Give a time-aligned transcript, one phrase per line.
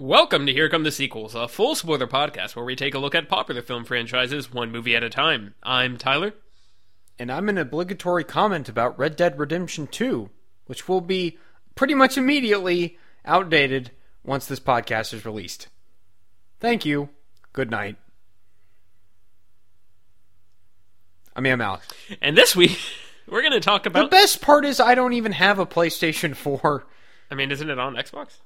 [0.00, 3.16] Welcome to Here Come the Sequels, a full spoiler podcast where we take a look
[3.16, 5.54] at popular film franchises one movie at a time.
[5.64, 6.34] I'm Tyler.
[7.18, 10.30] And I'm an obligatory comment about Red Dead Redemption 2,
[10.66, 11.36] which will be
[11.74, 13.90] pretty much immediately outdated
[14.22, 15.66] once this podcast is released.
[16.60, 17.08] Thank you.
[17.52, 17.96] Good night.
[21.34, 21.88] I mean, I'm Alex.
[22.22, 22.78] And this week,
[23.28, 24.04] we're going to talk about.
[24.04, 26.86] The best part is I don't even have a PlayStation 4.
[27.32, 28.36] I mean, isn't it on Xbox?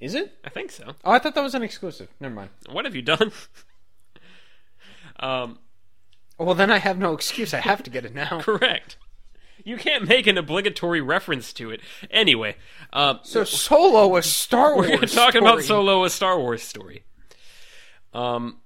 [0.00, 0.38] Is it?
[0.44, 0.94] I think so.
[1.04, 2.08] Oh, I thought that was an exclusive.
[2.20, 2.50] Never mind.
[2.70, 3.32] What have you done?
[5.20, 5.58] um,
[6.38, 7.52] Well, then I have no excuse.
[7.52, 8.40] I have to get it now.
[8.42, 8.96] correct.
[9.62, 11.82] You can't make an obligatory reference to it.
[12.10, 12.56] Anyway,
[12.94, 14.88] uh, So, Solo, a Star Wars.
[14.90, 15.62] we're talking about.
[15.62, 17.04] Solo, a Star Wars story.
[18.14, 18.60] Um,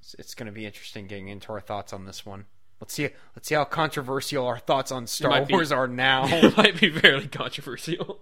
[0.00, 2.44] It's- It's going to be interesting getting into our thoughts on this one.
[2.78, 3.08] Let's see.
[3.34, 6.26] Let's see how controversial our thoughts on Star might be- Wars are now.
[6.28, 8.20] it might be fairly controversial.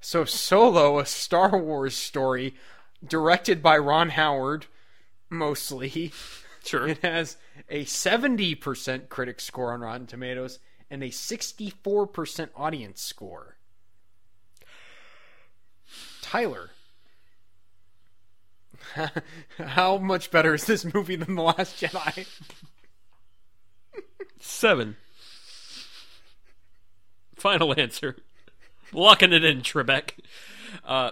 [0.00, 2.54] So, Solo, a Star Wars story,
[3.06, 4.66] directed by Ron Howard,
[5.28, 6.12] mostly.
[6.64, 6.88] Sure.
[6.88, 7.36] It has
[7.70, 10.58] a seventy percent critic score on Rotten Tomatoes
[10.90, 13.56] and a sixty-four percent audience score.
[16.20, 16.70] Tyler.
[19.58, 22.26] How much better is this movie than The Last Jedi?
[24.38, 24.96] Seven.
[27.36, 28.16] Final answer.
[28.92, 30.10] Locking it in, Trebek.
[30.84, 31.10] Uh,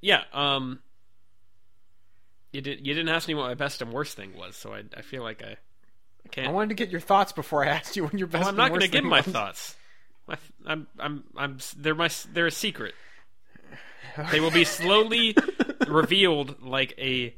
[0.00, 0.22] yeah.
[0.32, 0.80] Um,
[2.52, 2.86] you did.
[2.86, 5.22] You didn't ask me what my best and worst thing was, so I, I feel
[5.22, 5.56] like I, I
[6.24, 6.52] I can't.
[6.52, 8.42] wanted to get your thoughts before I asked you when your best.
[8.42, 9.26] Well, I'm not going to give my was.
[9.26, 9.76] thoughts.
[10.26, 10.36] My,
[10.66, 11.58] I'm, I'm, I'm.
[11.76, 12.10] They're my.
[12.32, 12.94] They're a secret.
[14.30, 15.36] They will be slowly
[15.86, 17.34] revealed like a,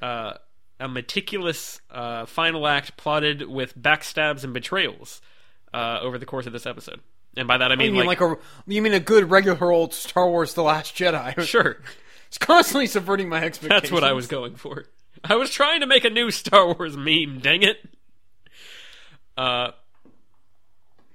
[0.00, 0.34] uh,
[0.78, 5.20] a meticulous uh, final act plotted with backstabs and betrayals
[5.74, 7.00] uh, over the course of this episode.
[7.36, 8.36] And by that I You mean, mean like, a?
[8.66, 11.40] You mean a good regular old Star Wars: The Last Jedi?
[11.46, 11.78] sure.
[12.28, 13.82] It's constantly subverting my expectations.
[13.82, 14.84] That's what I was going for.
[15.24, 17.40] I was trying to make a new Star Wars meme.
[17.40, 17.76] Dang it.
[19.36, 19.72] Uh,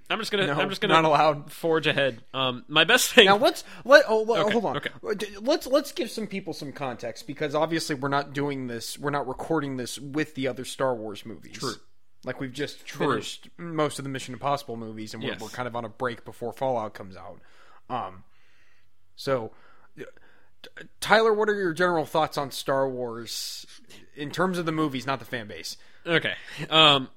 [0.09, 0.47] I'm just gonna.
[0.47, 1.51] No, I'm just gonna not allowed.
[1.51, 2.22] forge ahead.
[2.34, 3.25] Um, my best thing.
[3.25, 4.78] Now let's let oh Okay, hold on.
[4.78, 4.89] okay.
[5.41, 9.00] Let's let's give some people some context because obviously we're not doing this.
[9.00, 11.53] We're not recording this with the other Star Wars movies.
[11.57, 11.73] True.
[12.25, 15.40] Like we've just finished most of the Mission Impossible movies, and we're, Yes.
[15.41, 17.40] we're kind of on a break before Fallout comes out.
[17.90, 18.24] Um,
[19.16, 19.52] so
[21.00, 23.66] Tyler, what are your general thoughts on Star Wars
[24.16, 25.78] in terms of the movies, not the fan base?
[26.06, 26.34] okay.
[26.69, 27.09] Um,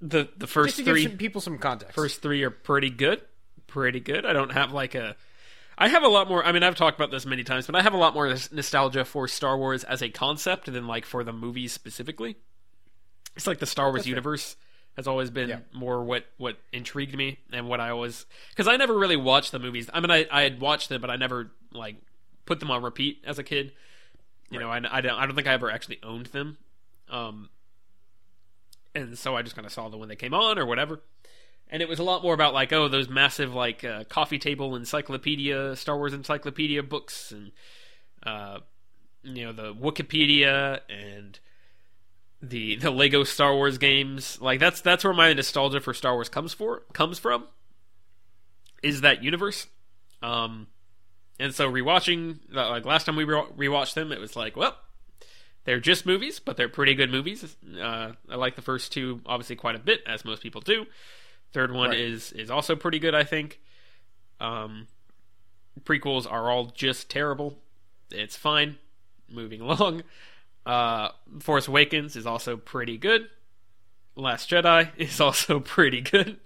[0.00, 1.94] the the first three give some people some context.
[1.94, 3.20] first three are pretty good.
[3.66, 4.24] Pretty good.
[4.24, 5.16] I don't have like a.
[5.76, 6.44] I have a lot more.
[6.44, 9.04] I mean, I've talked about this many times, but I have a lot more nostalgia
[9.04, 12.36] for Star Wars as a concept than like for the movies specifically.
[13.38, 14.56] It's like the Star Wars universe
[14.96, 15.58] has always been Yeah.
[15.72, 19.58] more what what intrigued me and what I always because I never really watched the
[19.60, 19.88] movies.
[19.94, 21.96] I mean, I I had watched them, but I never like
[22.46, 23.72] put them on repeat as a kid.
[24.50, 26.58] You know, I, I don't I don't think I ever actually owned them.
[27.08, 27.48] Um,
[28.94, 31.00] and so I just kind of saw them when they came on or whatever.
[31.70, 34.74] And it was a lot more about like oh those massive like uh, coffee table
[34.74, 37.52] encyclopedia Star Wars encyclopedia books and
[38.24, 38.58] uh,
[39.22, 41.38] you know the Wikipedia and
[42.40, 46.28] the the Lego Star Wars games like that's that's where my nostalgia for Star Wars
[46.28, 47.44] comes for comes from
[48.82, 49.66] is that universe.
[50.22, 50.68] Um
[51.40, 54.76] and so rewatching uh, like last time we re- rewatched them it was like well
[55.64, 57.56] they're just movies but they're pretty good movies.
[57.80, 60.86] Uh, I like the first two obviously quite a bit as most people do.
[61.52, 61.98] Third one Right.
[61.98, 63.60] is is also pretty good I think.
[64.40, 64.86] Um
[65.84, 67.58] prequels are all just terrible.
[68.10, 68.78] It's fine.
[69.28, 70.02] Moving along
[70.68, 71.08] uh,
[71.40, 73.28] Force Awakens is also pretty good.
[74.14, 76.38] Last Jedi is also pretty good.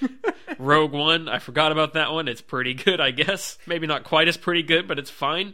[0.58, 2.26] Rogue One, I forgot about that one.
[2.26, 3.58] It's pretty good, I guess.
[3.66, 5.52] Maybe not quite as pretty good, but it's fine.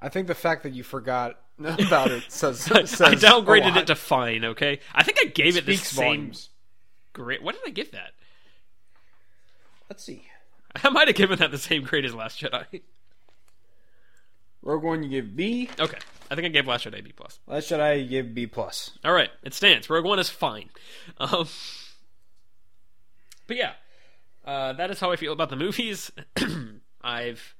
[0.00, 3.94] I think the fact that you forgot about it says, says I downgraded it to
[3.94, 4.44] fine.
[4.46, 6.48] Okay, I think I gave it the same volumes.
[7.12, 7.42] grade.
[7.42, 8.12] What did I give that?
[9.90, 10.24] Let's see.
[10.82, 12.80] I might have given that the same grade as Last Jedi.
[14.62, 15.68] Rogue One, you give B.
[15.78, 15.98] Okay,
[16.34, 17.38] I think I gave Last Jedi B plus.
[17.46, 18.90] Last Jedi, give B plus.
[19.04, 19.88] All right, it stands.
[19.88, 20.68] Rogue One is fine.
[21.18, 21.46] Um,
[23.46, 23.74] but yeah,
[24.44, 26.10] uh, that is how I feel about the movies.
[27.02, 27.54] I've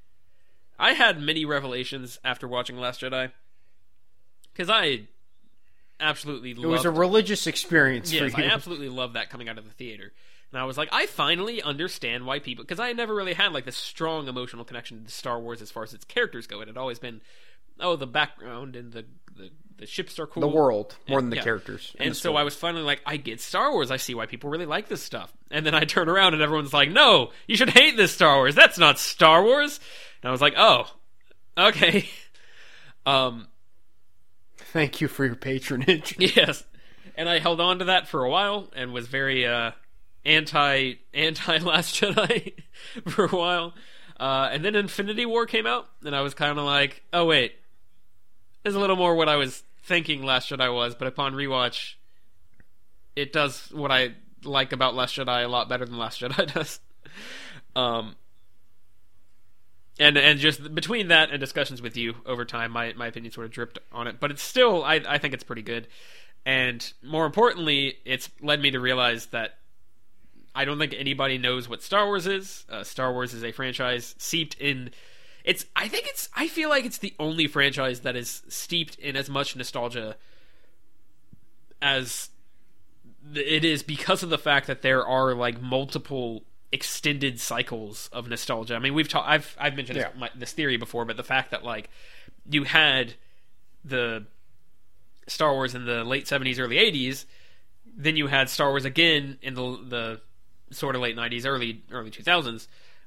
[0.77, 3.31] I had many revelations after watching Last Jedi
[4.53, 5.03] because I
[6.01, 6.65] absolutely loved.
[6.65, 10.13] It was a religious experience yes, I absolutely loved that coming out of the theater.
[10.51, 13.67] And I was like, I finally understand why people, because I never really had like
[13.67, 16.61] this strong emotional connection to Star Wars as far as its characters go.
[16.61, 17.21] It had always been,
[17.81, 19.05] oh, the background and the
[19.37, 21.43] the, the ships are cool, the world more than the yeah.
[21.43, 21.95] characters.
[21.99, 22.39] and the so story.
[22.39, 23.91] I was finally like, I get Star Wars.
[23.91, 25.33] I see why people really like this stuff.
[25.51, 28.55] And then I turn around and everyone's like, No, you should hate this Star Wars.
[28.55, 29.81] That's not Star Wars.
[30.23, 30.91] and I was like, oh,
[31.57, 32.09] okay.
[33.07, 33.49] Um,
[34.57, 36.17] Thank you for your patronage.
[36.19, 36.65] yes,
[37.17, 39.73] and I held on to that for a while and was very uh,
[40.25, 42.55] anti anti Last Jedi
[43.09, 43.75] for a while.
[44.19, 47.53] Uh, and then Infinity War came out, and I was kind of like, oh wait,
[48.65, 51.95] there's a little more what I was thinking Last Jedi was, but upon rewatch,
[53.15, 56.81] it does what I like about Last Jedi a lot better than Last Jedi does.
[57.77, 58.17] Um,
[60.01, 63.47] and and just between that and discussions with you over time, my my opinion sort
[63.47, 64.19] of dripped on it.
[64.19, 65.87] But it's still, I I think it's pretty good.
[66.47, 69.59] And more importantly, it's led me to realize that
[70.55, 72.65] I don't think anybody knows what Star Wars is.
[72.69, 74.91] Uh, Star Wars is a franchise steeped in.
[75.45, 75.67] It's.
[75.77, 76.29] I think it's.
[76.35, 80.17] I feel like it's the only franchise that is steeped in as much nostalgia
[81.83, 82.31] as
[83.35, 88.75] it is because of the fact that there are like multiple extended cycles of nostalgia.
[88.75, 89.29] I mean, we've talked.
[89.29, 90.09] I've I've mentioned Yeah.
[90.11, 91.91] this, my, this theory before, but the fact that like
[92.49, 93.15] you had
[93.85, 94.27] the
[95.29, 97.27] Star Wars in the late seventies, early eighties,
[97.97, 100.21] then you had Star Wars again in the the
[100.75, 102.67] sort of late nineties, early early two thousands,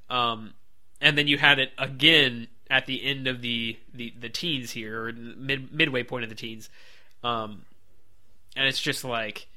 [0.09, 0.53] um,
[1.01, 5.05] and then you had it again at the end of the the, the teens here,
[5.05, 6.69] or mid midway point of the teens,
[7.23, 7.63] um,
[8.55, 9.47] and it's just like.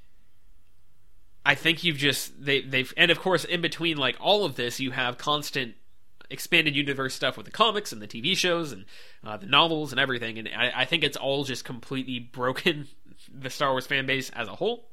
[1.43, 4.79] I think you've just they they've and of course in between like all of this
[4.79, 5.75] you have constant
[6.31, 8.85] expanded universe stuff with the comics and the TV shows and
[9.25, 10.39] uh, the novels and everything.
[10.39, 12.89] And I, I think it's all just completely broken
[13.33, 14.87] the Star Wars fan base as a whole.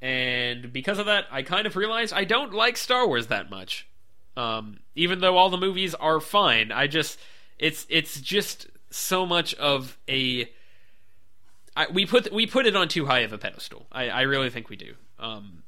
[0.00, 3.87] And because of that I kind of realized I don't like Star Wars that much
[4.38, 7.18] um, even though all the movies are fine I just
[7.58, 10.48] it's it's just so much of a
[11.78, 13.86] I, we put we put it on too high of a pedestal.
[13.92, 14.94] I, I really think we do.
[15.20, 15.62] Um,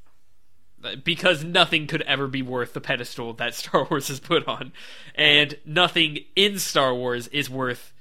[1.05, 4.72] because nothing could ever be worth the pedestal that Star Wars is put on,
[5.14, 7.93] and nothing in Star Wars is worth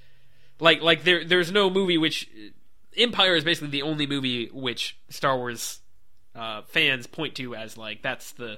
[0.59, 2.27] like like there there's no movie which
[2.97, 5.79] Empire is basically the only movie which Star Wars
[6.33, 8.57] uh, fans point to as like that's the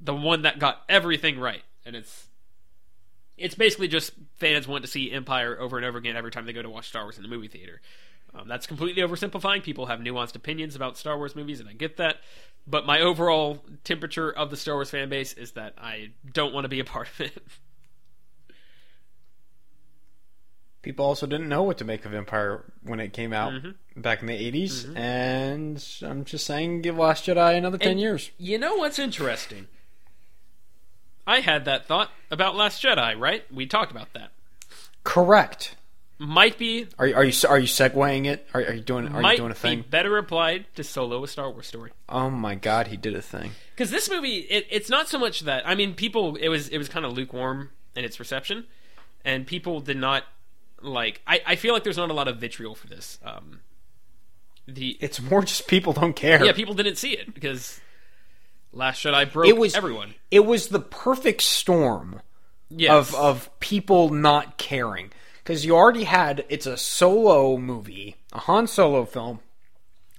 [0.00, 2.26] the one that got everything right, and it's
[3.36, 6.52] it's basically just fans want to see Empire over and over again every time they
[6.52, 7.80] go to watch Star Wars in the movie theater.
[8.34, 9.62] Um, that's completely oversimplifying.
[9.62, 12.16] People have nuanced opinions about Star Wars movies, and I get that.
[12.66, 16.64] But my overall temperature of the Star Wars fan base is that I don't want
[16.64, 17.42] to be a part of it.
[20.82, 24.00] People also didn't know what to make of Empire when it came out Mm-hmm.
[24.00, 28.30] back in the 80s, and I'm just saying, give Last Jedi another 10 And years.
[28.38, 29.66] You know what's interesting?
[31.28, 33.44] I had that thought about Last Jedi, right?
[33.52, 34.30] We talked about that.
[35.04, 35.76] Correct.
[36.20, 38.44] Might be Are you are you are you segueing it?
[38.52, 39.84] Are, are you doing are might you doing a be thing?
[39.88, 41.92] better applied to Solo: A Star Wars Story.
[42.08, 43.52] Oh my God, he did a thing.
[43.76, 46.78] because this movie it, it's not so much that i mean people it was it
[46.78, 48.64] was kind of lukewarm in its reception
[49.24, 50.24] and people did not
[50.82, 53.60] like i, I feel like there's not a lot of vitriol for this um
[54.66, 56.44] the It's more just people don't care.
[56.44, 57.80] yeah people didn't see it because
[58.72, 62.20] last jedi broke it was everyone It was the perfect storm
[62.70, 62.90] yes.
[62.90, 65.10] of of people not caring
[65.48, 69.40] because you already had it's a solo movie, a Han Solo film,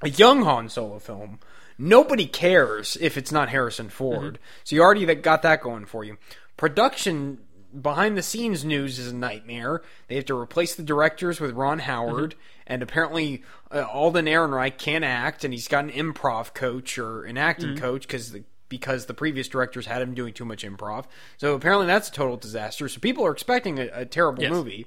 [0.02, 1.40] a young Han Solo film.
[1.78, 4.44] Nobody cares if it's not Harrison Ford, mm-hmm.
[4.64, 6.18] so you already got that going for you.
[6.58, 7.38] Production
[7.82, 9.82] behind the scenes news is a nightmare.
[10.08, 12.36] They have to replace the directors with Ron Howard,
[12.68, 17.38] and apparently uh, Alden Ehrenreich can't act, and he's got an improv coach or an
[17.38, 21.06] acting coach because the because the previous directors had him doing too much improv.
[21.38, 22.88] So apparently that's a total disaster.
[22.88, 24.52] So people are expecting a, a terrible Yes.
[24.52, 24.86] movie.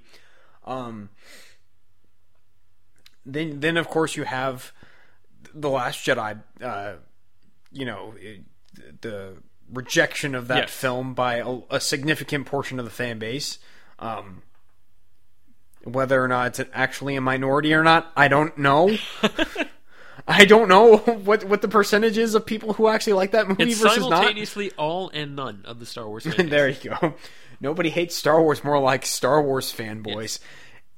[0.64, 1.10] Um,
[3.26, 4.72] then then of course you have
[5.54, 6.40] the Last Jedi.
[6.60, 6.94] Uh,
[7.72, 8.14] you know
[9.00, 9.36] the
[9.72, 10.70] rejection of that Yes.
[10.70, 13.58] film by a, a significant portion of the fan base.
[13.98, 14.42] Um,
[15.84, 18.96] whether or not it's actually a minority or not, I don't know.
[20.28, 23.64] I don't know what what the percentage is of people who actually like that movie
[23.64, 24.10] it's versus not.
[24.10, 27.14] simultaneously all and none of the star wars fan there you go.
[27.60, 30.40] Nobody hates Star Wars more like Star Wars fanboys.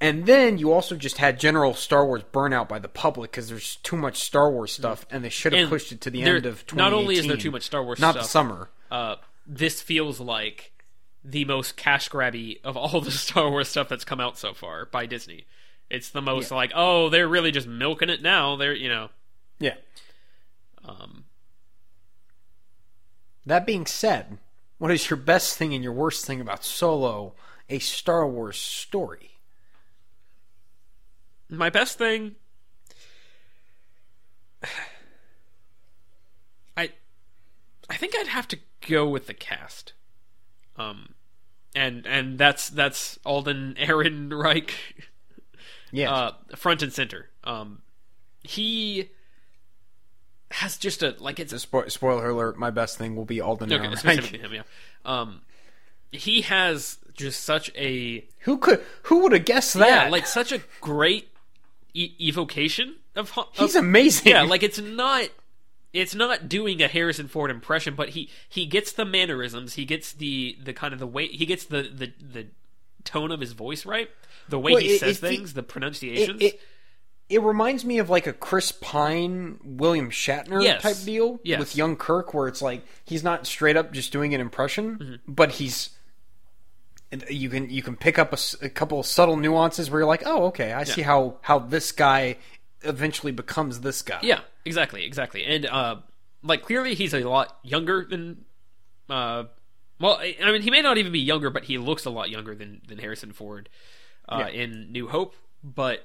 [0.01, 3.77] And then you also just had general Star Wars burnout by the public because there's
[3.77, 6.37] too much Star Wars stuff, and they should have And pushed it to the there-
[6.37, 6.77] end of 2018.
[6.77, 8.71] not only is there too much Star Wars not stuff, the summer.
[8.91, 10.73] uh, this feels like
[11.25, 14.87] the most cash grabby of all the Star Wars stuff that's come out so far
[14.87, 15.47] by Disney.
[15.89, 18.57] It's the most like, oh, they're really just milking it now.
[18.57, 19.11] They're you know,
[19.61, 19.77] Yeah.
[20.85, 21.25] um,
[23.47, 24.39] That being said,
[24.79, 27.35] what is your best thing and your worst thing about Solo,
[27.69, 29.34] a Star Wars story?
[31.59, 32.35] My best thing.
[36.77, 36.91] I,
[37.89, 38.59] I think I'd have to
[38.89, 39.93] go with the cast.
[40.77, 41.15] Um,
[41.75, 44.71] and and that's that's Alden Ehrenreich
[45.93, 46.13] Yeah.
[46.13, 47.31] uh, front and center.
[47.45, 47.83] Um,
[48.43, 49.11] he
[50.51, 53.85] has just a like it's Spo- spoiler alert: my best thing will be Alden okay,
[53.85, 53.99] Ehrenreich.
[53.99, 54.63] specifically him, yeah.
[55.05, 55.43] Um,
[56.11, 58.81] he has just such a Who could?
[59.05, 60.05] Who would have guessed that?
[60.07, 61.29] yeah, like such a great
[61.95, 64.33] e- evocation of, of he's amazing.
[64.33, 65.29] yeah, like it's not
[65.93, 70.13] it's not doing a Harrison Ford impression, but he he gets the mannerisms, he gets
[70.13, 72.47] the the kind of the way he gets the the the
[73.05, 74.11] tone of his voice right,
[74.49, 76.43] the way Well, he it- says it things, the pronunciations.
[77.29, 80.83] it reminds me of like a Chris Pine, William Shatner Yes.
[80.83, 81.59] type deal Yes.
[81.59, 85.33] with young Kirk, where it's like he's not straight up just doing an impression, Mm-hmm.
[85.33, 85.91] but he's
[87.31, 90.47] you can you can pick up a couple of subtle nuances where you're like, oh,
[90.47, 92.37] okay, I see how how this guy
[92.83, 94.19] eventually becomes this guy.
[94.23, 95.45] Yeah, exactly, exactly.
[95.45, 95.97] And uh
[96.43, 98.45] like clearly he's a lot younger than
[99.09, 99.45] uh
[100.01, 102.31] well, I I mean he may not even be younger, but he looks a lot
[102.31, 103.69] younger than than Harrison Ford
[104.29, 104.63] uh Yeah.
[104.63, 106.05] in New Hope, but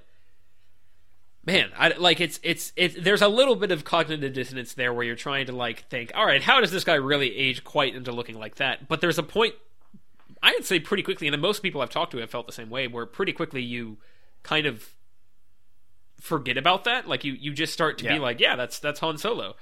[1.46, 5.04] man, I like it's it's it's there's a little bit of cognitive dissonance there where
[5.06, 8.12] you're trying to like think, all right, how does this guy really age quite into
[8.12, 8.88] looking like that?
[8.88, 9.56] But there's a point
[10.42, 12.88] I'd say pretty quickly, and most people I've talked to have felt the same way,
[12.88, 13.98] where pretty quickly you
[14.44, 14.88] kind of
[16.20, 17.08] forget about that.
[17.08, 18.14] Like you, you just start to Yeah.
[18.16, 19.56] be like, yeah, that's that's Han Solo.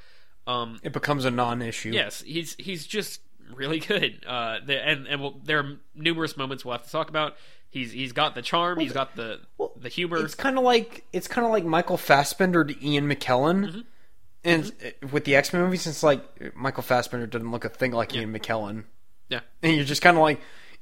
[0.45, 1.91] Um, it becomes a non-issue.
[1.91, 3.21] yes, he's he's just
[3.53, 4.23] really good.
[4.25, 7.35] Uh, the, and and we'll, there are numerous moments we'll have to talk about.
[7.69, 8.79] He's he's got the charm.
[8.79, 10.17] he's got the Well, the humor.
[10.23, 13.79] It's kind of like it's kind of like Michael Fassbender to Ian McKellen, Mm-hmm.
[14.45, 17.91] and uh, with the X Men movies, it's like Michael Fassbender doesn't look a thing
[17.91, 18.85] like Ian McKellen,
[19.29, 20.39] Yeah, and you're just kind of like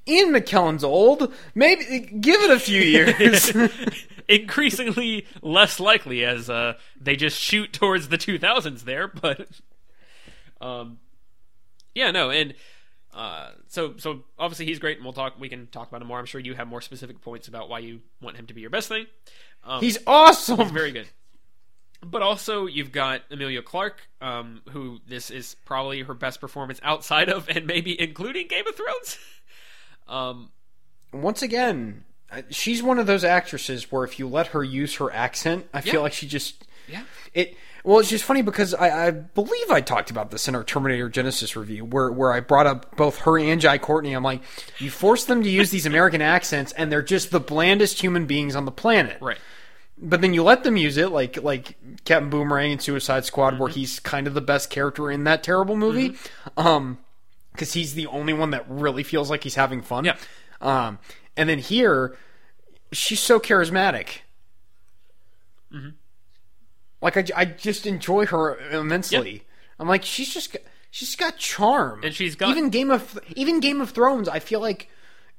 [0.07, 1.33] Ian McKellen's old.
[1.53, 3.51] Maybe give it a few years.
[4.27, 9.47] increasingly less likely as uh, they just shoot towards the 2000s there, but
[10.61, 10.99] um,
[11.93, 12.53] yeah, no, and
[13.13, 15.39] uh, so so obviously he's great, and we'll talk.
[15.39, 16.19] We can talk about him more.
[16.19, 18.69] I'm sure you have more specific points about why you want him to be your
[18.69, 19.05] best thing.
[19.63, 20.59] Um, He's awesome.
[20.59, 21.07] He's very good.
[22.03, 27.29] But also, you've got Emilia Clarke, um, who this is probably her best performance outside
[27.29, 29.17] of and maybe including Game of Thrones.
[30.07, 30.49] um,
[31.13, 32.03] Once again,
[32.49, 35.91] she's one of those actresses where if you let her use her accent, I Yeah.
[35.93, 37.55] feel like she just yeah, it.
[37.83, 41.07] Well, it's just funny because I, I believe I talked about this in our Terminator
[41.09, 44.13] Genisys review, where where I brought up both her and Jai Courtney.
[44.13, 44.41] I'm like,
[44.79, 48.55] you force them to use these American accents, and they're just the blandest human beings
[48.55, 49.17] on the planet.
[49.21, 49.37] right.
[49.97, 53.69] But then you let them use it, like like Captain Boomerang in Suicide Squad, where
[53.69, 53.79] Mm-hmm.
[53.79, 56.17] he's kind of the best character in that terrible movie,
[56.57, 56.97] um,
[57.55, 60.05] because he's the only one that really feels like he's having fun.
[60.05, 60.17] Yeah.
[60.61, 60.99] Um,
[61.37, 62.15] and then here,
[62.91, 64.19] she's so charismatic.
[65.73, 65.89] Mm-hmm.
[67.01, 69.43] Like I, I just enjoy her immensely.
[69.79, 70.55] I'm like she's just
[70.91, 74.29] she's got charm, And she's got- even Game of even Game of Thrones.
[74.29, 74.89] I feel like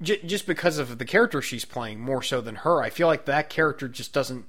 [0.03, 3.25] j- just because of the character she's playing more so than her, I feel like
[3.25, 4.45] that character just doesn't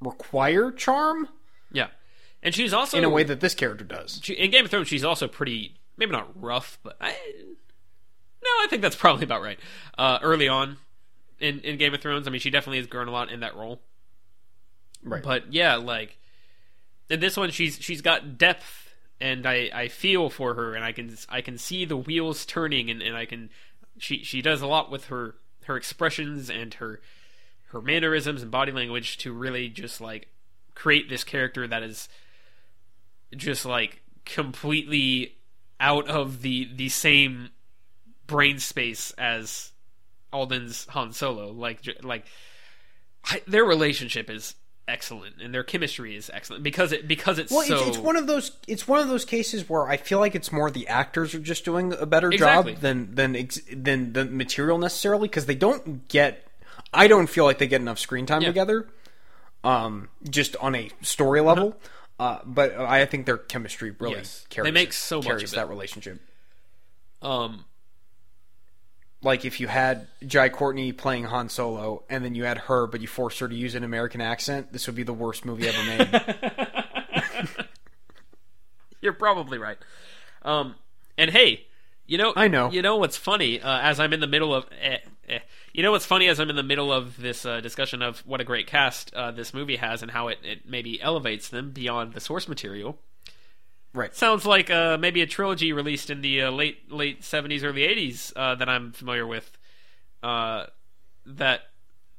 [0.00, 1.28] require charm
[1.70, 1.88] Yeah,
[2.42, 4.18] and she's also in a way that this character does.
[4.22, 8.66] she, in Game of Thrones, she's also pretty maybe not rough, but I no, I
[8.68, 9.58] think that's probably about right.
[9.96, 10.78] Uh, early on
[11.38, 13.56] in in Game of Thrones, I mean, she definitely has grown a lot in that
[13.56, 13.80] role.
[15.04, 15.22] Right.
[15.22, 16.18] But yeah, like
[17.08, 20.92] in this one, she's she's got depth, and I I feel for her, and I
[20.92, 23.50] can I can see the wheels turning, and, and I can
[23.98, 27.00] she she does a lot with her her expressions and her
[27.66, 30.28] her mannerisms and body language to really just like
[30.74, 32.08] create this character that is
[33.36, 35.36] just like completely
[35.82, 37.50] out of the the same
[38.26, 39.72] brain space as
[40.32, 41.50] Alden's Han Solo.
[41.50, 42.24] Like like
[43.24, 44.54] I, their relationship is
[44.88, 48.16] excellent and their chemistry is excellent because it because it's Well, so it's, it's one
[48.16, 48.52] of those.
[48.66, 51.64] It's one of those cases where I feel like it's more the actors are just
[51.64, 52.72] doing a better Exactly.
[52.74, 56.46] job than than ex, than the material necessarily because they don't get.
[56.94, 58.48] I don't feel like they get enough screen time Yeah.
[58.48, 58.86] together,
[59.64, 61.76] um, just on a story level.
[62.22, 64.46] Uh, but I think their chemistry really Yes.
[64.48, 64.66] carries.
[64.68, 66.20] They make so much carries of that relationship.
[67.20, 67.64] um
[69.22, 73.00] Like if you had Jai Courtney playing Han Solo, and then you had her, but
[73.00, 75.82] you forced her to use an American accent, this would be the worst movie ever
[75.84, 77.56] made.
[79.00, 79.78] You're probably right.
[80.42, 80.76] Um,
[81.18, 81.66] and hey,
[82.06, 82.70] you know, I know.
[82.70, 83.60] You know what's funny?
[83.60, 84.66] Uh, as I'm in the middle of,
[85.36, 85.38] eh,
[85.72, 86.28] you know what's funny?
[86.28, 89.30] As I'm in the middle of this uh, discussion of what a great cast uh,
[89.30, 92.98] this movie has and how it, it maybe elevates them beyond the source material.
[93.94, 94.14] right.
[94.14, 98.32] Sounds like uh, maybe a trilogy released in the uh, late late 70s, early 80s
[98.36, 99.50] uh, that I'm familiar with.
[100.22, 100.66] Uh,
[101.26, 101.62] that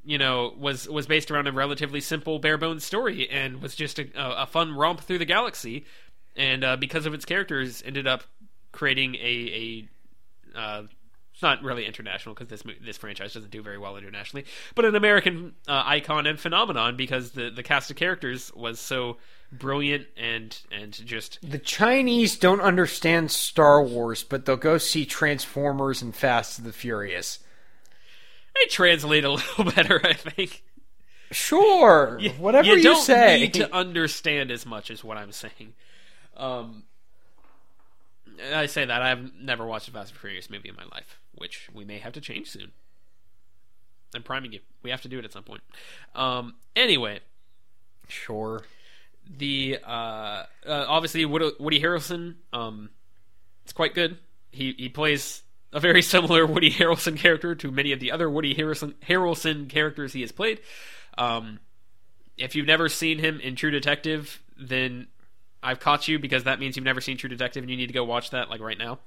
[0.04, 4.00] you know was was based around a relatively simple, bare bones story and was just
[4.00, 5.86] a, a, a fun romp through the galaxy.
[6.36, 8.24] And uh, because of its characters, ended up
[8.72, 9.88] creating a
[10.56, 10.84] a uh,
[11.34, 14.96] It's not really international because this this franchise doesn't do very well internationally, but an
[14.96, 19.18] American uh, icon and phenomenon because the the cast of characters was so
[19.52, 26.02] brilliant and and just The Chinese don't understand Star Wars, but they'll go see Transformers
[26.02, 27.40] and Fast and the Furious.
[28.56, 30.64] they translate a little better, I think.
[31.32, 33.40] Sure, whatever you, don't say.
[33.40, 35.74] need to understand as much as what I'm saying.
[36.38, 36.84] Um,
[38.54, 41.68] I say that I've never watched a Fast and Furious movie in my life, which
[41.74, 42.72] we may have to change soon.
[44.16, 44.62] I'm priming you.
[44.82, 45.62] We have to do it at some point.
[46.16, 47.20] Um, anyway,
[48.08, 48.64] Sure.
[49.30, 49.90] the uh,
[50.66, 52.92] uh, obviously Woody, Woody Harrelson, um,
[53.66, 54.18] it's quite good.
[54.52, 55.42] He he plays
[55.74, 60.14] a very similar Woody Harrelson character to many of the other Woody Harrelson Harrelson characters
[60.14, 60.62] he has played.
[61.18, 61.60] Um,
[62.38, 65.08] if you've never seen him in True Detective, then
[65.62, 67.94] I've caught you because that means you've never seen True Detective, and you need to
[67.94, 69.00] go watch that like right now.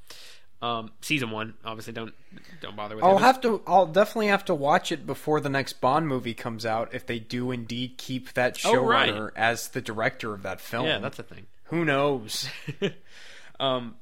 [0.63, 2.15] Um, season one, obviously, don't
[2.61, 3.05] don't bother with.
[3.05, 3.21] I'll it.
[3.23, 3.61] have to.
[3.67, 6.95] I'll definitely have to watch it before the next Bond movie comes out.
[6.95, 9.09] If they do indeed keep that Oh, right.
[9.11, 11.47] showrunner as the director of that film, yeah, that's a thing.
[11.65, 12.49] who knows.
[13.59, 13.97] Um,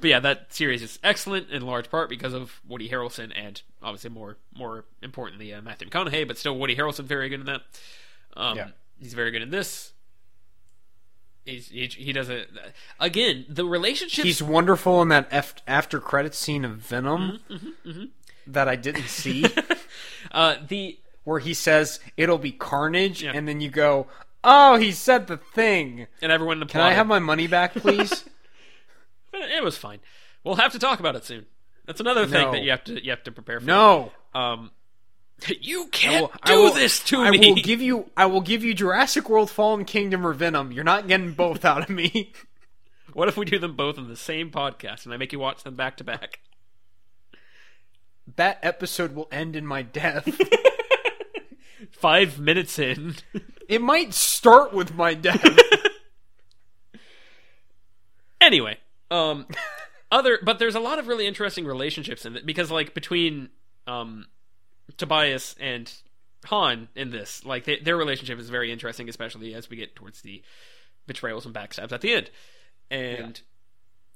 [0.00, 4.10] but yeah, that series is excellent in large part because of Woody Harrelson and obviously
[4.10, 7.62] more more importantly uh, Matthew McConaughey, but still Woody Harrelson very good in that.
[8.36, 8.68] Um, Yeah.
[9.00, 9.92] he's very good in this.
[11.50, 12.44] He's, he, he does a
[12.98, 14.24] again the relationship.
[14.24, 18.04] He's wonderful in that F- after credit scene of Venom Mm-hmm,
[18.46, 19.46] that I didn't see,
[20.32, 23.32] uh, the where he says it'll be carnage, Yeah.
[23.34, 24.06] and then you go,
[24.42, 28.24] "Oh, he said the thing." and everyone Can I have my money back, please?
[29.32, 30.00] It was fine.
[30.42, 31.46] We'll have to talk about it soon.
[31.86, 32.52] That's another thing No.
[32.52, 33.66] that you have to you have to prepare for.
[33.66, 34.12] no.
[34.34, 34.70] Um,
[35.60, 37.38] you can't will- do I will- this to I me.
[37.54, 38.10] will give you.
[38.16, 40.72] I will give you Jurassic World: Fallen Kingdom or Venom.
[40.72, 42.32] You're not getting both out of me.
[43.12, 45.62] what if we do them both in the same podcast and I make you watch
[45.62, 46.40] them back to back?
[48.36, 50.28] That episode will end in my death.
[51.92, 53.16] Five minutes in.
[53.68, 55.44] it might start with my death.
[58.40, 58.76] anyway,
[59.10, 59.46] um,
[60.12, 63.48] other but there's a lot of really interesting relationships in it because like between
[63.86, 64.26] um
[64.96, 65.92] Tobias and
[66.46, 70.22] Han in this, like they, their relationship is very interesting, especially as we get towards
[70.22, 70.42] the
[71.06, 72.30] betrayals and backstabs at the end,
[72.90, 73.40] and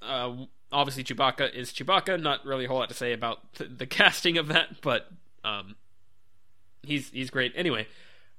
[0.03, 0.33] uh,
[0.73, 2.21] obviously Chewbacca is Chewbacca.
[2.21, 5.07] Not really a whole lot to say about the, the casting of that, but
[5.45, 5.75] um,
[6.83, 7.53] he's he's great.
[7.57, 7.87] Anyway,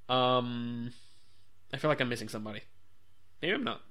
[0.10, 0.92] um,
[1.74, 2.62] I feel like I'm missing somebody.
[3.42, 3.82] Maybe I'm not.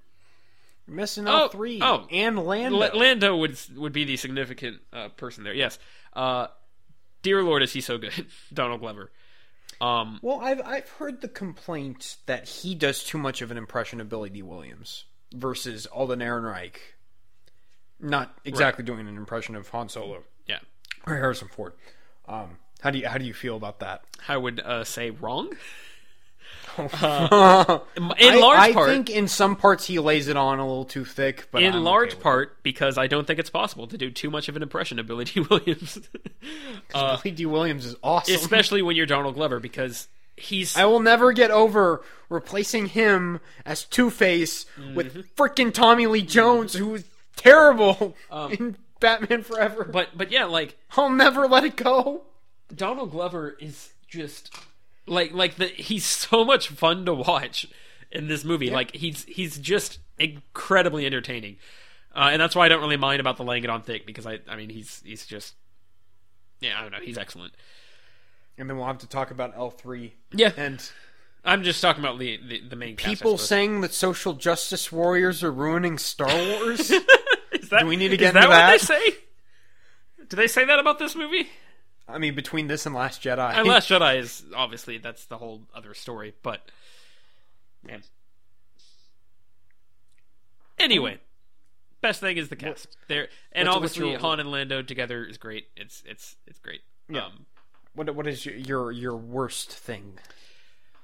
[0.86, 1.78] You're missing Oh, out three.
[1.82, 2.06] oh.
[2.10, 2.80] and Lando.
[2.80, 5.54] L- Lando would would be the significant uh, person there.
[5.54, 5.78] Yes.
[6.12, 6.48] Uh,
[7.24, 9.10] dear Lord, is he so good, Donald Glover.
[9.80, 14.00] Um, well, I've I've heard the complaint that he does too much of an impression
[14.00, 16.76] of Billy Dee Williams versus Alden Ehrenreich.
[17.98, 20.58] Not exactly doing an impression of Han Solo yeah,
[21.06, 21.72] or Harrison Ford.
[22.28, 24.04] Um, how do you how do you feel about that?
[24.28, 25.50] I would uh, say wrong.
[26.78, 26.80] in
[28.18, 31.04] In large I part, think in some parts he lays it on a little too
[31.04, 31.48] thick.
[31.52, 34.30] But in I'm large with part, because I don't think it's possible to do too
[34.30, 35.96] much of an impression of Billy Dee Williams,
[36.94, 37.22] it.
[37.22, 38.34] Billy Dee Williams is awesome.
[38.34, 43.84] especially when you're Donald Glover, because he's I will never get over replacing him as
[43.84, 44.94] Two Face Mm-hmm.
[44.96, 47.04] with freaking Tommy Lee Jones, who was
[47.36, 48.16] terrible
[48.58, 49.84] in Batman Forever.
[49.84, 52.22] Um, but but yeah, like I'll never let it go.
[52.74, 54.52] Donald Glover is just
[55.06, 57.66] like like the he's so much fun to watch
[58.10, 58.70] in this movie.
[58.70, 61.56] Like he's he's just incredibly entertaining,
[62.14, 64.26] uh, and that's why I don't really mind about the laying it on thick because
[64.26, 65.54] I I mean he's he's just
[66.60, 67.54] yeah I don't know he's excellent.
[68.56, 70.14] And then we'll have to talk about L three.
[70.32, 70.52] Yeah.
[70.56, 70.80] And
[71.44, 75.52] I'm just talking about the the, the main people saying that social justice warriors are
[75.52, 76.90] ruining Star Wars.
[77.52, 79.16] Is that, Do we need to is get that into what they say?
[80.28, 81.48] Do they say that about this movie?
[82.06, 83.54] I mean, between this and Last Jedi.
[83.54, 86.70] And Last Jedi is obviously that's the whole other story, but
[87.82, 88.02] man.
[90.78, 91.18] Anyway,
[92.00, 95.24] best thing is the cast there, and what's- what's obviously your- Han and Lando together
[95.24, 95.68] is great.
[95.76, 96.82] It's it's it's great.
[97.08, 97.26] Yeah.
[97.26, 97.46] Um,
[97.94, 100.18] what what is your your, your worst thing?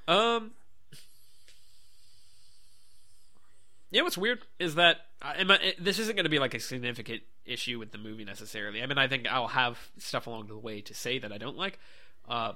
[0.08, 0.52] Um.
[3.92, 6.60] Yeah, what's weird is that I, am I- this isn't going to be like a
[6.60, 8.82] significant issue with the movie necessarily.
[8.82, 11.56] I mean, I think I'll have stuff along the way to say that I don't
[11.56, 11.78] like.
[12.28, 12.52] Uh,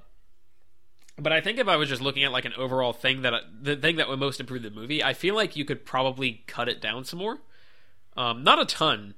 [1.17, 3.41] but I think if I was just looking at like an overall thing that I,
[3.61, 6.69] the thing that would most improve the movie, I feel like you could probably cut
[6.69, 7.39] it down some more.
[8.17, 9.15] Um, not a ton,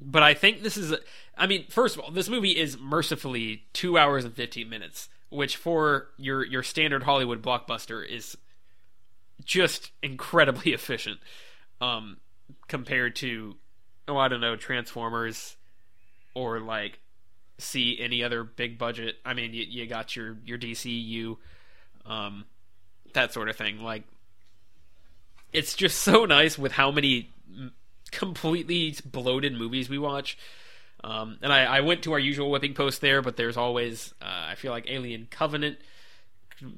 [0.00, 0.92] but I think this is.
[0.92, 0.98] A,
[1.36, 5.56] I mean, first of all, this movie is mercifully two hours and fifteen minutes, which
[5.56, 8.36] for your your standard Hollywood blockbuster is
[9.44, 11.18] just incredibly efficient.
[11.80, 12.18] Um,
[12.68, 13.56] compared to,
[14.08, 15.56] oh, I don't know, Transformers
[16.34, 16.98] or like
[17.58, 19.16] see any other big budget.
[19.24, 21.36] I mean, you, you got your your DCU,
[22.06, 22.44] um,
[23.14, 23.80] that sort of thing.
[23.82, 24.04] Like,
[25.52, 27.30] it's just so nice with how many
[28.10, 30.38] completely bloated movies we watch.
[31.04, 34.50] Um, and I, I, went to our usual whipping post there, but there's always uh,
[34.50, 35.78] I feel like Alien Covenant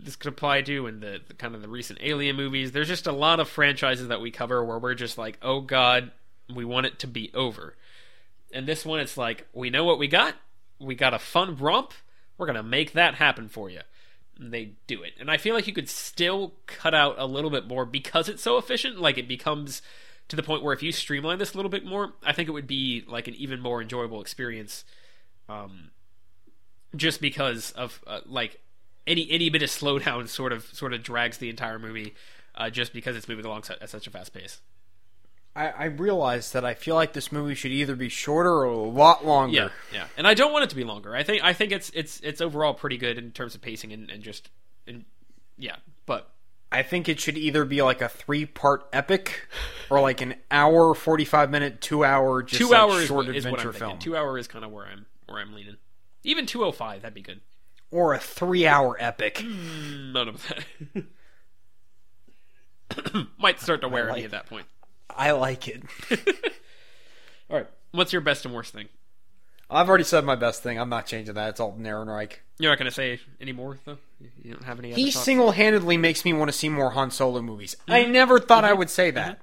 [0.03, 2.73] this could apply to, and the, the, kind of the recent Alien movies.
[2.73, 6.11] There's just a lot of franchises that we cover where we're just like, oh god,
[6.53, 7.77] we want it to be over.
[8.53, 10.35] And this one, it's like we know what we got.
[10.79, 11.93] We got a fun romp.
[12.37, 13.81] We're gonna make that happen for you.
[14.39, 17.51] And they do it, and I feel like you could still cut out a little
[17.51, 19.01] bit more because it's so efficient.
[19.01, 19.81] Like it becomes
[20.29, 22.53] to the point where if you streamline this a little bit more, I think it
[22.53, 24.85] would be like an even more enjoyable experience.
[25.49, 25.91] Um,
[26.97, 28.61] just because of uh, like
[29.07, 32.15] any any bit of slowdown sort of sort of drags the entire movie,
[32.55, 34.61] uh, just because it's moving along at such a fast pace.
[35.57, 38.77] I, I realize that I feel like this movie should either be shorter or a
[38.77, 39.55] lot longer.
[39.55, 41.15] Yeah, yeah, and I don't want it to be longer.
[41.15, 44.11] I think I think it's it's it's overall pretty good in terms of pacing and,
[44.11, 44.51] and just
[44.87, 45.05] and
[45.57, 46.31] yeah, but
[46.73, 49.49] I think it should either be like a three part epic
[49.91, 53.45] or like an hour, forty five minute, two hour, just two like hours short is
[53.45, 53.99] adventure I'm film.
[54.01, 55.77] Two hour is kind of where I'm where I'm leaning.
[56.25, 57.41] Even two oh five, that'd be good.
[57.93, 59.37] or a three hour epic.
[59.37, 61.05] Mm, None of that.
[63.39, 64.67] Might start to wear like- me at that point.
[65.11, 65.83] I like it.
[67.51, 68.89] All right, what's your best and worst thing?
[69.71, 70.79] I've already said my best thing.
[70.79, 71.49] I'm not changing that.
[71.51, 72.33] It's all Ehrenreich.
[72.59, 73.97] You're not going to say any more though.
[74.43, 74.93] You don't have any.
[74.93, 75.25] Other He thoughts?
[75.25, 77.75] single handedly makes me want to see more Han Solo movies.
[77.83, 77.93] Mm-hmm.
[77.93, 79.41] I never thought I would say that.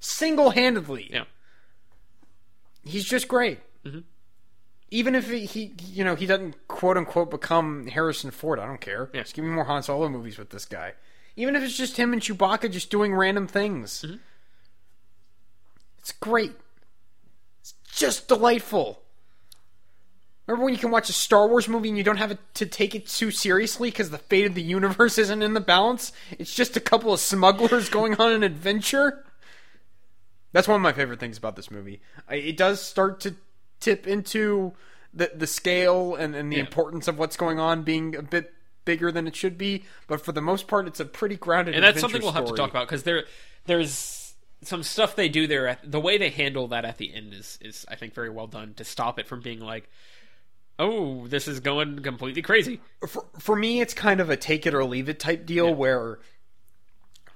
[0.00, 1.08] Single handedly.
[1.10, 1.24] Yeah.
[2.84, 3.60] He's just great.
[3.84, 4.04] Mhm.
[4.90, 8.80] Even if he, he, you know, he doesn't quote unquote become Harrison Ford, I don't
[8.80, 9.08] care.
[9.14, 9.22] Yeah.
[9.22, 10.92] Just give me more Han Solo movies with this guy.
[11.36, 14.04] Even if it's just him and Chewbacca just doing random things.
[16.02, 16.52] It's great.
[17.60, 19.00] It's just delightful.
[20.46, 22.94] Remember when you can watch a Star Wars movie and you don't have to take
[22.96, 26.12] it too seriously because the fate of the universe isn't in the balance?
[26.38, 29.24] It's just a couple of smugglers going on an adventure.
[30.52, 32.02] That's one of my favorite things about this movie.
[32.28, 33.36] It does start to
[33.80, 34.72] tip into
[35.14, 36.62] the the scale and, and the Yeah.
[36.64, 38.52] importance of what's going on being a bit
[38.84, 41.74] bigger than it should be, but for the most part, it's a pretty grounded.
[41.74, 43.24] and that's something we'll have to talk about because there
[43.66, 44.21] there's
[44.62, 47.58] some stuff they do there at, the way they handle that at the end is
[47.60, 49.88] is i think very well done to stop it from being like
[50.78, 54.74] oh this is going completely crazy for, for me it's kind of a take it
[54.74, 56.18] or leave it type deal where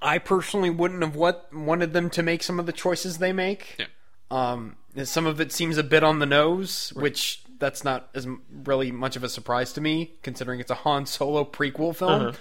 [0.01, 3.77] I personally wouldn't have what wanted them to make some of the choices they make.
[3.79, 3.85] Yeah.
[4.29, 8.91] Um, some of it seems a bit on the nose, which that's not as really
[8.91, 12.21] much of a surprise to me, considering it's a Han Solo prequel film.
[12.21, 12.31] Uh-huh.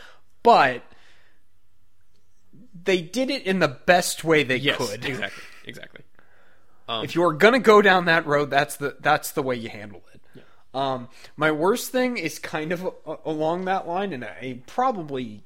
[0.43, 0.83] But
[2.87, 5.05] they did it in the best way they yes could.
[5.05, 6.03] exactly exactly
[6.89, 10.03] If you are gonna go down that road, that's the that's the way you handle
[10.15, 10.43] it.
[10.73, 15.43] Um, my worst thing is kind of a- along that line, and it probably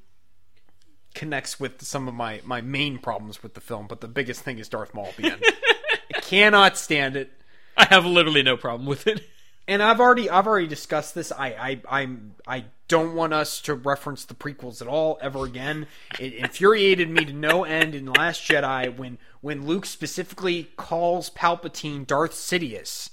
[1.14, 3.86] connects with some of my my main problems with the film.
[3.88, 5.44] But the biggest thing is Darth Maul at the end.
[6.14, 7.30] I cannot stand it,
[7.76, 9.22] i have literally no problem with it
[9.70, 11.30] and I've already I've already discussed this.
[11.32, 15.86] I I I'm I don't want us to reference the prequels at all ever again.
[16.18, 22.04] It infuriated me to no end in Last Jedi when when Luke specifically calls Palpatine
[22.04, 23.10] Darth Sidious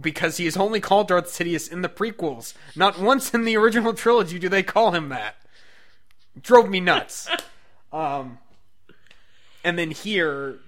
[0.00, 2.54] because he is only called Darth Sidious in the prequels.
[2.74, 5.36] Not once in the original trilogy do they call him that.
[6.40, 7.28] Drove me nuts.
[7.92, 8.38] Um,
[9.62, 10.58] and then here,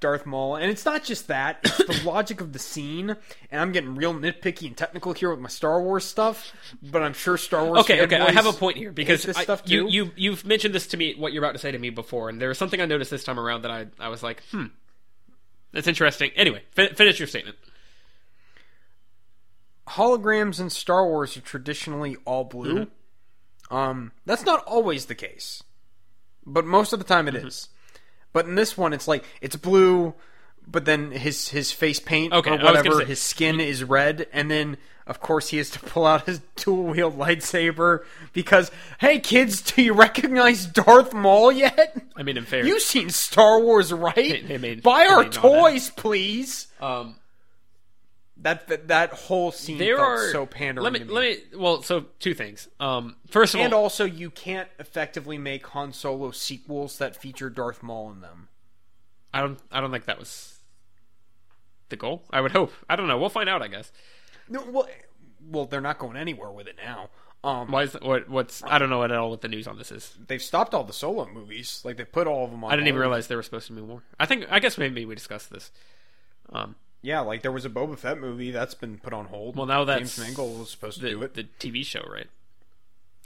[0.00, 3.16] Darth Maul, and it's not just that; it's the logic of the scene.
[3.50, 6.52] And I'm getting real nitpicky and technical here with my Star Wars stuff,
[6.82, 7.80] but I'm sure Star Wars.
[7.80, 10.74] okay okay i have a point here because this I- stuff you, you you've mentioned
[10.74, 12.80] this to me what you're about to say to me before and there was something
[12.80, 14.66] i noticed this time around that i i was like hmm
[15.72, 17.56] that's interesting anyway fin- finish your statement
[19.88, 22.86] holograms in Star Wars are traditionally all blue.
[22.86, 23.74] Mm-hmm.
[23.76, 25.62] Um, that's not always the case,
[26.46, 27.68] but most of the time it is.
[28.34, 30.12] But in this one, it's like it's blue,
[30.66, 34.50] but then his his face paint Okay, or whatever, say- his skin is red, and
[34.50, 39.60] then of course he has to pull out his dual wield lightsaber because hey kids,
[39.62, 41.96] do you recognize Darth Maul yet?
[42.16, 44.14] i mean in fair You've seen Star Wars, right?
[44.14, 46.66] They- they may- Buy they our toys, please.
[46.80, 47.16] um
[48.44, 51.04] That, that that whole scene there felt are so pandering let me me.
[51.06, 54.68] let me well so two things um first of And all and also, you can't
[54.78, 58.48] effectively make Han Solo sequels that feature Darth Maul in them.
[59.32, 60.60] i don't i don't think that was
[61.88, 63.90] the goal i would hope i don't know we'll find out i guess
[64.48, 64.88] No, well,
[65.46, 67.08] well, they're not going anywhere with it now.
[67.42, 69.76] Um, why is that, what what's i don't know at all what the news on
[69.78, 71.82] this is they've stopped all the Solo movies.
[71.84, 72.70] Like they put all of them on.
[72.72, 74.02] I didn't even realize there were supposed to be more.
[74.20, 75.70] I think I guess maybe we discussed this.
[76.52, 79.56] Um, Yeah, like there was a Boba Fett movie that's been put on hold.
[79.56, 81.34] Well, now that's James Mangold was supposed to do it.
[81.34, 82.28] the TV show, right?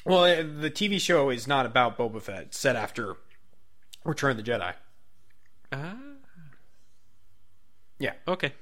[0.05, 2.43] Well, uh, the TV show is not about Boba Fett.
[2.43, 3.15] It's set after
[4.05, 4.73] Return of the Jedi.
[5.73, 5.95] Ah,
[8.01, 8.53] Yeah, okay.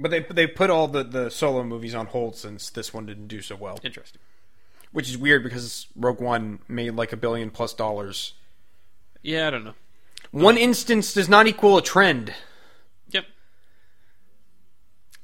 [0.00, 3.28] but they they put all the the solo movies on hold since this one didn't
[3.28, 4.20] do so well, Interesting.
[4.90, 8.34] which is weird because Rogue One made like a billion plus dollars.
[9.22, 9.74] Yeah, I don't know.
[10.32, 12.34] One instance does not equal a trend.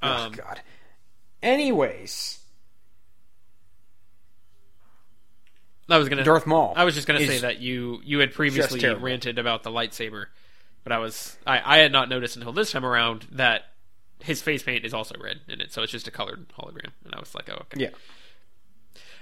[0.02, 0.60] Oh Um, God.
[1.42, 2.40] Anyways,
[5.88, 6.24] I was gonna.
[6.24, 6.74] Darth Maul.
[6.76, 10.26] I was just gonna say that you you had previously ranted about the lightsaber,
[10.84, 13.62] but I was I, I had not noticed until this time around that
[14.20, 17.14] his face paint is also red in it, so it's just a colored hologram, and
[17.14, 17.84] I was like, oh, okay.
[17.84, 17.90] Yeah.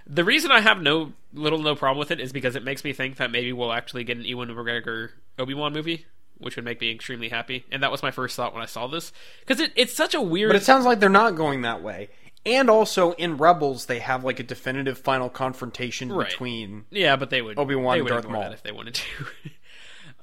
[0.09, 2.93] The reason I have no little no problem with it is because it makes me
[2.93, 6.07] think that maybe we'll actually get an Ewan McGregor Obi Wan movie,
[6.39, 7.65] which would make me extremely happy.
[7.71, 10.21] And that was my first thought when I saw this because it, it's such a
[10.21, 10.51] weird.
[10.51, 12.09] But it sounds like they're not going that way.
[12.45, 16.29] And also in Rebels, they have like a definitive final confrontation Right.
[16.29, 16.85] between.
[16.91, 18.43] yeah, but they would Obi-Wan they and would Darth Maul.
[18.43, 19.27] that if they wanted to.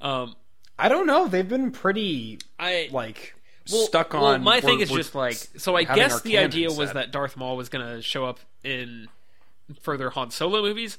[0.00, 0.34] um,
[0.78, 1.28] I don't know.
[1.28, 3.34] They've been pretty I like
[3.70, 4.22] well, stuck on.
[4.22, 5.76] Well, my thing is just like so.
[5.76, 9.08] I guess the idea was that Darth Maul was going to show up in
[9.80, 10.98] further Han Solo movies,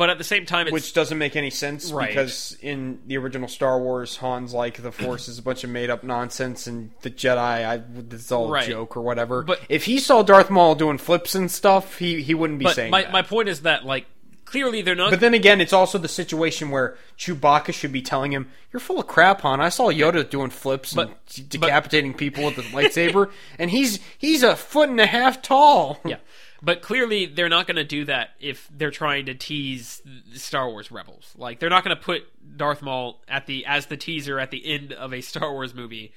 [0.00, 2.08] but at the same time, it's which doesn't make any sense Right.
[2.08, 5.90] because in the original Star Wars, Han's like the Force is a bunch of made
[5.90, 8.64] up nonsense, and the Jedi, I, it's all Right.
[8.66, 9.42] a joke or whatever.
[9.42, 12.76] But- if he saw Darth Maul doing flips and stuff, he he wouldn't be but
[12.76, 13.12] saying my that.
[13.12, 14.06] my point is that like
[14.46, 15.10] clearly they're not.
[15.10, 18.98] But then again, it's also the situation where Chewbacca should be telling him, "You're full
[18.98, 19.60] of crap, Han.
[19.60, 24.42] I saw Yoda doing flips and But- decapitating people with a lightsaber, and he's he's
[24.42, 26.16] a foot and a half tall." yeah,
[26.62, 30.02] but clearly they're not going to do that if they're trying to tease
[30.34, 31.34] Star Wars Rebels.
[31.36, 32.24] Like they're not going to put
[32.56, 36.12] Darth Maul at the as the teaser at the end of a Star Wars movie.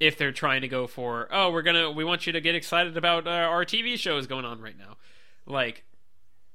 [0.00, 2.96] If they're trying to go for, oh, we're gonna, we want you to get excited
[2.96, 4.96] about uh, our TV shows going on right now,
[5.44, 5.82] like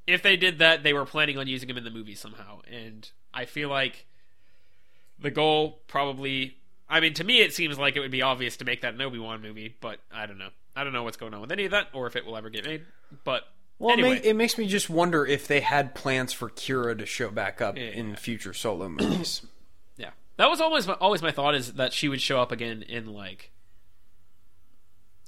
[0.08, 2.62] if they did that, they were planning on using him in the movie somehow.
[2.71, 4.06] And I feel like
[5.19, 6.58] the goal probably.
[6.89, 9.02] I mean, to me, it seems like it would be obvious to make that an
[9.02, 10.49] Obi Wan movie, but I don't know.
[10.76, 12.49] I don't know what's going on with any of that, or if it will ever
[12.49, 12.84] get made.
[13.23, 13.43] But
[13.80, 17.06] Well, it anyway, it makes me just wonder if they had plans for Qi'ra to
[17.06, 17.84] show back up Yeah.
[17.86, 19.45] in future solo movies.
[19.97, 22.82] yeah, that was always my, always my thought is that she would show up again
[22.84, 23.52] in like,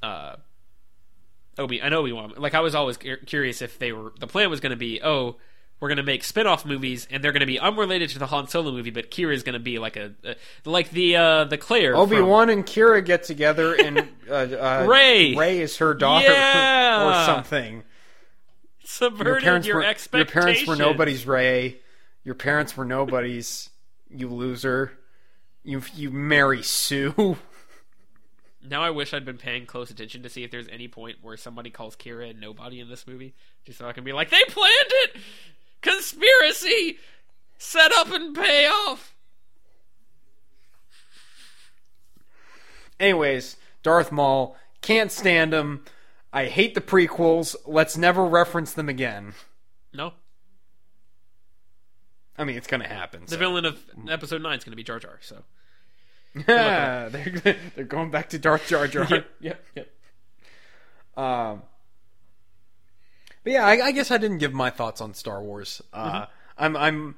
[0.03, 0.35] uh,
[1.57, 1.81] Obi.
[1.81, 2.33] I know Obi Wan.
[2.37, 5.37] Like I was always curious if they were the plan was going to be oh.
[5.79, 8.91] We're gonna make spin-off movies, and they're gonna be unrelated to the Han Solo movie,
[8.91, 10.13] but Qi'ra is gonna be like a,
[10.63, 15.35] like the uh the Claire Obi Wan and Qi'ra get together, and uh, uh, Rey.
[15.35, 17.23] Rey is her daughter Yeah.
[17.23, 17.83] or something.
[18.83, 21.27] subverted Your your were your parents were nobody's.
[21.27, 21.77] Rey,
[22.23, 23.69] your parents were nobodies.
[24.09, 24.93] You loser.
[25.63, 27.37] You you Mary Sue.
[28.67, 31.37] Now I wish I'd been paying close attention to see if there's any point where
[31.37, 34.43] somebody calls Qi'ra and nobody in this movie, just so I can be like, they
[34.47, 35.17] planned it,
[35.85, 36.97] conspiracy,
[37.57, 39.13] set up and pay off.
[42.99, 45.83] Anyways, Darth Maul can't stand him.
[46.31, 47.55] I hate the prequels.
[47.65, 49.33] Let's never reference them again.
[49.93, 50.13] No,
[52.37, 53.21] I mean, it's gonna happen.
[53.25, 53.37] the So.
[53.37, 55.19] villain of episode nine is going to be Jar Jar.
[55.21, 55.43] So
[56.47, 59.07] Yeah, they're they're going back to Darth Jar Jar.
[59.39, 59.89] yep, yep.
[61.17, 61.61] Um,
[63.45, 65.81] but yeah, I, I guess I didn't give my thoughts on Star Wars.
[65.93, 66.25] Uh,
[66.57, 67.15] I'm I'm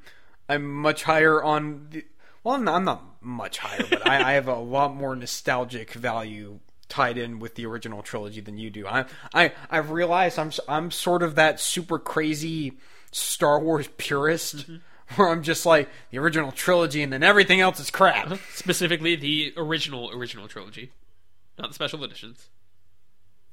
[0.49, 2.05] I'm much higher on the.
[2.43, 5.93] Well, I'm not, I'm not much higher, but I, I have a lot more nostalgic
[5.93, 6.59] value
[6.89, 8.85] tied in with the original trilogy than you do.
[8.85, 12.73] I I I've realized I'm I'm sort of that super crazy
[13.11, 14.65] Star Wars purist.
[15.15, 18.37] Where I'm just like the original trilogy, and then everything else is crap.
[18.53, 20.91] Specifically, the original original trilogy,
[21.57, 22.49] not the special editions.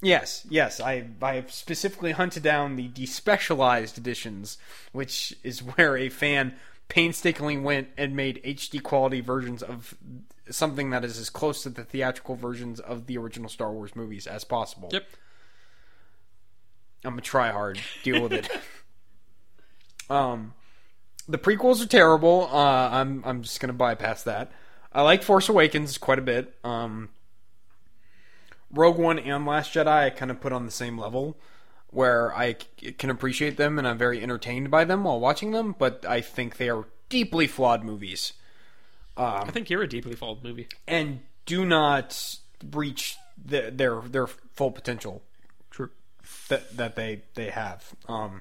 [0.02, 0.80] Yes, yes.
[0.80, 4.58] I I specifically hunted down the despecialized editions,
[4.92, 6.54] which is where a fan
[6.88, 9.94] painstakingly went and made HD quality versions of
[10.50, 14.26] something that is as close to the theatrical versions of the original Star Wars movies
[14.26, 14.90] as possible.
[14.92, 15.06] Yep.
[17.04, 17.80] I'm gonna try hard.
[18.02, 18.50] Deal with it.
[20.10, 20.54] um,
[21.28, 22.48] the prequels are terrible.
[22.50, 24.52] Uh, I'm I'm just gonna bypass that.
[24.92, 26.54] I like Force Awakens quite a bit.
[26.62, 27.10] Um,
[28.74, 31.36] Rogue One and Last Jedi I kind of put on the same level,
[31.88, 35.74] where I c- can appreciate them and I'm very entertained by them while watching them,
[35.78, 38.32] but I think they are deeply flawed movies
[39.16, 40.66] I think you're a deeply flawed movie.
[40.88, 42.38] and do not
[42.72, 45.22] reach the, their their full potential
[45.70, 45.90] True.
[46.48, 47.94] that that they they have.
[48.08, 48.40] Um,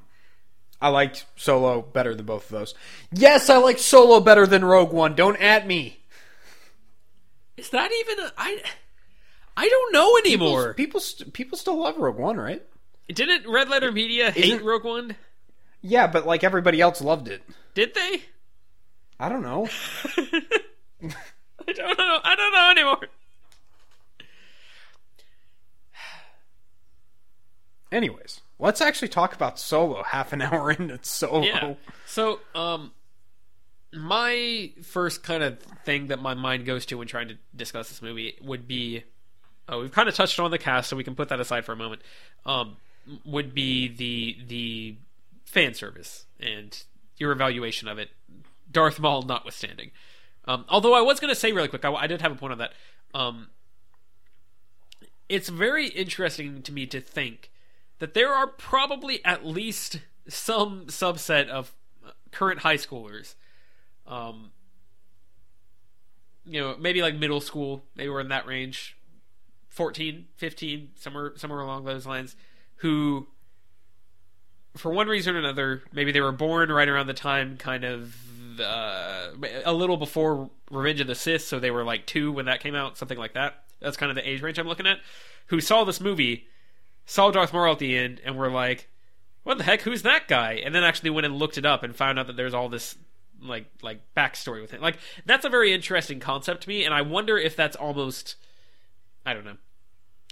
[0.81, 2.73] I liked Solo better than both of those.
[3.11, 5.13] Yes, I like Solo better than Rogue One.
[5.13, 5.99] Don't at me.
[7.55, 8.63] Is that even a I?
[9.55, 10.73] I don't know anymore.
[10.73, 12.63] people, st- people still love Rogue One, right?
[13.07, 15.15] Didn't Red Letter Media hate Isn't- Rogue One?
[15.81, 17.43] Yeah, but like everybody else loved it.
[17.75, 18.23] Did they?
[19.19, 19.67] I don't know.
[20.17, 22.19] I don't know.
[22.23, 23.07] I don't know anymore.
[27.91, 30.03] Anyways, let's actually talk about Solo.
[30.03, 31.43] Half an hour into Solo.
[31.43, 31.73] Yeah.
[32.07, 32.91] So, um,
[33.93, 38.01] my first kind of thing that my mind goes to when trying to discuss this
[38.01, 39.03] movie would be,
[39.69, 41.71] oh, we've kind of touched on the cast, so we can put that aside for
[41.71, 42.01] a moment.
[42.45, 42.77] Um,
[43.25, 44.95] would be the the
[45.45, 46.83] fan service and
[47.17, 48.09] your evaluation of it,
[48.71, 49.91] Darth Maul notwithstanding.
[50.45, 52.53] Um, although I was going to say really quick, I, I did have a point
[52.53, 52.73] on that.
[53.13, 53.49] Um,
[55.29, 57.51] it's very interesting to me to think
[57.99, 61.73] that there are probably at least some subset of
[62.31, 63.35] current high schoolers
[64.07, 64.51] um
[66.45, 68.97] you know maybe like middle school maybe we're in that range
[69.73, 72.35] 14 15 somewhere somewhere along those lines
[72.77, 73.27] who
[74.75, 78.15] for one reason or another maybe they were born right around the time kind of
[78.59, 79.29] uh,
[79.65, 82.75] a little before revenge of the sith so they were like two when that came
[82.75, 84.99] out something like that that's kind of the age range i'm looking at
[85.47, 86.47] who saw this movie
[87.05, 88.89] saw Darth Maul at the end and were like,
[89.43, 89.81] "What the heck?
[89.81, 92.37] Who's that guy?" And then actually went and looked it up and found out that
[92.37, 92.97] there's all this
[93.41, 94.81] like like backstory with it.
[94.81, 98.35] Like that's a very interesting concept to me, and I wonder if that's almost
[99.25, 99.57] I don't know.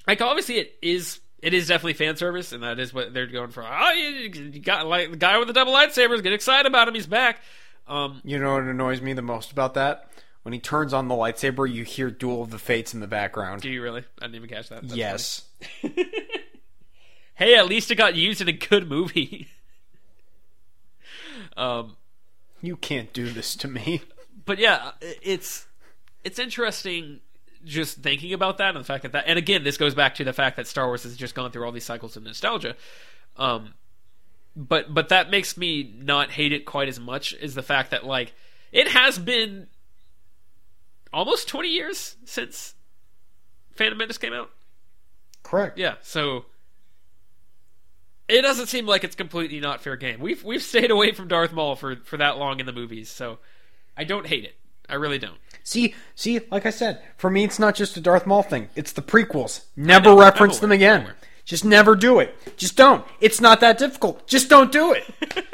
[0.08, 3.50] Like obviously it is it is definitely fan service, and that is what they're going
[3.52, 3.64] for.
[3.68, 6.22] Oh, you, you got like the guy with the double lightsabers.
[6.24, 6.94] Get excited about him.
[6.96, 7.40] He's back.
[7.88, 10.08] Um, You know what annoys me the most about that?
[10.44, 13.62] When he turns on the lightsaber, you hear Duel of the Fates in the background.
[13.62, 14.04] do you really?
[14.20, 14.82] I didn't even catch that.
[14.84, 15.42] That's yes.
[17.36, 19.48] Hey, at least it got used in a good movie.
[21.58, 21.98] um,
[22.62, 24.02] You can't do this to me.
[24.46, 25.68] but yeah, it's
[26.24, 27.20] it's interesting
[27.66, 30.24] just thinking about that and the fact that that and again this goes back to
[30.24, 32.76] the fact that Star Wars has just gone through all these cycles of nostalgia.
[33.38, 33.74] Um,
[34.56, 38.06] but but that makes me not hate it quite as much is the fact that
[38.06, 38.34] like
[38.72, 39.68] it has been
[41.14, 42.74] almost 20 years since
[43.74, 44.52] Phantom Menace came out.
[45.44, 45.78] Correct.
[45.78, 46.46] Yeah, so
[48.28, 50.20] it doesn't seem like it's completely not fair game.
[50.20, 53.40] We've we've stayed away from Darth Maul for for that long in the movies, so
[53.98, 54.56] I don't hate it.
[54.88, 55.38] I really don't.
[55.64, 58.70] See, see, like I said, for me, it's not just a Darth Maul thing.
[58.76, 59.66] It's the prequels.
[59.76, 61.08] Never know, reference them again.
[61.08, 61.14] I'm.
[61.46, 62.36] Just never do it.
[62.58, 63.06] Just don't.
[63.20, 64.28] It's not that difficult.
[64.28, 65.04] Just don't do it.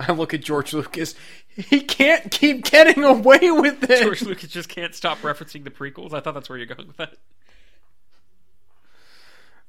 [0.00, 1.14] I look at George Lucas.
[1.54, 4.02] He can't keep getting away with it.
[4.02, 6.14] George Lucas just can't stop referencing the prequels.
[6.14, 7.16] I thought that's where you're going with that.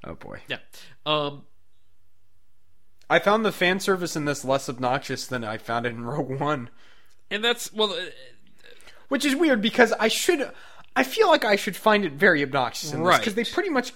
[0.03, 0.41] Oh boy.
[0.47, 0.57] Yeah.
[1.05, 1.43] Um.
[3.11, 6.39] I found the fan service in this less obnoxious than I found it in Rogue
[6.39, 6.69] One.
[7.29, 7.91] And that's well.
[7.91, 7.97] uh,
[9.09, 10.49] Which is weird because I should
[10.95, 13.19] I feel like I should find it very obnoxious in this Right.
[13.19, 13.93] because they pretty much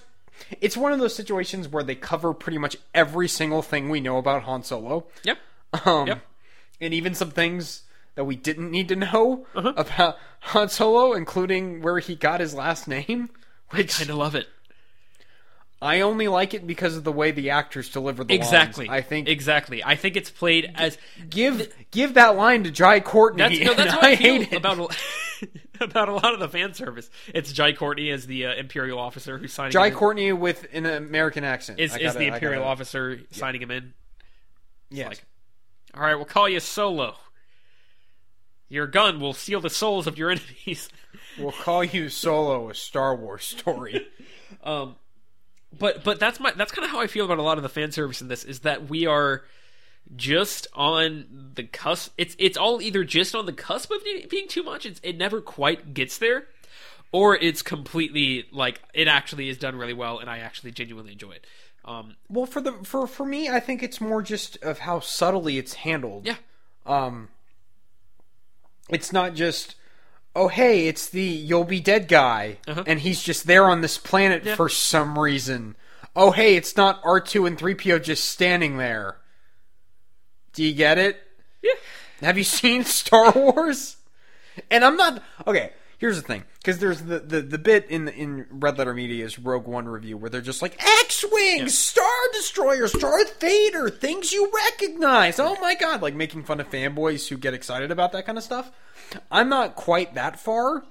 [0.60, 4.18] it's one of those situations where they cover pretty much every single thing we know
[4.18, 5.06] about Han Solo.
[5.24, 5.38] Yep.
[5.86, 6.20] Um Yep.
[6.80, 7.82] and even some things
[8.16, 9.72] that we didn't need to know Uh-huh.
[9.76, 13.30] about Han Solo, including where he got his last name.
[13.70, 14.46] Which Kind of love it.
[15.82, 18.86] I only like it because of the way the actors deliver the Exactly.
[18.86, 18.96] lines.
[19.04, 19.84] I think exactly.
[19.84, 20.96] I think it's played as
[21.28, 23.38] give give that line to Jai Courtney.
[23.42, 24.56] that's no, that's what I, I hate it.
[24.56, 24.78] about
[25.80, 27.10] a, about a lot of the fan service.
[27.34, 29.72] It's Jai Courtney as the uh, Imperial officer who's signing.
[29.72, 29.98] Jai him in.
[29.98, 31.78] Courtney with an American accent.
[31.78, 33.92] is, is gotta- the Imperial gotta- officer signing him in.
[34.90, 35.08] Yes.
[35.08, 35.24] like-
[35.94, 37.16] All right, we'll call you Solo.
[38.68, 40.88] Your gun will seal the souls of your enemies.
[41.38, 44.06] We'll call you Solo a Star Wars story.
[44.64, 44.96] Um,
[45.78, 47.68] but but that's my that's kind of how I feel about a lot of the
[47.68, 49.42] fan service in this is that we are
[50.14, 52.12] just on the cusp.
[52.16, 54.86] It's it's all either just on the cusp of being too much.
[54.86, 56.46] It's, it never quite gets there,
[57.12, 61.32] or it's completely like it actually is done really well, and I actually genuinely enjoy
[61.32, 61.46] it.
[61.84, 65.58] Um, well, for the for for me, I think it's more just of how subtly
[65.58, 66.26] it's handled.
[66.26, 66.36] yeah,
[66.84, 67.28] Um,
[68.88, 69.74] it's not just
[70.36, 72.84] oh hey, it's the you'll be dead guy, Uh-huh.
[72.86, 74.54] and he's just there on this planet Yeah.
[74.54, 75.74] for some reason.
[76.14, 79.16] Oh hey, it's not R two and three PO just standing there.
[80.52, 81.20] Do you get it?
[81.62, 81.72] yeah.
[82.20, 83.96] Have you seen Star Wars?
[84.70, 85.72] And I'm not okay.
[85.98, 89.66] Here's the thing, because there's the, the, the bit in in Red Letter Media's Rogue
[89.66, 95.40] One review where they're just like X-wing, Star Destroyer, Darth Vader, things you recognize.
[95.40, 98.44] Oh my god, like making fun of fanboys who get excited about that kind of
[98.44, 98.70] stuff.
[99.30, 100.84] I'm not quite that far,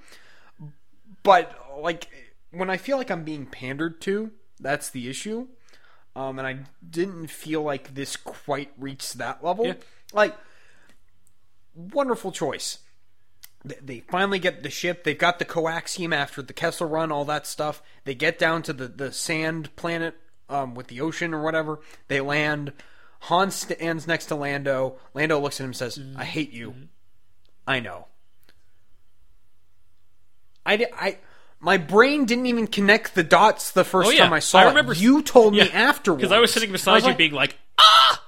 [1.22, 2.08] but like
[2.50, 5.46] when I feel like I'm being pandered to, that's the issue.
[6.16, 9.66] Um, and I didn't feel like this quite reached that level.
[9.66, 9.74] Yeah.
[10.14, 10.34] Like,
[11.74, 12.78] wonderful choice.
[13.66, 15.02] They- finally get the ship.
[15.04, 17.82] They've got the coaxium after the Kessel Run, all that stuff.
[18.04, 20.14] They get down to the, the sand planet
[20.48, 21.80] um, with the ocean or whatever.
[22.08, 22.72] They land.
[23.22, 24.96] Han stands next to Lando.
[25.14, 26.74] Lando looks at him and says, I hate you.
[27.66, 28.06] I know.
[30.64, 31.18] I, I,
[31.60, 34.24] my brain didn't even connect the dots the first Oh, yeah.
[34.24, 34.68] time I saw I it.
[34.68, 36.20] remember- You told me afterwards.
[36.22, 38.22] Because I was sitting beside was you, like, being like, ah!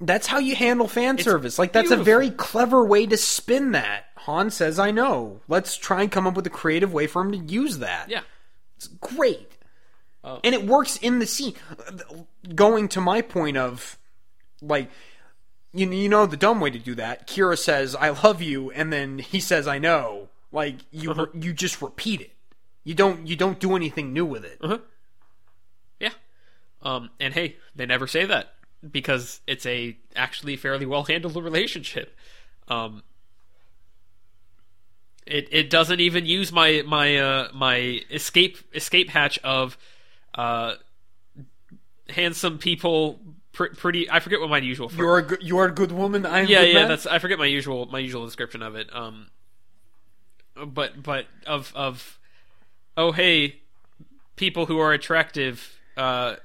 [0.00, 1.58] That's how you handle fan service.
[1.58, 4.04] Like that's a very clever way to spin that.
[4.26, 5.40] Han says, "I know.
[5.48, 8.22] Let's try and come up with a creative way for him to use that." yeah,
[8.76, 9.52] It's great.
[10.24, 10.40] Oh.
[10.44, 11.54] And it works in the scene.
[12.54, 13.98] Going to my point of
[14.60, 14.90] like
[15.72, 17.26] you, you know the dumb way to do that.
[17.28, 21.26] Qi'ra says, "I love you," and then he says, "I know." Like you Uh-huh.
[21.34, 22.32] you just repeat it.
[22.84, 24.58] You don't you don't do anything new with it.
[24.60, 24.78] Uh-huh.
[26.00, 26.12] yeah.
[26.82, 28.54] Um, and hey, they never say that
[28.88, 32.16] because it's a actually fairly well handled relationship.
[32.68, 33.02] Um,
[35.26, 39.76] it it doesn't even use my my uh my escape escape hatch of
[40.34, 40.74] uh
[42.10, 43.18] handsome people
[43.52, 46.24] pr- pretty I forget what my usual fr- You're a good, you're a good woman.
[46.24, 46.88] I'm yeah good yeah man.
[46.88, 49.28] that's I forget my usual my usual description of it um
[50.66, 52.18] but but of of
[52.96, 53.56] oh hey
[54.36, 56.36] people who are attractive uh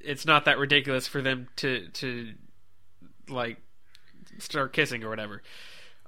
[0.00, 2.32] it's not that ridiculous for them to to
[3.28, 3.56] like
[4.38, 5.42] start kissing or whatever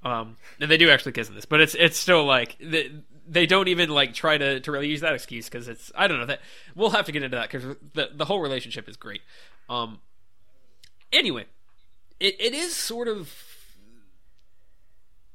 [0.03, 2.91] um and they do actually kiss in this but it's it's still like they,
[3.27, 6.19] they don't even like try to to really use that excuse because it's i don't
[6.19, 6.39] know that
[6.75, 9.21] we'll have to get into that because the the whole relationship is great.
[9.69, 9.99] Um
[11.13, 11.45] anyway
[12.19, 13.33] it, it is sort of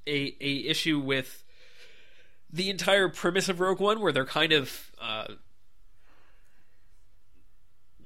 [0.07, 1.45] a a issue with
[2.53, 5.27] the entire premise of Rogue One, where they're kind of uh,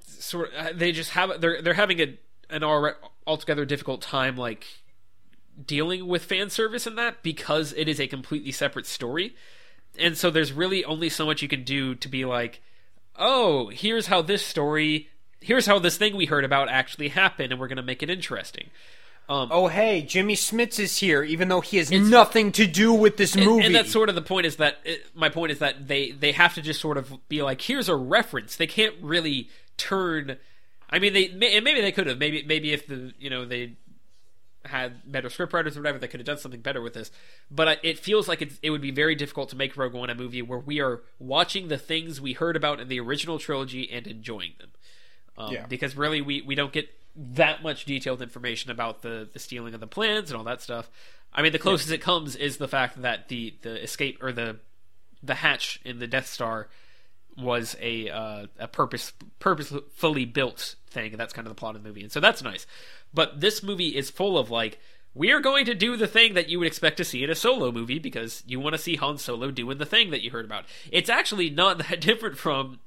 [0.06, 2.64] sort of, they just have they're they're having a an
[3.26, 4.66] altogether difficult time like
[5.66, 9.34] dealing with fan service in that because it is a completely separate story,
[9.98, 12.60] and so there's really only so much you can do to be like,
[13.16, 15.08] oh, here's how this story.
[15.40, 18.10] Here's how this thing we heard about actually happened, and we're going to make it
[18.10, 18.68] interesting.
[19.28, 23.16] Um, oh hey, Jimmy Smits is here, even though he has nothing to do with
[23.16, 23.64] this And- movie.
[23.66, 24.44] And, that's sort of the point.
[24.44, 27.40] Is that it, my point is that they they have to just sort of be
[27.40, 28.56] like, here's a reference.
[28.56, 30.36] They can't really turn.
[30.90, 32.18] I mean, they and maybe they could have.
[32.18, 33.76] Maybe maybe if the you know they
[34.66, 37.10] had better scriptwriters or whatever, that could have done something better with this.
[37.50, 40.10] But I- it feels like it's, it would be very difficult to make Rogue One
[40.10, 43.90] a movie where we are watching the things we heard about in the original trilogy
[43.90, 44.70] and enjoying them.
[45.38, 45.66] Um, Yeah.
[45.66, 49.80] Because really, we, we don't get that much detailed information about the, the stealing of
[49.80, 50.90] the plans and all that stuff.
[51.32, 54.56] I mean, the closest it comes is the fact that the, the escape or the
[55.22, 56.68] the hatch in the Death Star
[57.36, 61.82] was a uh, a purpose purposefully built thing, and that's kind of the plot of
[61.82, 62.66] the movie, and so that's nice.
[63.12, 64.78] But this movie is full of like
[65.14, 67.34] we are going to do the thing that you would expect to see in a
[67.34, 70.44] solo movie because you want to see Han Solo doing the thing that you heard
[70.44, 70.66] about.
[70.92, 72.80] It's actually not that different from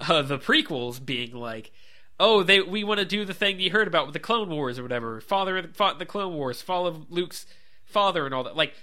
[0.00, 1.72] uh, the prequels being like.
[2.20, 4.76] Oh, they we want to do the thing you heard about with the Clone Wars
[4.76, 5.20] or whatever.
[5.20, 7.46] Father fought the Clone Wars, fall of Luke's
[7.84, 8.56] father, and all that.
[8.56, 8.74] Like,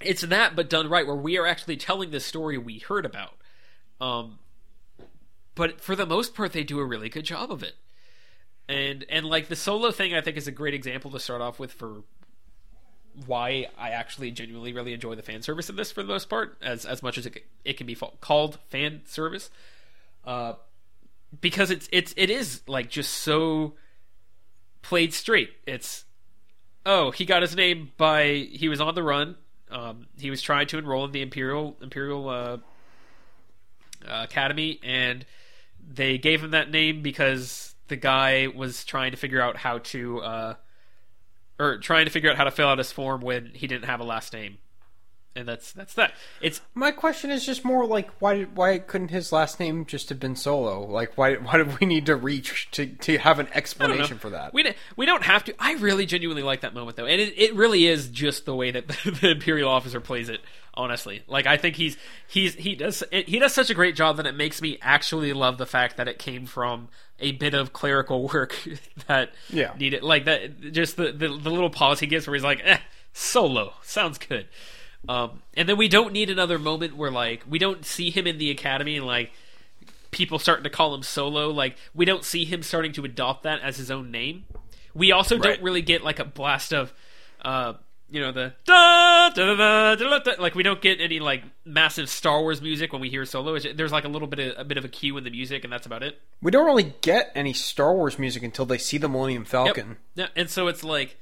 [0.00, 3.36] it's that but done right where we are actually telling the story we heard about
[4.00, 4.40] um
[5.54, 7.74] but for the most part they do a really good job of it.
[8.68, 11.58] And and like the solo thing i think is a great example to start off
[11.58, 12.02] with for
[13.26, 16.56] why i actually genuinely really enjoy the fan service in this for the most part
[16.62, 19.50] as as much as it, it can be fa- called fan service.
[20.24, 20.54] Uh
[21.40, 23.74] because it's it's it is like just so
[24.82, 25.50] played straight.
[25.66, 26.04] It's
[26.86, 29.36] oh he got his name by he was on the run.
[29.70, 32.58] Um, he was trying to enroll in the imperial imperial uh,
[34.06, 35.24] uh, academy and
[35.86, 40.20] they gave him that name because the guy was trying to figure out how to
[40.20, 40.54] uh,
[41.58, 44.00] or trying to figure out how to fill out his form when he didn't have
[44.00, 44.58] a last name
[45.36, 49.08] and that's that's that it's My question is just more like why did, why couldn't
[49.08, 50.86] his last name just have been Solo?
[50.86, 53.58] Like why why did we need to reach to to have an I don't know.
[53.58, 54.54] explanation for that?
[54.54, 55.54] We don't- we don't have to.
[55.58, 58.70] I really genuinely like that moment though, and it, it really is just the way
[58.70, 58.86] that
[59.20, 60.40] the imperial officer plays it.
[60.76, 64.16] Honestly, like I think he's he's he does it, he does such a great job
[64.16, 66.88] that it makes me actually love the fact that it came from
[67.20, 68.56] a bit of clerical work
[69.06, 69.72] that Yeah.
[69.78, 70.72] needed like that.
[70.72, 72.78] Just the, the the little pause he gives where he's like, eh,
[73.12, 74.46] "Solo sounds good."
[75.08, 78.38] Um, and then we don't need another moment where like we don't see him in
[78.38, 79.32] the academy and like
[80.10, 81.50] people starting to call him Solo.
[81.50, 84.44] Like we don't see him starting to adopt that as his own name.
[84.94, 85.54] We also Right.
[85.54, 86.92] don't really get like a blast of,
[87.42, 87.74] uh,
[88.10, 92.08] you know, the da, da, da, da, da, like we don't get any like massive
[92.08, 93.58] Star Wars music when we hear Solo.
[93.58, 95.72] There's like a little bit of a bit of a cue in the music, and
[95.72, 96.20] that's about it.
[96.40, 99.48] We don't really get any Star Wars music until they see the Millennium Yep.
[99.50, 99.96] Falcon.
[100.14, 101.16] Yeah, and so it's like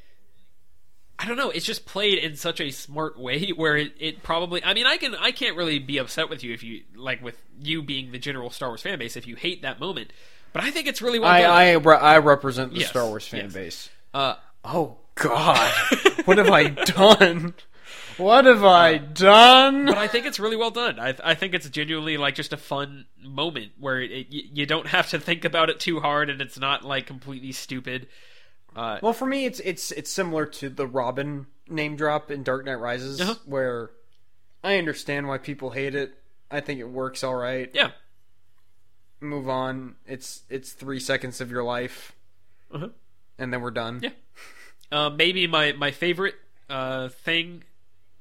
[1.22, 1.50] I don't know.
[1.50, 4.64] It's just played in such a smart way where it, it probably.
[4.64, 7.40] I mean, I can I can't really be upset with you if you like with
[7.60, 10.12] you being the general Star Wars fan base if you hate that moment.
[10.52, 11.50] But I think it's really well I done.
[11.50, 13.52] I, re- I represent the Yes, Star Wars fan yes.
[13.54, 13.90] base.
[14.12, 15.72] uh, Oh God,
[16.26, 17.54] what have I done?
[18.18, 19.86] What have I done?
[19.86, 21.00] but I think it's really well done.
[21.00, 24.66] I, I think it's genuinely like just a fun moment where it, it, you you
[24.66, 28.08] don't have to think about it too hard, and it's not like completely stupid.
[28.74, 32.64] Uh, Well, for me, it's it's it's similar to the Robin name drop in Dark
[32.64, 33.34] Knight Rises, Uh-huh.
[33.46, 33.90] where
[34.64, 36.14] I understand why people hate it.
[36.50, 37.70] I think it works all right.
[37.74, 37.90] yeah,
[39.20, 39.94] Move on.
[40.06, 42.12] It's it's three seconds of your life,
[42.72, 42.88] Uh-huh.
[43.38, 44.00] and then we're done.
[44.02, 44.10] Yeah.
[44.90, 46.34] uh, maybe my my favorite
[46.68, 47.62] uh, thing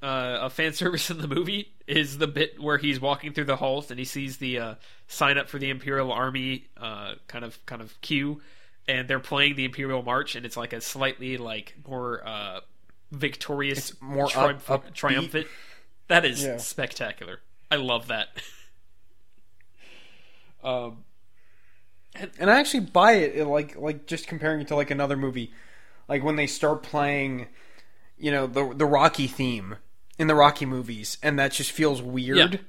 [0.04, 3.56] uh, of fan service in the movie is the bit where he's walking through the
[3.56, 4.76] halls and he sees the uh,
[5.08, 8.40] sign up for the Imperial Army uh, kind of kind of queue,
[8.88, 12.60] and they're playing the Imperial March, and it's like a slightly like more uh,
[13.12, 14.94] victorious, It's more up- triumph- upbeat.
[14.94, 15.48] triumphant.
[16.08, 16.58] That is Yeah.
[16.58, 17.40] spectacular.
[17.70, 18.30] I love that.
[20.64, 21.04] um,
[22.40, 25.54] And I actually buy it, it, like like just comparing it to like another movie,
[26.10, 27.48] like when they start playing,
[28.18, 29.78] you know, the the Rocky theme
[30.20, 32.54] in the Rocky movies, and that just feels weird.
[32.54, 32.60] Yeah.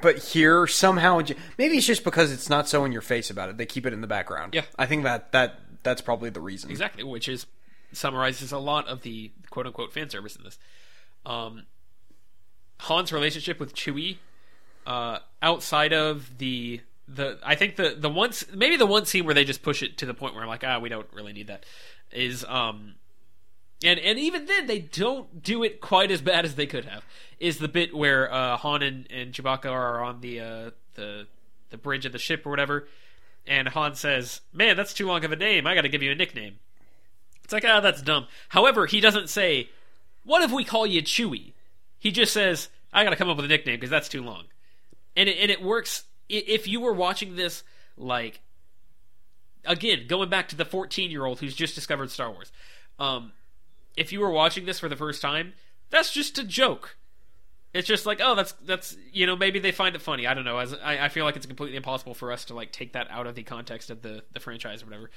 [0.00, 1.20] But here somehow,
[1.58, 3.58] maybe it's just because it's not so in your face about it.
[3.58, 4.54] They keep it in the background.
[4.54, 4.62] Yeah.
[4.78, 6.70] I think that that that's probably the reason.
[6.70, 7.46] Exactly, which is
[7.92, 10.58] summarizes a lot of the quote unquote fan service in this.
[11.24, 11.64] Um,
[12.80, 14.18] Han's relationship with Chewie,
[14.86, 19.34] uh, outside of the the I think the the once maybe the one scene where
[19.34, 21.48] they just push it to the point where I'm like ah we don't really need
[21.48, 21.66] that
[22.10, 22.94] is um
[23.84, 27.04] and and even then they don't do it quite as bad as they could have
[27.38, 31.26] is the bit where uh, Han and, and Chewbacca are on the uh, the
[31.70, 32.88] the bridge of the ship or whatever
[33.46, 35.66] and Han says man that's too long of a name.
[35.66, 36.56] I got to give you a nickname.
[37.44, 38.26] It's like ah that's dumb.
[38.48, 39.70] However he doesn't say
[40.24, 41.52] what if we call you Chewie?
[41.98, 44.44] He just says I got to come up with a nickname because that's too long.
[45.16, 47.62] And it, and it works if you were watching this
[47.96, 48.40] like
[49.64, 52.52] again going back to the 14 year old who's just discovered star wars
[52.98, 53.32] um,
[53.96, 55.52] if you were watching this for the first time
[55.90, 56.96] that's just a joke.
[57.72, 60.26] It's just like oh that's that's you know maybe they find it funny.
[60.26, 60.58] I don't know.
[60.58, 63.26] As i, I feel like it's completely impossible for us to like take that out
[63.26, 65.10] of the context of the the franchise or whatever.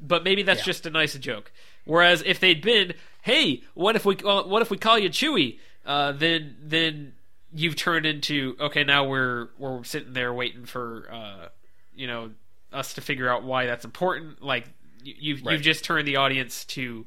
[0.00, 1.52] But maybe that's just a nice joke.
[1.84, 5.58] Whereas if they'd been hey what if we uh, what if we call you Chewie?
[5.86, 7.12] Uh, then then
[7.54, 11.48] you've turned into okay now we're we're sitting there waiting for uh,
[11.94, 12.30] you know
[12.72, 14.42] us to figure out why that's important.
[14.42, 14.66] Like
[15.02, 15.52] you- you've Right.
[15.54, 17.06] you've just turned the audience to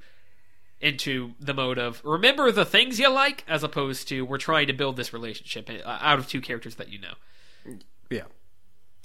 [0.81, 4.73] into the mode of remember the things you like as opposed to we're trying to
[4.73, 7.75] build this relationship uh, out of two characters that you know
[8.09, 8.23] Yeah.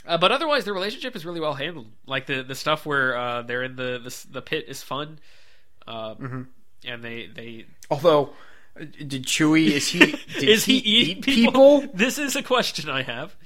[0.06, 3.42] uh, but otherwise the relationship is really well handled like the the stuff where uh,
[3.42, 5.18] they're in the the, the pit is fun
[5.86, 6.42] uh, Mm-hmm.
[6.86, 8.30] and they they Although,
[8.76, 9.98] did Chewie is he
[10.40, 11.84] did is he, eat people?
[11.94, 13.36] this is a question i have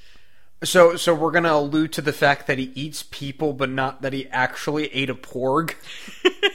[0.63, 4.13] So so we're gonna allude to the fact that he eats people, but not that
[4.13, 5.75] he actually ate a porg.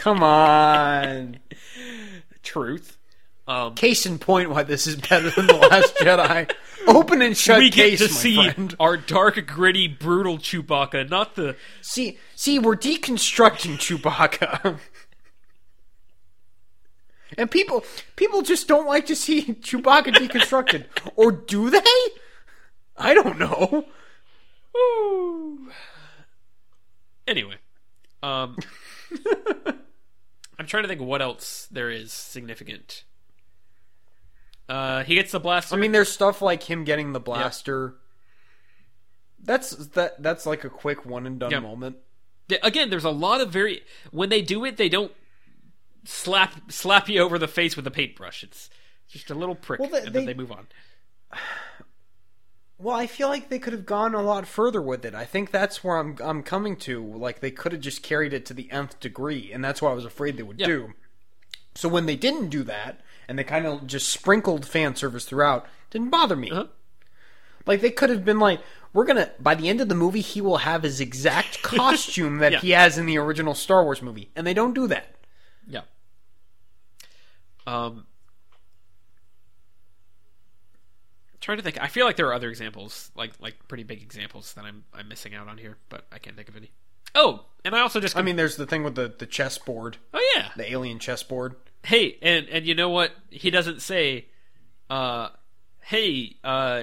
[0.00, 1.38] Come on.
[2.42, 2.96] truth
[3.46, 6.50] um, Case in point, why this is better than the Last Jedi.
[6.86, 8.74] Open and shut we case, get to see friend.
[8.80, 14.78] our dark gritty brutal chewbacca not the See, see, we're deconstructing Chewbacca.
[17.36, 17.84] And people
[18.16, 20.86] people just don't like to see Chewbacca deconstructed.
[21.16, 21.80] or do they?
[22.96, 23.84] I don't know.
[27.26, 27.56] Anyway,
[28.22, 28.56] um,
[30.60, 33.04] I'm trying to think what else there is significant.
[34.68, 35.74] Uh, he gets the blaster.
[35.74, 37.94] I mean there's stuff like him getting the blaster.
[39.42, 41.60] That's that that's like a quick one and done Yeah.
[41.60, 41.96] moment.
[42.62, 45.12] Again, there's a lot of very when they do it, they don't
[46.04, 48.42] slap slap you over the face with a paintbrush.
[48.44, 48.68] It's
[49.08, 50.66] just a little prick, Well, they- and then they- they move on.
[52.82, 55.14] Well, I feel like they could have gone a lot further with it.
[55.14, 57.04] I think that's where I'm I'm coming to.
[57.04, 59.94] Like they could have just carried it to the nth degree, and that's what I
[59.94, 60.66] was afraid they would Yeah.
[60.66, 60.92] do.
[61.74, 65.66] So when they didn't do that, and they kind of just sprinkled fan service throughout,
[65.90, 66.50] didn't bother me.
[66.50, 66.66] Uh-huh.
[67.66, 68.60] Like they could have been like,
[68.94, 72.52] we're gonna by the end of the movie, he will have his exact costume that
[72.52, 72.60] Yeah.
[72.60, 75.16] he has in the original Star Wars movie, and they don't do that.
[75.66, 75.82] Yeah.
[77.66, 78.06] Um,
[81.40, 81.80] trying to think.
[81.80, 85.08] I feel like there are other examples, like like pretty big examples that I'm I'm
[85.08, 86.70] missing out on here, but I can't think of any.
[87.14, 90.32] Oh, and I also just I mean, there's the thing with the the chessboard, oh
[90.36, 91.56] yeah, the alien chessboard.
[91.84, 93.12] hey, and and you know what?
[93.30, 94.26] He doesn't say,
[94.88, 95.30] uh,
[95.82, 96.82] hey, uh,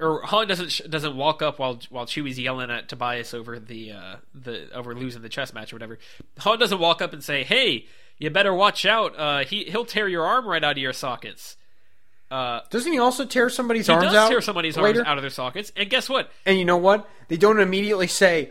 [0.00, 3.92] or Han doesn't sh- doesn't walk up while while Chewie's yelling at Tobias over the
[3.92, 5.98] uh, the over losing the chess match or whatever.
[6.38, 7.86] Han doesn't walk up and say, "Hey,
[8.18, 9.18] you better watch out.
[9.18, 11.56] Uh, he he'll tear your arm right out of your sockets."
[12.30, 14.28] Uh, Doesn't he also tear somebody's he arms does out?
[14.28, 15.00] tear somebody's later?
[15.00, 16.30] arms out of their sockets, and guess what?
[16.46, 17.08] And you know what?
[17.28, 18.50] They don't immediately say,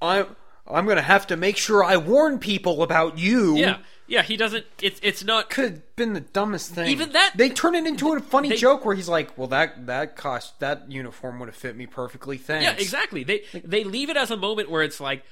[0.00, 0.26] "I'm
[0.66, 4.22] I'm gonna have to make sure I warn people about you." Yeah, yeah.
[4.22, 4.66] He doesn't.
[4.82, 5.50] It's it's not.
[5.50, 6.88] could have been the dumbest thing.
[6.90, 9.86] Even that- they turn it into a funny They- joke where he's like, "Well, that
[9.86, 12.64] that cost that uniform would have fit me perfectly." Thanks.
[12.64, 13.24] Yeah, exactly.
[13.24, 15.22] They they leave it as a moment where it's like,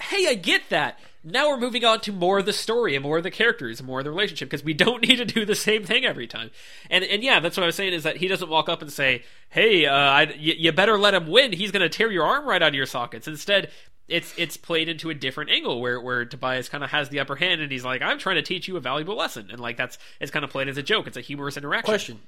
[0.00, 0.98] hey, I get that.
[1.26, 3.86] Now we're moving on to more of the story and more of the characters and
[3.86, 6.50] more of the relationship because we don't need to do the same thing every time.
[6.90, 8.92] And and yeah, that's what I was saying is that he doesn't walk up and
[8.92, 11.52] say, hey, uh, I, y- you better let him win.
[11.52, 13.26] He's going to tear your arm right out of your sockets.
[13.26, 13.70] Instead.
[14.06, 17.36] It's it's played into a different angle where where Tobias kind of has the upper
[17.36, 19.96] hand and he's like I'm trying to teach you a valuable lesson and like that's
[20.20, 22.20] it's kind of played as a joke it's a humorous interaction Question.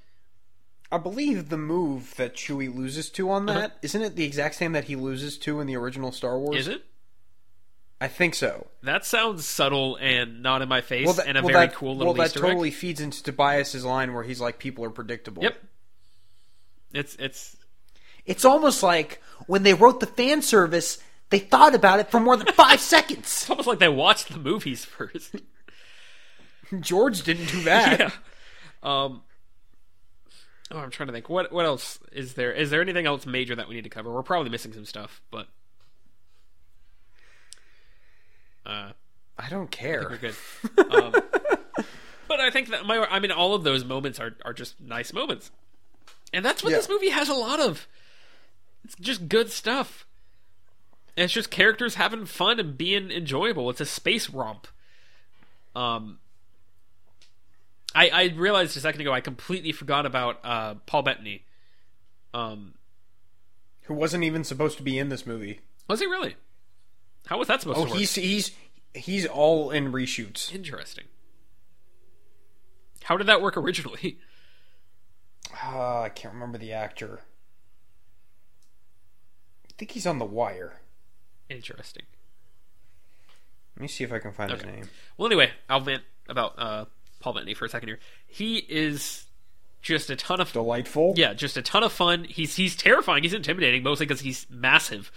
[0.91, 3.99] I believe the move that Chewie loses to on that Uh-huh.
[3.99, 6.57] not it the exact same that he loses to in the original Star Wars?
[6.57, 6.83] is it
[8.01, 8.67] I think so.
[8.83, 11.97] that sounds subtle and not in my face that, and a well, very that, cool
[11.97, 12.51] little well, that Easter egg.
[12.51, 15.57] totally feeds into Tobias's line where he's like, "People are predictable." Yep.
[16.93, 17.57] It's it's
[18.27, 20.99] It's almost like when they wrote the fan service,
[21.31, 23.21] they thought about it for more than five seconds.
[23.21, 25.37] it's almost like they watched the movies first.
[26.81, 27.99] George didn't do that.
[28.01, 28.11] yeah.
[28.83, 29.23] Um.
[30.71, 31.29] Oh, I'm trying to think.
[31.29, 32.53] What what else is there?
[32.53, 34.13] Is there anything else major that we need to cover?
[34.13, 35.49] We're probably missing some stuff, but
[38.67, 38.93] uh,
[39.39, 40.07] I don't care.
[40.11, 40.35] we're good.
[40.91, 41.13] Um,
[42.29, 45.13] but I think that my I mean all of those moments are are just nice
[45.13, 45.51] moments,
[46.33, 46.77] and that's what Yeah.
[46.77, 47.87] this movie has a lot of.
[48.85, 50.07] It's just good stuff.
[51.17, 53.71] And it's just characters having fun and being enjoyable.
[53.71, 54.67] It's a space romp.
[55.75, 56.19] Um,
[57.95, 61.45] I I realized a second ago I completely forgot about uh, Paul Bettany.
[62.35, 62.75] Um,
[63.83, 65.61] Who wasn't even supposed to be in this movie?
[65.89, 66.37] was he really?
[67.27, 67.99] How was that supposed Oh, to work?
[67.99, 68.51] he's he's
[68.95, 70.55] he's all in reshoots.
[70.55, 71.05] Interesting.
[73.05, 74.19] How did that work originally?
[75.65, 77.21] Uh, I can't remember the actor.
[79.69, 80.81] I think he's on The Wire.
[81.49, 82.05] Interesting.
[83.77, 84.89] Let me see if I can find his name.
[85.19, 86.85] Well, anyway, I'll vent about uh,
[87.21, 87.99] Paul Bettany for a second here.
[88.27, 89.27] He is
[89.83, 91.15] just a ton of Delightful.
[91.17, 92.25] yeah, just a ton of fun.
[92.25, 93.23] He's he's terrifying.
[93.23, 95.13] He's intimidating, mostly because he's massive.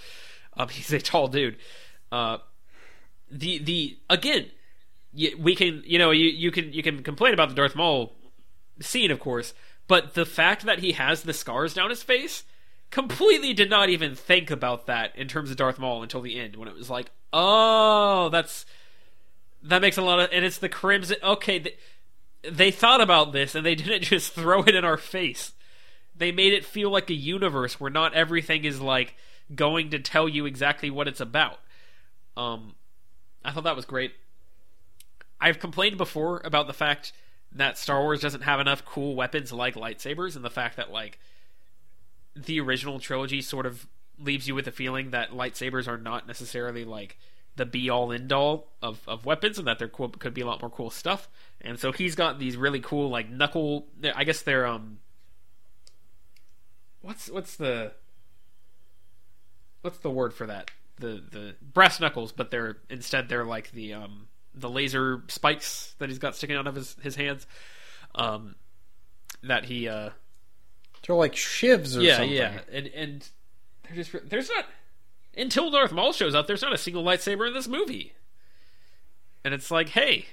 [0.58, 1.56] Um, he's a tall dude.
[2.12, 2.38] Uh,
[3.32, 4.48] the the again,
[5.38, 8.14] we can you know you you can you can complain about the Darth Maul
[8.82, 9.54] scene, of course,
[9.88, 12.44] but the fact that he has the scars down his face
[12.92, 16.56] completely did not even think about that in terms of Darth Maul until the end
[16.56, 18.66] when it was like, oh, that's
[19.64, 21.18] that makes a lot of and it's the crimson.
[21.24, 21.76] Okay, they,
[22.50, 25.54] they thought about this and they didn't just throw it in our face.
[26.16, 29.16] They made it feel like a universe where not everything is like
[29.56, 31.60] going to tell you exactly what it's about.
[32.38, 32.76] Um,
[33.44, 34.14] I thought that was great.
[35.42, 37.14] I've complained before about the fact
[37.52, 41.20] that Star Wars doesn't have enough cool weapons like lightsabers, and the fact that like
[42.36, 46.84] the original trilogy sort of leaves you with a feeling that lightsabers are not necessarily
[46.84, 47.18] like
[47.56, 50.62] the be all end all of, of weapons and that there could be a lot
[50.62, 51.30] more cool stuff.
[51.62, 55.00] And so he's got these really cool like knuckle I guess they're um
[57.02, 57.94] what's what's the
[59.82, 60.72] what's the word for that?
[61.00, 66.10] The the brass knuckles, but they're instead they're like the um the laser spikes that
[66.10, 67.48] he's got sticking out of his, his hands.
[68.16, 68.56] Um
[69.44, 70.10] that he uh
[71.08, 72.32] They're like shivs or yeah, something.
[72.36, 73.30] yeah, and and
[73.84, 74.66] they're just there's not
[75.38, 76.48] until Darth Maul shows up.
[76.48, 78.14] There's not a single lightsaber in this movie,
[79.46, 80.26] and it's like, hey,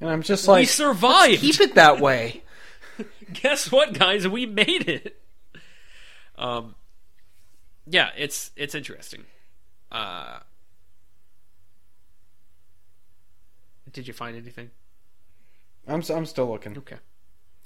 [0.00, 1.40] And I'm just like, we survived.
[1.40, 2.42] keep it that way.
[3.32, 4.26] Guess what, guys?
[4.28, 5.20] We made it.
[6.36, 6.74] Um,
[7.86, 9.24] yeah, it's it's interesting.
[9.92, 10.40] Uh,
[13.92, 14.70] did you find anything?
[15.86, 16.76] I'm I'm still looking.
[16.78, 16.96] Okay,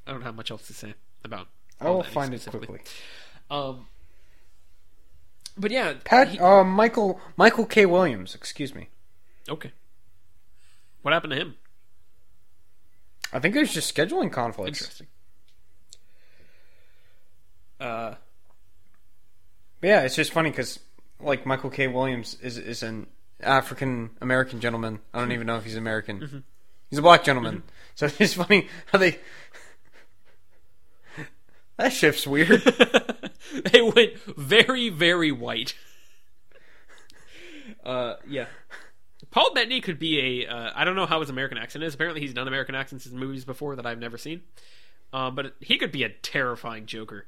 [0.07, 0.95] I don't have much else to say
[1.25, 1.49] about.
[1.81, 2.81] I will find it quickly.
[3.51, 3.87] Um,
[5.57, 7.87] but yeah, Pat, he- uh, Michael Michael K.
[7.87, 8.35] Williams.
[8.35, 8.89] Excuse me.
[9.49, 9.73] okay.
[11.03, 11.55] What happened to him?
[13.33, 14.81] I think there's just scheduling conflicts.
[14.81, 15.07] Interesting.
[17.79, 18.15] Uh,
[19.83, 20.79] yeah, it's just funny because
[21.21, 21.87] like Michael K.
[21.89, 23.07] Williams is is an
[23.41, 25.01] African American gentleman.
[25.13, 26.21] I don't even know if he's American.
[26.21, 26.39] Mm-hmm.
[26.91, 27.63] He's a black gentleman.
[27.95, 29.19] So it's just funny how they.
[31.77, 32.49] that shift's weird.
[33.73, 35.75] they went very, very white.
[37.85, 38.47] Uh, yeah.
[39.31, 40.51] Paul Bettany could be a.
[40.51, 41.95] Uh, I don't know how his American accent is.
[41.95, 44.43] Apparently, he's done American accents in movies before that I've never seen.
[45.13, 47.25] um, but he could be a terrifying Joker.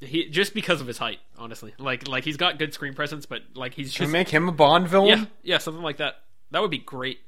[0.00, 1.72] He just because of his height, honestly.
[1.78, 4.52] Like like he's got good screen presence, but like he's Can we make him a
[4.52, 5.08] Bond villain?
[5.20, 6.16] yeah yeah something like that.
[6.50, 7.20] That would be great.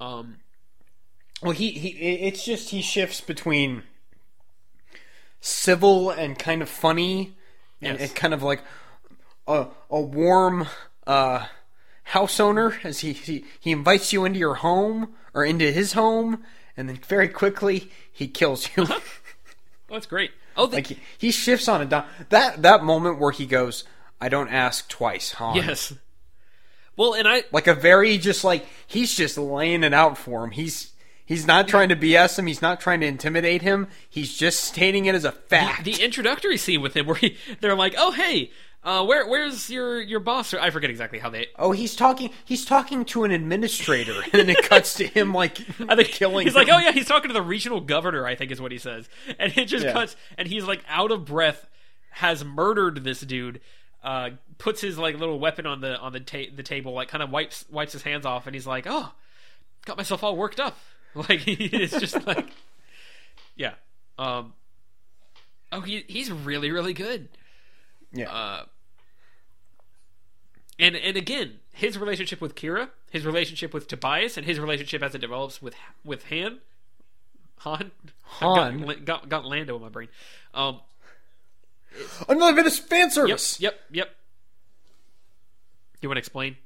[0.00, 0.38] Um,
[1.42, 3.82] Well, he, he it's just he shifts between
[5.40, 7.36] civil and kind of funny,
[7.80, 8.08] and, Yes.
[8.10, 8.62] and kind of like
[9.46, 10.66] a a warm
[11.06, 11.46] uh,
[12.04, 16.42] house owner as he, he he invites you into your home or into his home,
[16.76, 18.86] and then very quickly he kills you.
[18.90, 19.02] oh,
[19.90, 20.30] that's great.
[20.56, 22.04] Oh, the, like he, he shifts on a dime.
[22.28, 23.84] That that moment where he goes,
[24.20, 25.92] "I don't ask twice, huh?" yes.
[26.96, 30.50] Well, and I like a very just like he's just laying it out for him.
[30.50, 30.92] He's
[31.24, 32.46] he's not trying to BS him.
[32.46, 33.88] He's not trying to intimidate him.
[34.08, 35.84] He's just stating it as a fact.
[35.84, 38.50] the introductory scene with him where he, they're like, "Oh, hey,
[38.84, 41.46] uh, where where's your your boss?" I forget exactly how they.
[41.58, 42.30] oh, he's talking.
[42.44, 46.46] He's talking to an administrator, and then it cuts to him like I think killing.
[46.46, 48.26] He's like, "Oh yeah," he's talking to the regional governor.
[48.26, 49.08] I think is what he says,
[49.38, 49.92] and it just Yeah.
[49.92, 51.68] cuts, and he's like out of breath,
[52.10, 53.60] has murdered this dude.
[54.02, 57.22] Uh, puts his like little weapon on the on the ta- the table, like kind
[57.22, 59.12] of wipes wipes his hands off, and he's like, "Oh,
[59.84, 60.76] got myself all worked up."
[61.14, 62.48] Like it's just like,
[63.54, 63.74] yeah.
[64.18, 64.54] Um.
[65.70, 67.28] Oh, he he's really really good.
[68.12, 68.64] yeah, Uh,
[70.82, 75.14] and and again, his relationship with Qi'ra, his relationship with Tobias, and his relationship as
[75.14, 75.74] it develops with
[76.04, 76.58] with Han,
[77.58, 77.90] Han,
[78.24, 78.80] Han.
[78.82, 80.08] Got, got, got Lando in my brain.
[80.52, 80.80] Um,
[82.28, 83.60] another bit of fan yep, service.
[83.60, 84.14] yep, yep.
[86.00, 86.56] You want to explain?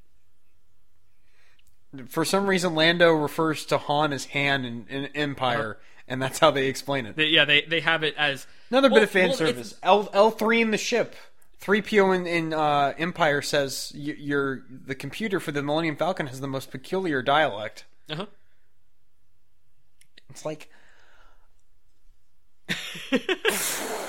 [2.09, 6.51] For some reason, Lando refers to Han as Han in, in Empire, and that's how
[6.51, 7.17] they explain it.
[7.17, 9.75] They, yeah, they they have it as Another well- bit of fan well, service.
[9.83, 11.15] L L three in the ship.
[11.59, 16.41] Three PO in, in uh, Empire says your the computer for the Millennium Falcon has
[16.41, 17.85] the most peculiar dialect.
[18.11, 18.27] Uh-huh.
[20.29, 20.69] It's like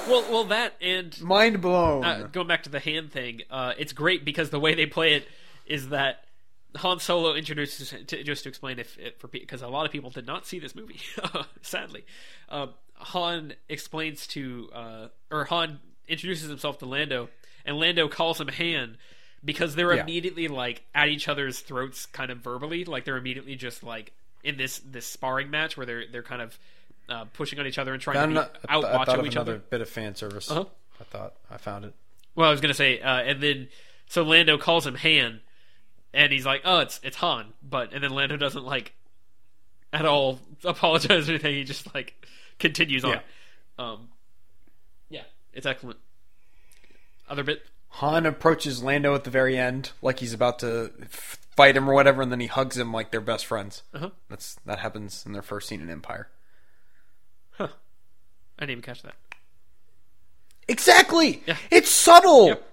[0.07, 2.03] Well, well, that and mind blown.
[2.05, 5.13] uh, going back to the hand thing, uh, it's great because the way they play
[5.15, 5.27] it
[5.65, 6.23] is that
[6.77, 10.09] Han Solo introduces to, just to explain if, if for because a lot of people
[10.09, 10.99] did not see this movie,
[11.61, 12.05] sadly.
[12.49, 17.29] Um, Han explains to uh, or Han introduces himself to Lando,
[17.65, 18.97] and Lando calls him Han
[19.43, 20.01] because they're Yeah.
[20.03, 24.11] immediately like at each other's throats, kind of verbally, like they're immediately just like
[24.43, 26.57] in this this sparring match where they're they're kind of
[27.09, 28.81] uh, pushing on each other and trying Found to a- be I th- I out
[28.83, 29.63] thought macho of each another other.
[29.69, 30.49] bit of fan service.
[30.51, 30.65] Uh-huh.
[30.99, 31.93] I thought I found it.
[32.35, 33.69] Well, I was gonna say, uh, and then
[34.07, 35.41] so Lando calls him Han,
[36.13, 38.93] and he's like, "Oh, it's it's Han," but and then Lando doesn't like
[39.93, 41.55] at all apologize or anything.
[41.55, 42.25] He just like
[42.59, 43.11] continues on.
[43.11, 43.97] Um, yeah,
[45.57, 45.99] it's excellent.
[47.27, 51.89] Other bit, Han approaches Lando at the very end, like he's about to fight him
[51.89, 53.83] or whatever, and then he hugs him like they're best friends.
[53.93, 54.11] uh-huh.
[54.29, 56.29] That's that happens in their first scene in Empire.
[57.51, 57.67] huh?
[58.57, 59.15] I didn't even catch that.
[60.69, 61.43] Exactly.
[61.45, 61.57] Yeah.
[61.71, 62.47] It's subtle.
[62.47, 62.63] Yep.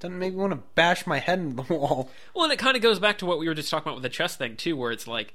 [0.00, 2.10] Doesn't make me want to bash my head in the wall.
[2.34, 4.02] Well, and it kind of goes back to what we were just talking about with
[4.02, 5.34] the chess thing too, where it's like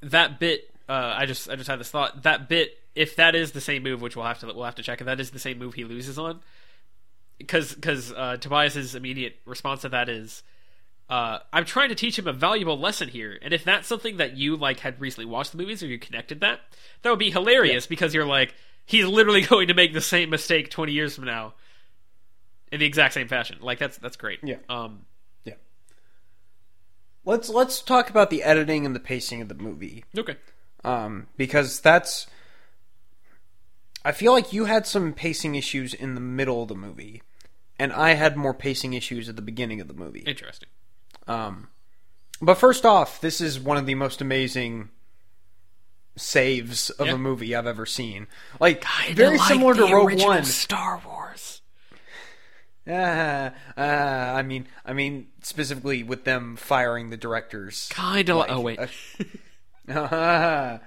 [0.00, 0.70] that bit.
[0.88, 2.22] Uh, I just I just had this thought.
[2.22, 4.82] That bit, if that is the same move, which we'll have to we'll have to
[4.82, 6.40] check if that is the same move he loses on,
[7.36, 10.42] because because uh, Tobias's immediate response to that is,
[11.10, 14.36] uh, "I'm trying to teach him a valuable lesson here." And if that's something that
[14.36, 16.60] you like had recently watched the movies or you connected that,
[17.02, 18.54] that would be hilarious because you're like,
[18.86, 21.54] he's literally going to make the same mistake 20 years from now
[22.72, 23.58] in the exact same fashion.
[23.60, 24.40] Like that's that's great.
[24.42, 24.56] Yeah.
[24.68, 25.06] Um.
[25.44, 25.54] Yeah.
[27.24, 30.04] Let's let's talk about the editing and the pacing of the movie.
[30.16, 30.36] Okay.
[30.84, 32.26] Um, because that's.
[34.04, 37.22] I feel like you had some pacing issues in the middle of the movie,
[37.78, 40.20] and I had more pacing issues at the beginning of the movie.
[40.20, 40.68] Interesting.
[41.26, 41.68] Um,
[42.40, 44.90] but first off, this is one of the most amazing
[46.16, 47.14] saves of Yeah.
[47.14, 48.26] a movie I've ever seen.
[48.60, 50.44] Like very similar to Rogue One.
[50.44, 51.60] Star Wars.
[52.86, 57.88] Uh, uh, I mean, I mean specifically with them firing the directors.
[57.90, 58.38] Kind of.
[58.38, 58.78] Like, oh wait.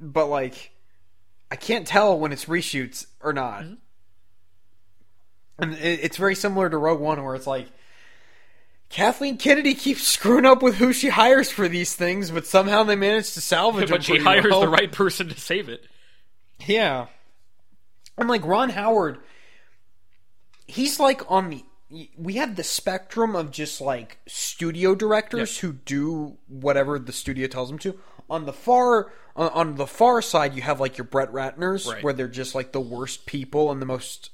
[0.00, 0.72] but like,
[1.50, 3.62] I can't tell when it's reshoots or not.
[3.62, 3.74] Mm-hmm.
[5.58, 7.68] And it, it's very similar to Rogue One, where it's like
[8.88, 12.96] Kathleen Kennedy keeps screwing up with who she hires for these things, but somehow they
[12.96, 14.60] manage to salvage but she hires well.
[14.60, 15.84] the right person to save it.
[16.60, 17.06] Yeah.
[18.16, 19.18] And like Ron Howard,
[20.66, 21.64] he's like on the.
[22.16, 27.68] We have the spectrum of just like studio directors who do whatever the studio tells
[27.68, 27.98] them to.
[28.28, 32.02] On the far on, on the far side, you have like your Brett Ratners, Right.
[32.02, 34.30] where they're just like the worst people and the most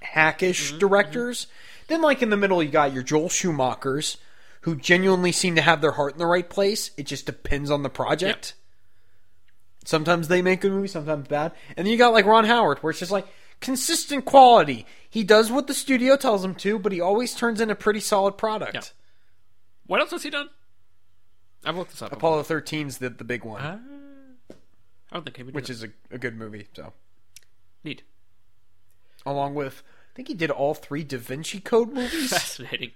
[0.00, 1.46] hackish Mm-hmm, directors.
[1.88, 4.16] Then, like in the middle, you got your Joel Schumachers,
[4.62, 6.90] who genuinely seem to have their heart in the right place.
[6.96, 8.54] It just depends on the project.
[9.84, 11.52] Sometimes they make good movies, sometimes bad.
[11.76, 13.26] And then you got like Ron Howard, where it's just like
[13.64, 14.86] consistent quality.
[15.10, 18.00] He does what the studio tells him to, but he always turns in a pretty
[18.00, 18.74] solid product.
[18.74, 18.82] Yeah.
[19.86, 20.48] What else has he done?
[21.64, 22.12] I've looked this up.
[22.12, 23.78] Apollo 13's the, the big one, Ah.
[25.10, 25.54] I don't think he would.
[25.54, 26.66] which is a, a good movie.
[26.74, 26.92] So,
[27.84, 28.02] neat,
[29.24, 32.30] along with, I think he did all three Da Vinci Code movies.
[32.32, 32.90] fascinating.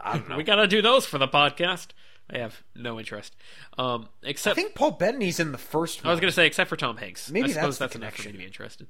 [0.00, 0.36] I don't know.
[0.36, 1.88] We gotta do those for the podcast.
[2.30, 3.34] I have no interest,
[3.78, 6.10] um, I think Paul Bettany's in the first one.
[6.10, 7.30] I was gonna say except for Tom Hanks.
[7.30, 8.86] Maybe I suppose that's the that's enough for me to be interested.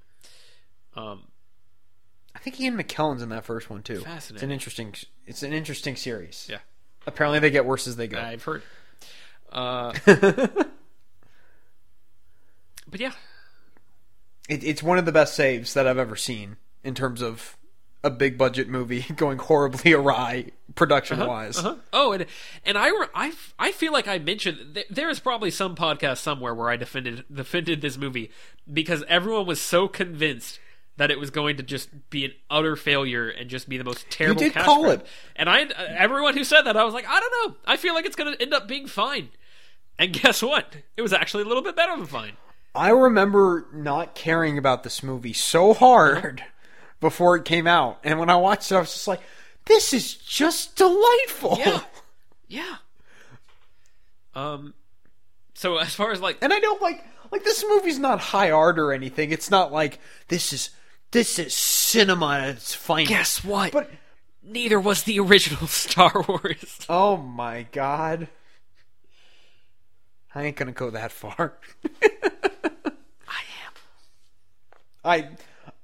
[0.97, 1.29] Um,
[2.35, 4.01] I think Ian McKellen's in that first one too.
[4.01, 4.37] Fascinating.
[4.37, 4.95] It's an interesting.
[5.27, 6.47] It's an interesting series.
[6.51, 6.59] yeah,
[7.07, 8.19] Apparently, they get worse as they go.
[8.19, 8.63] I've heard.
[9.53, 10.67] Uh, but
[13.01, 13.13] yeah,
[14.49, 17.57] It, it's one of the best saves that I've ever seen in terms of
[18.05, 21.59] a big budget movie going horribly awry production wise.
[21.59, 21.77] Uh-huh.
[21.93, 22.27] Oh, and
[22.65, 26.55] and I, I, I feel like I mentioned th- there is probably some podcast somewhere
[26.55, 28.31] where I defended defended this movie
[28.73, 30.61] because everyone was so convinced
[30.97, 34.09] that it was going to just be an utter failure and just be the most
[34.11, 34.43] terrible.
[34.43, 35.01] You did cash call grab.
[35.01, 35.07] it.
[35.37, 35.63] and I
[35.97, 37.57] everyone who said that I was like, I don't know.
[37.67, 39.31] I feel like it's going to end up being fine.
[39.99, 40.77] And guess what?
[40.97, 42.33] It was actually a little bit better than fine.
[42.75, 46.45] I remember not caring about this movie so hard
[47.01, 49.21] before it came out, and when I watched it, I was just like,
[49.67, 51.81] "This is just delightful." Yeah,
[52.49, 52.77] yeah.
[54.35, 54.75] Um.
[55.55, 58.79] So as far as like and I don't like like this movie's not high art
[58.79, 59.33] or anything.
[59.33, 60.71] It's not like this is
[61.11, 63.09] this is cinema at its finest.
[63.09, 63.73] guess what?
[63.73, 63.91] But
[64.43, 66.81] neither was the original Star Wars.
[66.89, 68.29] oh my god,
[70.35, 71.59] I ain't gonna go that far.
[72.03, 73.73] I am.
[75.05, 75.29] I,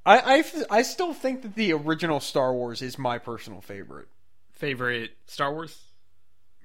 [0.06, 4.08] I, I, I still think that the original Star Wars is my personal favorite.
[4.52, 5.78] Favorite Star Wars?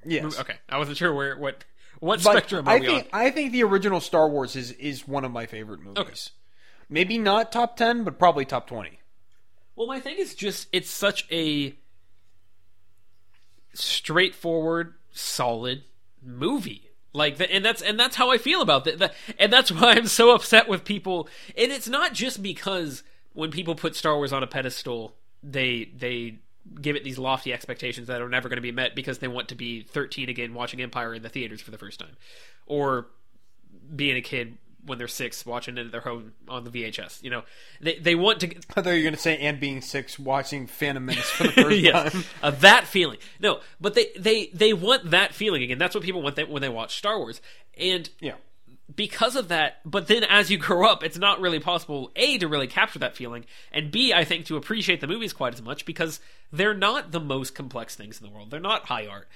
[0.05, 0.39] Yes.
[0.39, 1.63] Okay, I wasn't sure where what
[1.99, 3.19] what But spectrum are I we think on.
[3.19, 6.31] I think the original Star Wars is is one of my favorite movies.
[6.87, 8.99] Maybe not top ten, but probably top twenty.
[9.75, 11.75] Well, my thing is just it's such a
[13.73, 15.83] straightforward, solid
[16.23, 16.89] movie.
[17.11, 18.99] Like, the, and that's and that's how I feel about it.
[18.99, 21.27] The, and that's why I'm so upset with people.
[21.57, 23.03] And it's not just because
[23.39, 26.35] when people put Star Wars on a pedestal, they they
[26.81, 29.47] give it these lofty expectations that are never going to be met because they want
[29.47, 32.15] to be 13 again watching Empire in the theaters for the first time,
[32.67, 33.07] or
[33.95, 37.23] being a kid when they're six watching it at their home on the VHS.
[37.23, 37.43] You know,
[37.81, 40.67] they they want to I thought you were going to say, and being six, watching
[40.67, 42.23] Phantom Menace for the first yes, time.
[42.43, 43.17] uh, that feeling.
[43.39, 45.77] No, but they they they want that feeling again.
[45.77, 47.41] That's what people want when they watch Star Wars,
[47.77, 48.35] and Yeah.
[48.95, 49.77] Because of that.
[49.85, 53.15] But then as you grow up, it's not really possible a to really capture that
[53.15, 56.19] feeling, and b I think to appreciate the movies quite as much because
[56.51, 58.51] they're not the most complex things in the world.
[58.51, 59.27] They're not high art,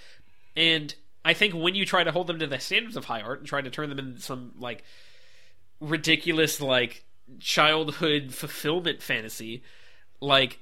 [0.55, 0.93] and
[1.25, 3.47] I think when you try to hold them to the standards of high art and
[3.47, 4.83] try to turn them into some like
[5.79, 7.05] ridiculous like
[7.39, 9.63] childhood fulfillment fantasy,
[10.19, 10.59] like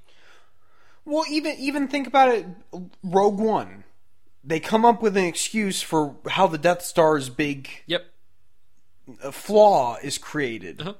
[1.05, 2.45] Well, even even think about it.
[3.03, 3.85] Rogue One,
[4.43, 8.05] they come up with an excuse for how the Death Star is big yep.
[9.23, 10.81] Uh, flaw is created.
[10.81, 10.93] Uh-huh.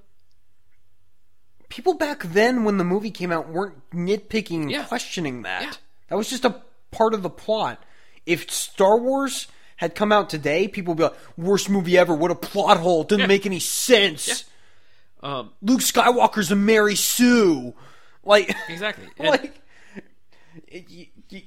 [1.70, 4.84] People back then, when the movie came out, weren't nitpicking and Yeah.
[4.84, 5.64] questioning that.
[5.64, 5.72] Yeah.
[6.09, 7.82] That was just a part of the plot.
[8.26, 9.47] If Star Wars
[9.78, 12.14] had come out today, people would be like, "Worst movie ever!
[12.14, 13.01] What a plot hole!
[13.01, 13.28] It Didn't Yeah.
[13.28, 14.43] make any sense."
[15.24, 17.74] Um, Luke Skywalker's a Mary Sue.
[18.24, 19.07] Like, exactly.
[19.20, 19.62] Like
[20.68, 21.41] it, you, you,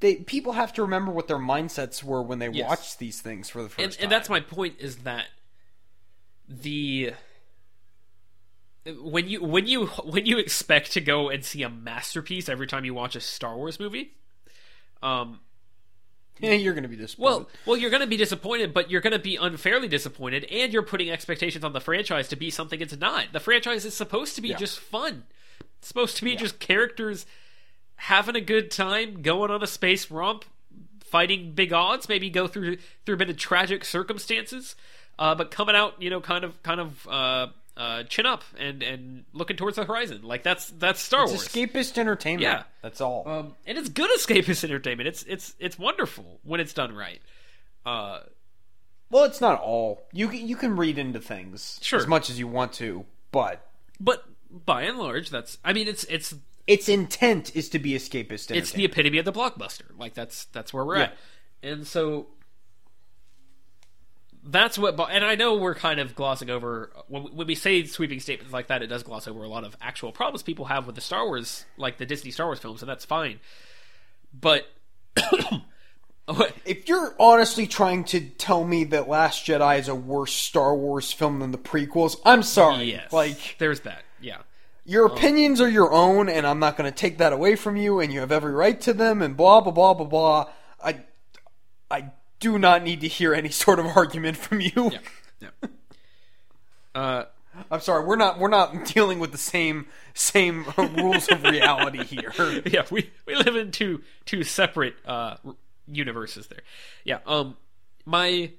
[0.00, 2.68] they people have to remember what their mindsets were when they Yes.
[2.68, 4.02] watched these things for the first and, time.
[4.04, 5.26] and that's my point is that
[6.48, 7.12] the
[9.00, 12.84] when you when you when you expect to go and see a masterpiece every time
[12.84, 14.12] you watch a Star Wars movie,
[15.02, 15.40] um,
[16.38, 17.24] yeah, you're going to be disappointed.
[17.26, 20.72] well, well, you're going to be disappointed, but you're going to be unfairly disappointed, and
[20.72, 23.32] you're putting expectations on the franchise to be something it's not.
[23.32, 24.56] The franchise is supposed to be Yeah.
[24.56, 25.24] just fun.
[25.78, 27.26] It's supposed to be just characters
[27.96, 30.44] having a good time, going on a space romp,
[31.00, 34.76] fighting big odds, maybe go through through a bit of tragic circumstances,
[35.18, 37.46] uh, but coming out, you know, kind of kind of uh,
[37.76, 40.20] uh, chin up and and looking towards the horizon.
[40.22, 41.48] Like that's that's Star it's Wars.
[41.48, 42.42] escapist entertainment.
[42.42, 42.62] Yeah.
[42.82, 43.26] that's all.
[43.28, 45.08] Um, and it's good escapist entertainment.
[45.08, 47.20] It's it's it's wonderful when it's done right.
[47.84, 48.20] Uh,
[49.10, 50.02] well, it's not all.
[50.12, 51.98] You can, you can read into things Sure.
[52.00, 53.64] as much as you want to, but
[54.00, 56.34] but by and large, that's I mean, it's it's
[56.66, 58.50] its intent is to be escapist.
[58.54, 59.96] it's the epitome of the blockbuster.
[59.96, 61.16] Like that's that's where we're at.
[61.62, 62.26] And so
[64.46, 64.98] that's what.
[65.10, 68.82] And I know we're kind of glossing over when, we say sweeping statements like that.
[68.82, 71.64] It does gloss over a lot of actual problems people have with the Star Wars,
[71.76, 73.40] like the Disney Star Wars films, and that's fine.
[74.32, 74.66] But
[76.64, 81.12] If you're honestly trying to tell me that Last Jedi is a worse Star Wars
[81.12, 82.90] film than the prequels, I'm sorry.
[82.90, 84.02] yes, Like there's that.
[84.20, 84.38] Yeah,
[84.84, 87.76] your um, opinions are your own, and I'm not going to take that away from
[87.76, 90.50] you, and you have every right to them, and blah blah blah blah blah.
[90.82, 91.02] I,
[91.90, 92.10] I
[92.40, 94.72] do not need to hear any sort of argument from you.
[94.76, 94.98] yeah,
[95.40, 95.48] yeah.
[96.94, 97.24] Uh,
[97.70, 102.32] I'm sorry, we're not we're not dealing with the same same rules of reality here.
[102.66, 105.36] yeah, we we live in two two separate uh
[105.86, 106.60] universes there.
[107.04, 107.56] Yeah, um
[108.04, 108.50] my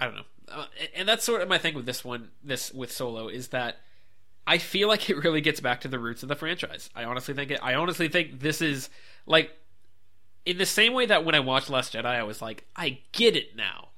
[0.00, 0.22] I don't know.
[0.48, 3.48] Uh, and- and that's sort of my thing with this one this with Solo is
[3.48, 3.78] that
[4.46, 6.90] I feel like it really gets back to the roots of the franchise.
[6.94, 8.90] I honestly think it I honestly think this is
[9.26, 9.50] like
[10.44, 13.36] in the same way that when I watched Last Jedi I was like I get
[13.36, 13.88] it now.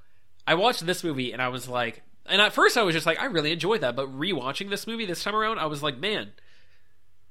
[0.47, 3.21] I watched this movie and I was like and at first I was just like
[3.21, 6.33] I really enjoyed that, but rewatching this movie this time around I was like man,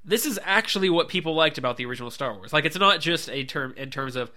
[0.06, 2.54] this is actually what people liked about the original Star Wars.
[2.54, 4.32] Like it's not just a term in terms of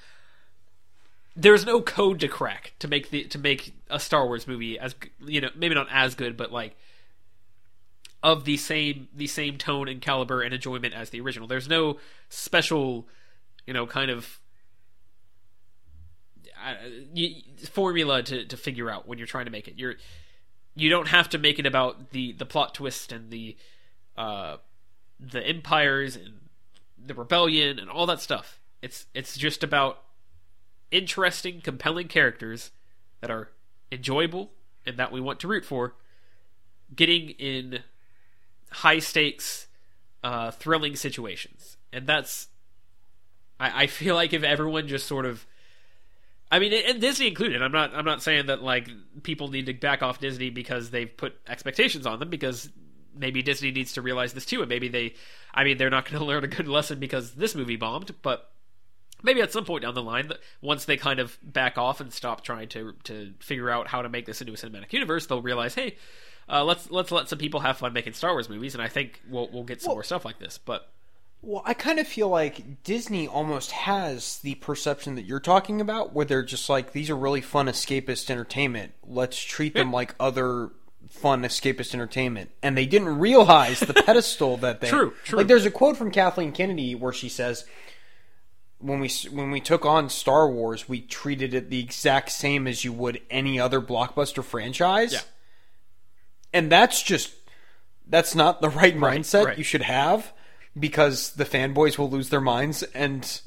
[1.35, 4.95] there's no code to crack to make the to make a Star Wars movie as
[5.25, 6.77] you know maybe not as good but like
[8.23, 11.47] of the same the same tone and caliber and enjoyment as the original.
[11.47, 11.99] There's no
[12.29, 13.07] special
[13.67, 14.41] you know kind of
[17.71, 19.75] formula to to figure out when you're trying to make it.
[19.77, 19.97] You're
[20.75, 23.57] you don't have to make it about the the plot twist and the
[24.17, 24.57] uh
[25.19, 26.41] the empires and
[26.99, 28.61] the rebellion and all that stuff.
[28.83, 30.03] It's it's just about
[30.91, 32.71] interesting, compelling characters
[33.21, 33.51] that are
[33.91, 34.53] enjoyable
[34.85, 35.95] and that we want to root for,
[36.95, 37.81] getting in
[38.71, 39.67] high stakes,
[40.23, 42.49] uh, thrilling situations, and that's.
[43.59, 45.47] I, I feel like if everyone just sort of,
[46.51, 47.61] I mean, and Disney included.
[47.63, 47.95] I'm not.
[47.95, 48.89] I'm not saying that like
[49.23, 52.71] people need to back off Disney because they've put expectations on them because
[53.17, 55.15] maybe Disney needs to realize this too, and maybe they.
[55.53, 58.51] I mean, they're not going to learn a good lesson because this movie bombed, but
[59.23, 60.31] maybe at some point down the line,
[60.61, 64.09] once they kind of back off and stop trying to to figure out how to
[64.09, 65.97] make this into a cinematic universe, they'll realize, hey,
[66.49, 69.21] uh, let's let's let some people have fun making Star Wars movies, and I think
[69.29, 70.59] we'll we'll get some more stuff like this.
[70.59, 70.93] But
[71.47, 76.13] Well, I kind of feel like Disney almost has the perception that you're talking about,
[76.13, 78.95] where they're just like, these are really fun escapist entertainment.
[79.07, 80.71] Let's treat them like other
[81.09, 82.51] fun escapist entertainment.
[82.65, 84.89] And they didn't realize the pedestal that they.
[84.91, 85.39] True, true.
[85.39, 87.65] Like, there's a quote from Kathleen Kennedy where she says,
[88.79, 92.85] when we when we took on Star Wars, we treated it the exact same as
[92.85, 95.13] you would any other blockbuster franchise.
[95.13, 95.21] Yeah.
[96.53, 97.33] And that's just
[98.05, 99.59] that's not the right, mindset right.
[99.59, 100.33] you should have
[100.79, 103.41] because the fanboys will lose their minds and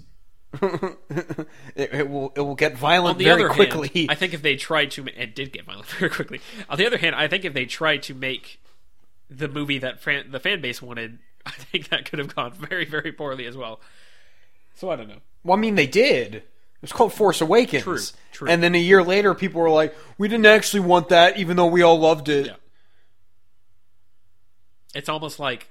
[0.61, 1.37] it,
[1.75, 3.89] it will it will get violent very quickly.
[3.93, 6.41] hand, I think if they tried to, it did get violent very quickly.
[6.69, 8.59] On the other hand, I think if they tried to make
[9.29, 12.85] the movie that fan, the fan base wanted, I think that could have gone very
[12.85, 13.79] very poorly as well.
[14.75, 15.19] So I don't know.
[15.43, 16.35] well, I mean, they did.
[16.35, 17.83] It was called Force Awakens.
[17.83, 17.99] True,
[18.31, 18.47] true.
[18.47, 21.67] And then a year later, people were like, "We didn't actually want that, even though
[21.67, 22.53] we all loved it." Yeah.
[24.95, 25.69] It's almost like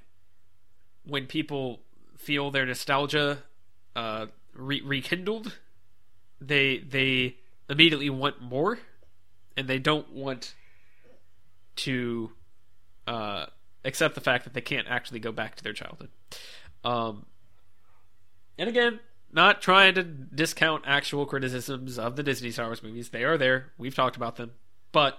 [1.09, 1.81] when people
[2.17, 3.39] feel their nostalgia
[3.97, 5.59] uh, re- rekindled,
[6.41, 7.37] they they
[7.69, 8.79] immediately want more,
[9.57, 10.55] and they don't want
[11.77, 12.31] to
[13.07, 13.47] uh,
[13.85, 16.11] accept the fact that they can't actually go back to their childhood.
[16.85, 17.27] Um,
[18.59, 19.01] and again,
[19.33, 23.73] not trying to discount actual criticisms of the Disney Star Wars movies; they are there.
[23.79, 24.53] We've talked about them,
[24.93, 25.19] but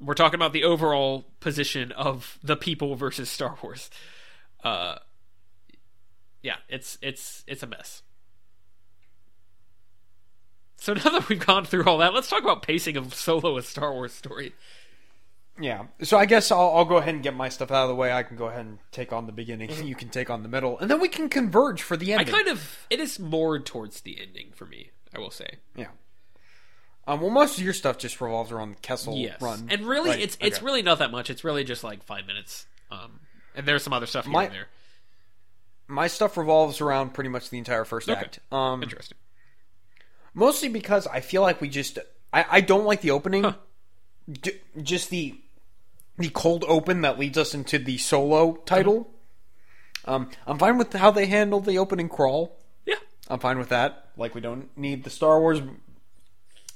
[0.00, 3.90] we're talking about the overall position of the people versus Star Wars.
[4.62, 4.96] Uh,
[6.42, 8.02] yeah, it's it's it's a mess.
[10.76, 13.62] So now that we've gone through all that, let's talk about pacing of Solo: A
[13.62, 14.54] Star Wars Story.
[15.60, 15.84] Yeah.
[16.02, 18.12] So I guess I'll, I'll go ahead and get my stuff out of the way.
[18.12, 19.70] I can go ahead and take on the beginning.
[19.86, 22.48] You can take on the middle, and then we can converge for the I kind
[22.48, 24.90] of it is more towards the ending for me.
[25.14, 25.88] I will say yeah.
[27.06, 30.10] Um, well, most of your stuff just revolves around the Kessel yes, run, and really
[30.10, 30.20] right?
[30.20, 30.64] it's it's Okay.
[30.64, 31.28] really not that much.
[31.28, 32.66] It's really just like five minutes.
[32.90, 33.20] Um,
[33.54, 34.68] and there's some other stuff My- and there.
[35.88, 38.20] my stuff revolves around pretty much the entire first Okay.
[38.20, 38.38] act.
[38.52, 39.18] Um, Interesting.
[40.34, 41.98] mostly because I feel like we just
[42.32, 43.42] I, I don't like the opening.
[43.44, 43.54] Huh.
[44.30, 45.40] J- just the
[46.18, 49.10] the cold open that leads us into the solo title.
[50.04, 52.56] Um, I'm fine with how they handle the opening crawl.
[52.86, 52.96] Yeah,
[53.28, 54.10] I'm fine with that.
[54.16, 55.60] Like we don't need the Star Wars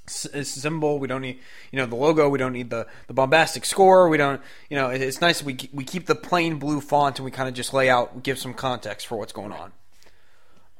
[0.07, 0.99] symbol.
[0.99, 1.39] We don't need
[1.71, 2.29] you know the logo.
[2.29, 4.09] We don't need the the bombastic score.
[4.09, 7.25] We don't you know it- it's nice we we keep the plain blue font and
[7.25, 9.73] we kind of just lay out give some context for what's going on.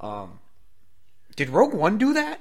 [0.01, 0.39] Um,
[1.37, 2.41] did Rogue One do that?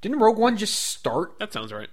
[0.00, 1.38] Didn't Rogue One just start?
[1.38, 1.88] that sounds right.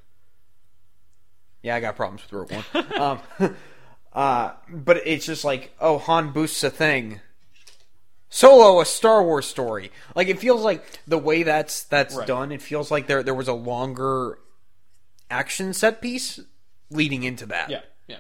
[1.62, 3.02] Yeah, I got problems with Rogue One.
[3.40, 3.56] um,
[4.14, 7.20] uh, but it's just like, oh, Han boosts a thing,
[8.30, 9.92] Solo, a Star Wars story.
[10.16, 12.28] Like it feels like the way that's that's Right.
[12.28, 12.52] done.
[12.52, 14.40] It feels like there there was a longer
[15.30, 16.40] action set piece
[16.90, 17.70] leading into that.
[17.70, 17.82] yeah.
[18.08, 18.18] Yeah.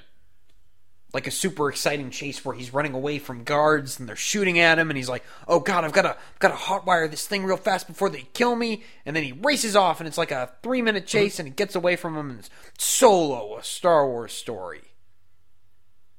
[1.14, 4.80] Like a super exciting chase where he's running away from guards and they're shooting at
[4.80, 7.46] him, and he's like, "Oh God, I've got to I've got to hotwire this thing
[7.46, 10.52] real fast before they kill me." And then he races off, and it's like a
[10.64, 11.42] three minute chase, mm-hmm.
[11.42, 12.30] and he gets away from him.
[12.32, 14.82] And it's Solo, a Star Wars story.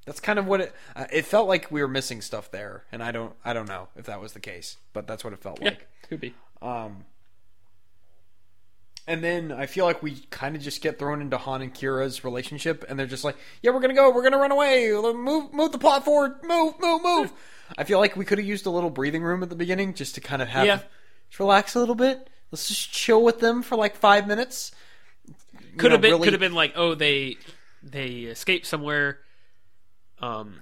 [0.06, 0.74] That's kind of what it.
[0.94, 3.88] Uh, it felt like we were missing stuff there, and I don't I don't know
[3.96, 5.70] if that was the case, but that's what it felt Yeah.
[5.70, 5.86] like.
[6.08, 6.32] Could be.
[6.62, 7.04] Um,
[9.08, 12.24] and then I feel like we kind of just get thrown into Han and Qi'ra's
[12.24, 15.72] relationship, and they're just like, "Yeah, we're gonna go, we're gonna run away, move, move
[15.72, 17.32] the plot forward, move, move, move."
[17.76, 20.14] I feel like we could have used a little breathing room at the beginning just
[20.16, 20.76] to kind of have Yeah.
[21.30, 22.30] just relax a little bit.
[22.52, 24.70] Let's just chill with them for like five minutes.
[25.76, 27.36] Could have been really- could have been like, oh, they
[27.82, 29.20] they escaped somewhere.
[30.20, 30.60] Um.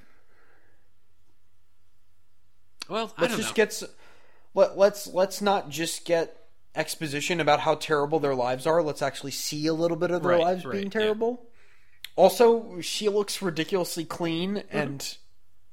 [2.89, 3.65] Well, I Let's don't just know.
[3.65, 3.83] get.
[4.55, 6.37] Let, let's let's not just get
[6.75, 8.83] exposition about how terrible their lives are.
[8.83, 10.91] Let's actually see a little bit of their Right, lives right, being yeah.
[10.91, 11.43] terrible.
[12.17, 14.77] Also, she looks ridiculously clean Mm-hmm.
[14.77, 15.17] and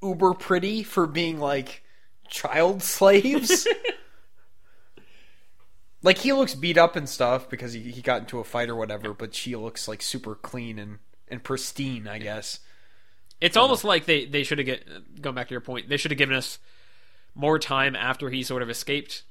[0.02, 1.84] uber pretty for being like
[2.30, 3.68] child slaves.
[6.02, 8.76] like he looks beat up and stuff because he, he got into a fight or
[8.76, 12.08] whatever, but she looks like super clean and and pristine.
[12.08, 12.60] I guess.
[13.42, 15.89] It's almost like they they should have get going back to your point.
[15.89, 16.60] They should have given us
[17.36, 19.24] more time after he sort of escaped,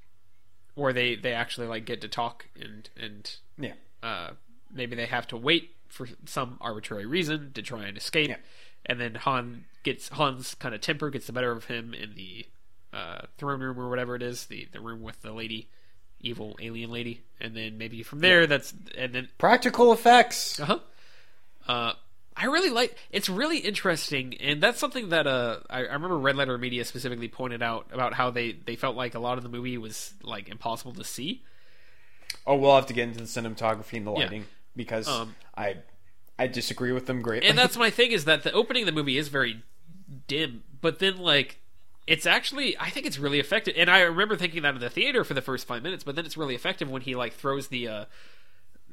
[0.75, 3.75] where they they actually like get to talk and and Yeah.
[4.03, 4.31] uh,
[4.73, 8.37] maybe they have to wait for some arbitrary reason to try and escape, Yeah.
[8.87, 12.47] and then Han gets Han's kind of temper gets the better of him in the
[12.93, 15.69] uh, throne room or whatever it is, the the room with the lady,
[16.21, 20.59] evil alien lady, and then maybe from there that's and then Practical effects.
[20.59, 20.79] uh-huh.
[21.69, 21.93] Uh
[22.41, 26.36] I really like it's really interesting and that's something that uh I, I remember Red
[26.36, 29.51] Letter Media specifically pointed out about how they they felt like a lot of the
[29.51, 31.43] movie was like impossible to see.
[32.47, 34.18] Oh, we'll have to get into the cinematography and the Yeah.
[34.24, 35.76] lighting because Um, I
[36.38, 37.49] I disagree with them greatly.
[37.49, 39.62] And that's my thing is that the opening of the movie is very
[40.26, 41.59] dim, but then like
[42.07, 43.74] it's actually I think it's really effective.
[43.76, 46.24] And I remember thinking that in the theater for the first 5 minutes, but then
[46.24, 48.05] it's really effective when he like throws the uh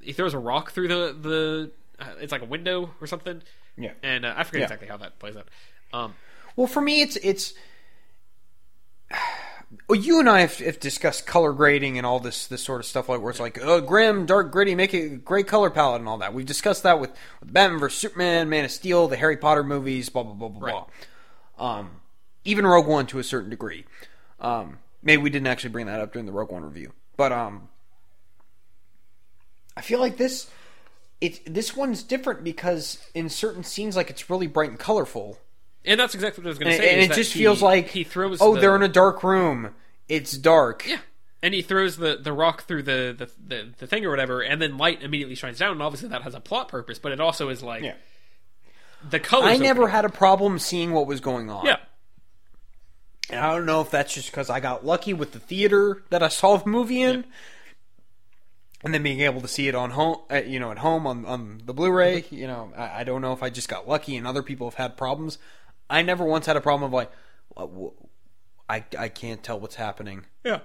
[0.02, 3.42] he throws a rock through the the uh, it's like a window or something.
[3.78, 3.92] yeah.
[4.04, 4.66] And uh, I forget Yeah.
[4.66, 5.48] exactly how that plays out.
[5.94, 6.16] Um
[6.56, 7.54] Well, for me, it's it's.
[9.90, 12.86] Well, you and I have, have discussed color grading and all this this sort of
[12.86, 16.00] stuff, like where it's like, oh, grim, dark, gritty, make it a great color palette
[16.00, 16.34] and all that.
[16.34, 20.08] We've discussed that with, with Batman vs Superman, Man of Steel, the Harry Potter movies,
[20.08, 20.84] blah blah blah blah Right.
[21.58, 21.70] blah.
[21.80, 21.92] Um,
[22.46, 23.84] even Rogue One to a certain degree.
[24.40, 27.68] Um, maybe we didn't actually bring that up during the Rogue One review, but um,
[29.76, 30.50] I feel like this
[31.22, 35.40] it this one's different because in certain scenes, like it's really bright and colorful.
[35.86, 36.90] And that's exactly what I was going to say.
[36.94, 38.42] and is it just he- feels like he throws.
[38.42, 39.74] Oh, the, they're in a dark room.
[40.10, 40.86] It's dark.
[40.88, 41.00] yeah,
[41.42, 44.62] and he throws the, the rock through the, the, the, the thing or whatever, and
[44.62, 45.72] then light immediately shines down.
[45.74, 47.96] And obviously that has a plot purpose, but it also is like Yeah.
[49.10, 49.48] the colors.
[49.48, 51.66] I never had a problem seeing what was going on.
[51.66, 51.78] Yeah,
[53.30, 56.24] And I don't know if that's just because I got lucky with the theater that
[56.24, 57.26] I saw the movie in,
[58.84, 61.26] and then being able to see it on home, uh, you know, at home on
[61.26, 62.26] on the Blu-ray.
[62.30, 64.76] You know, I, I don't know if I just got lucky and other people have
[64.76, 65.38] had problems.
[65.90, 67.12] I never once had a problem of like,
[67.50, 67.94] "What- what-
[68.70, 70.26] I I can't tell what's happening.
[70.44, 70.60] yeah.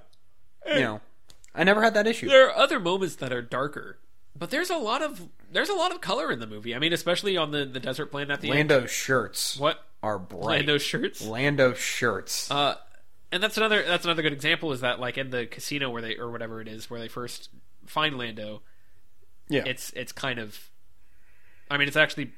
[0.67, 1.01] You know,
[1.55, 2.29] I never had that issue.
[2.29, 3.99] There are other moments that are darker,
[4.37, 6.75] but there's a lot of there's a lot of color in the movie.
[6.75, 8.71] I mean, especially on the, the desert planet at the end.
[8.71, 10.59] Lando's shirts What are bright.
[10.59, 11.25] Lando shirts?
[11.25, 12.51] Lando shirts.
[12.51, 12.77] Uh,
[13.31, 16.17] and that's another that's another good example is that like in the casino where they
[16.17, 17.49] or whatever it is where they first
[17.87, 18.63] find Lando,
[19.49, 20.71] yeah, it's it's kind of
[21.71, 22.33] I mean it's actually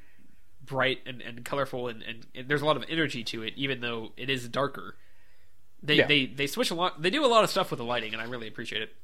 [0.65, 3.81] bright and, and colorful and, and, and there's a lot of energy to it even
[3.81, 4.95] though it is darker.
[5.83, 6.07] They Yeah.
[6.07, 8.21] they they switch a lot they do a lot of stuff with the lighting and
[8.21, 8.95] I really appreciate it.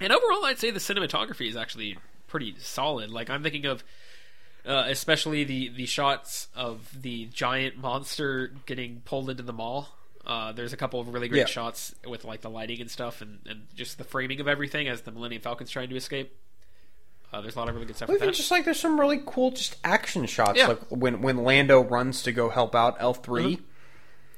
[0.00, 3.10] And overall I'd say the cinematography is actually pretty solid.
[3.10, 3.84] Like I'm thinking of
[4.66, 9.96] uh, especially the the shots of the giant monster getting pulled into the mall.
[10.28, 11.44] Uh, there's a couple of really great Yeah.
[11.46, 15.00] shots with like the lighting and stuff, and, and just the framing of everything as
[15.00, 16.36] the Millennium Falcon's trying to escape.
[17.32, 19.20] Uh, there's a lot of really good stuff Well, even just like there's some really
[19.26, 20.68] cool just action shots, Yeah.
[20.68, 23.62] like when when Lando runs to go help out L 3 Mm-hmm.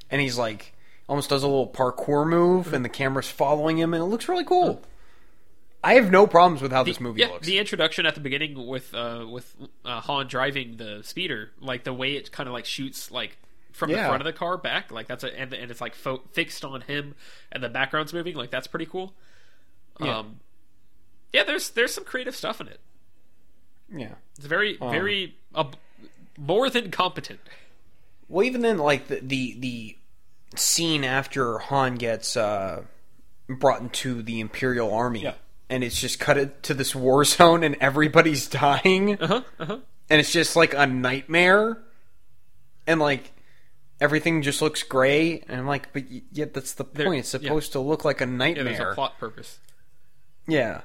[0.09, 0.73] and he's like
[1.09, 2.75] almost does a little parkour move, Mm-hmm.
[2.75, 4.81] and the camera's following him, and it looks really cool.
[5.83, 7.47] I have no problems with how The- this movie yeah, looks.
[7.47, 11.93] the introduction at the beginning with uh, with uh, Han driving the speeder, like the
[11.93, 13.37] way it kind of like shoots like
[13.71, 16.23] from the front of the car back, like that's a and, and it's like fo-
[16.33, 17.15] fixed on him,
[17.51, 19.13] and the background's moving, like that's pretty cool.
[19.99, 20.19] Yeah.
[20.19, 20.39] Um,
[21.33, 22.79] yeah, there's there's some creative stuff in it.
[23.93, 24.15] yeah.
[24.37, 25.65] It's very very uh,
[26.37, 27.39] more than competent.
[28.27, 29.97] Well, even then, like the the, the
[30.55, 32.83] scene after Han gets uh,
[33.49, 35.33] brought into the Imperial Army, Yeah.
[35.69, 39.41] and it's just cut it to this war zone, and everybody's dying, Uh huh.
[39.59, 39.77] Uh huh.
[40.09, 41.77] and it's just like a nightmare,
[42.87, 43.31] and like
[44.01, 46.03] everything just looks gray, and I'm like, but
[46.33, 47.19] yet that's the There- point.
[47.19, 48.63] It's supposed to look like a Yeah, nightmare.
[48.65, 49.59] there's a plot purpose
[50.47, 50.81] Yeah.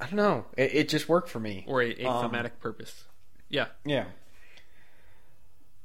[0.00, 0.46] I don't know.
[0.56, 1.64] It, it just worked for me.
[1.68, 3.04] or a, a Um, thematic purpose.
[3.50, 3.66] Yeah.
[3.84, 4.06] Yeah.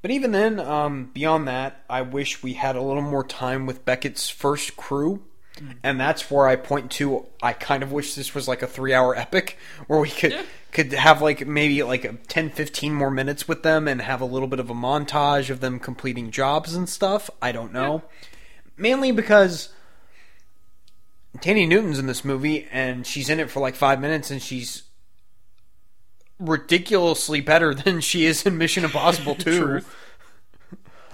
[0.02, 3.84] But even then, um, beyond that, I wish we had a little more time with
[3.84, 5.24] Beckett's first crew.
[5.84, 7.26] And that's where I point to.
[7.41, 9.57] I kind of wish this was like a three-hour epic
[9.88, 10.41] where we could Yeah.
[10.72, 14.26] could have like maybe like a 10, 15 more minutes with them and have a
[14.26, 17.30] little bit of a montage of them completing jobs and stuff.
[17.41, 18.03] I don't know.
[18.76, 19.69] Mainly because
[21.38, 24.84] Thandie Newton's in this movie and she's in it for like five minutes and she's
[26.40, 29.57] ridiculously better than she is in Mission Impossible 2.
[29.60, 29.95] Truth.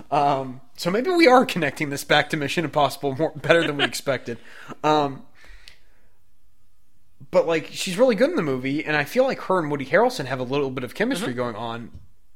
[0.09, 3.83] Um, so maybe we are connecting this back to Mission Impossible more better than we
[3.83, 4.39] expected.
[4.83, 5.21] Um,
[7.29, 9.85] but like she's really good in the movie, and I feel like her and Woody
[9.85, 11.91] Harrelson have a little bit of chemistry going on,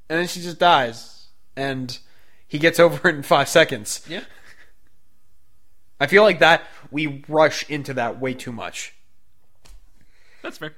[0.07, 1.97] and then she just dies, and
[2.47, 4.05] he gets over it in five seconds.
[4.07, 4.21] Yeah.
[5.99, 8.93] I feel like that we rush into that way too much.
[10.43, 10.75] That's fair.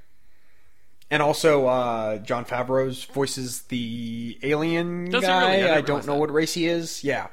[1.12, 5.58] And also, uh, Jon Favreau's voices the alien Does he guy.
[5.58, 5.70] really?
[5.70, 6.20] I don't know that.
[6.20, 7.04] what race he is.
[7.04, 7.28] Yeah,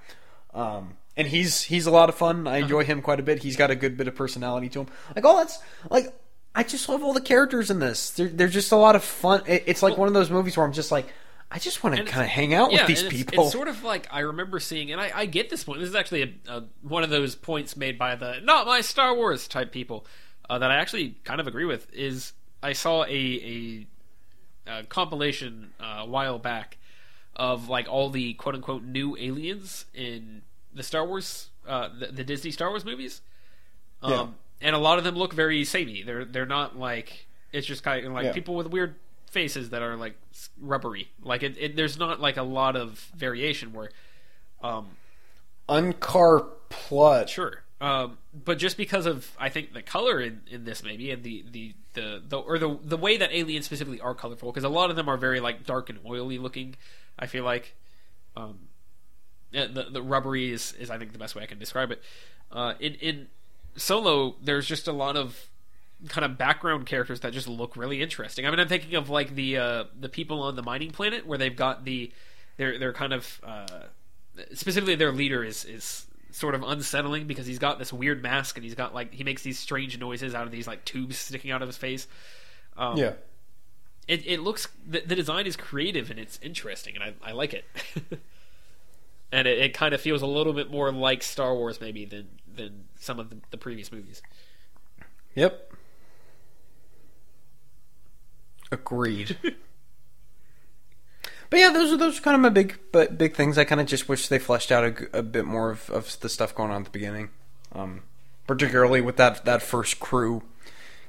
[0.55, 2.47] um, and he's he's a lot of fun.
[2.47, 3.43] I enjoy him quite a bit.
[3.43, 4.86] He's got a good bit of personality to him.
[5.14, 5.59] Like, oh, that's
[5.90, 6.14] like
[6.55, 8.10] I just love all the characters in this.
[8.10, 9.43] They're they're just a lot of fun.
[9.47, 11.06] It, it's like one of those movies where I'm just like,
[11.51, 13.44] I just want to kind of hang out yeah, with these it's, people.
[13.44, 15.81] It's sort of like I remember seeing, and I, I get this point.
[15.81, 19.14] This is actually a, a, one of those points made by the not my Star
[19.14, 20.06] Wars type people
[20.48, 21.93] uh, that I actually kind of agree with.
[21.93, 22.32] Is
[22.62, 23.86] I saw a a,
[24.66, 26.78] a compilation uh, a while back
[27.36, 30.43] of like all the quote unquote new aliens in
[30.73, 33.20] the Star Wars, uh, the, the Disney Star Wars movies.
[34.02, 34.27] Um, Yeah.
[34.69, 36.02] and a lot of them look very samey.
[36.02, 38.32] They're they're not like it's just kind of like Yeah.
[38.32, 38.97] people with weird
[39.31, 40.15] faces that are like
[40.61, 41.09] rubbery.
[41.23, 43.90] Like it, it, there's not like a lot of variation where,
[44.62, 44.89] um,
[45.69, 47.28] Unkar Plutt.
[47.31, 47.62] sure.
[47.81, 51.44] Um, but just because of I think the color in, in this maybe and the,
[51.51, 54.90] the, the, the or the the way that aliens specifically are colorful because a lot
[54.90, 56.77] of them are very like dark and oily looking.
[57.18, 57.74] I feel like,
[58.36, 58.58] um,
[59.52, 62.02] the the rubbery is, is I think the best way I can describe it.
[62.50, 63.28] Uh, in in
[63.76, 65.48] Solo, there's just a lot of
[66.08, 68.46] kind of background characters that just look really interesting.
[68.46, 71.38] I mean, I'm thinking of like the uh, the people on the mining planet where
[71.38, 72.12] they've got the
[72.56, 73.66] they're they're kind of uh,
[74.52, 78.64] specifically their leader is is sort of unsettling because he's got this weird mask and
[78.64, 81.62] he's got like he makes these strange noises out of these like tubes sticking out
[81.62, 82.08] of his face.
[82.76, 83.12] Um, Yeah.
[84.06, 87.55] It, it looks the, the design is creative and it's interesting and I, I like
[87.55, 87.64] it.
[89.32, 92.28] and it, it kind of feels a little bit more like Star Wars maybe than
[92.55, 94.22] than some of the, the previous movies.
[95.35, 95.72] Yep.
[98.70, 99.36] Agreed.
[101.51, 103.59] but yeah, those are those are kind of my big but big things.
[103.59, 106.55] I kind of just wish they fleshed out a bit more of, of the stuff
[106.55, 107.31] going on at the beginning,
[107.72, 108.02] um,
[108.47, 110.43] particularly with that that first crew,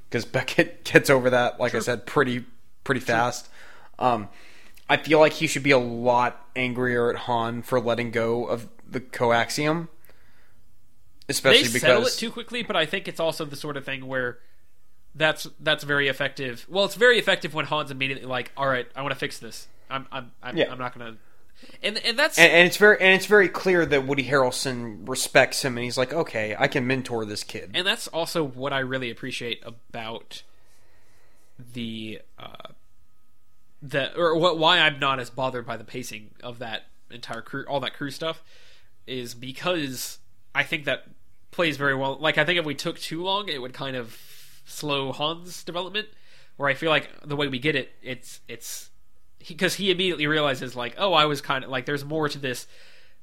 [0.10, 2.46] because Beckett gets over that, like I said, pretty
[2.86, 3.50] pretty fast.
[4.00, 4.30] Um,
[4.90, 8.70] I feel like he should be a lot angrier at Han for letting go of
[8.88, 9.90] the coaxium,
[11.28, 13.84] especially because they settle it too quickly, but I think it's also the sort of
[13.84, 14.40] thing where
[15.16, 16.66] that's that's very effective.
[16.70, 19.68] Well, it's very effective when Han's immediately like, "All right, I want to fix this.
[19.90, 20.72] I'm I'm I'm, Yeah.
[20.72, 21.18] I'm not gonna."
[21.82, 25.64] And and that's and, and it's very and it's very clear that Woody Harrelson respects
[25.64, 27.72] him, and he's like, okay, I can mentor this kid.
[27.74, 30.44] and that's also what I really appreciate about
[31.58, 32.70] the uh,
[33.82, 37.66] the or what why I'm not as bothered by the pacing of that entire crew,
[37.68, 38.44] all that crew stuff,
[39.08, 40.20] is because
[40.54, 41.06] I think that
[41.52, 42.18] plays very well.
[42.20, 44.18] Like I think if we took too long, it would kind of
[44.66, 46.08] slow Han's development.
[46.58, 48.90] Where I feel like the way we get it, it's it's
[49.48, 52.66] because he, immediately realizes like, oh, I was kind of like, there's more to this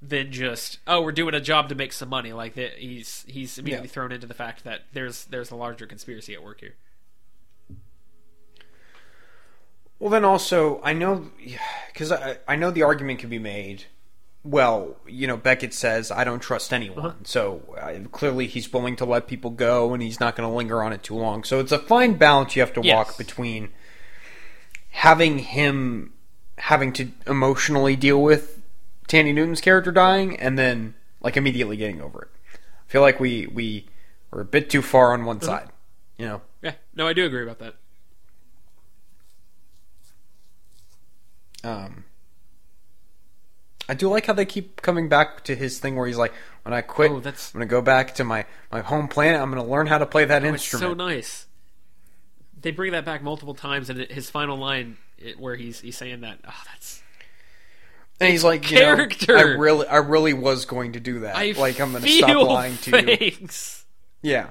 [0.02, 2.32] than just oh, we're doing a job to make some money.
[2.32, 3.92] Like that, he's he's immediately Yeah.
[3.92, 6.74] thrown into the fact that there's there's a larger conspiracy at work here.
[10.03, 11.31] Well, then also, I know
[11.93, 13.85] because I, I know the argument can be made.
[14.43, 19.05] Well, you know, Beckett says I don't trust anyone, so uh, clearly he's willing to
[19.05, 21.45] let people go, and he's not going to linger on it too long.
[21.45, 22.97] So it's a fine balance you have to Yes.
[22.97, 23.69] walk between
[24.91, 26.12] having him
[26.59, 28.61] having to emotionally deal with
[29.07, 32.29] Thandie Newton's character dying, and then like immediately getting over it.
[32.55, 33.87] I feel like we we
[34.33, 35.69] were a bit too far on one side,
[36.19, 36.43] you know.
[36.61, 37.77] Yeah, no, I do agree about that.
[41.64, 42.05] Um,
[43.89, 46.32] I do like how they keep coming back to his thing where he's like,
[46.62, 49.40] when I quit, Oh, that's- I'm gonna go back to my my home planet.
[49.40, 51.47] I'm gonna learn how to play that Oh, It's so nice.
[52.60, 56.20] They bring that back multiple times, and his final line, it, where he's he's saying
[56.20, 57.02] that, oh, that's
[58.20, 59.36] and he's like, you know, character.
[59.36, 61.34] I really, I really was going to do that.
[61.34, 63.48] I like, I'm gonna stop lying to you.
[64.22, 64.51] Yeah.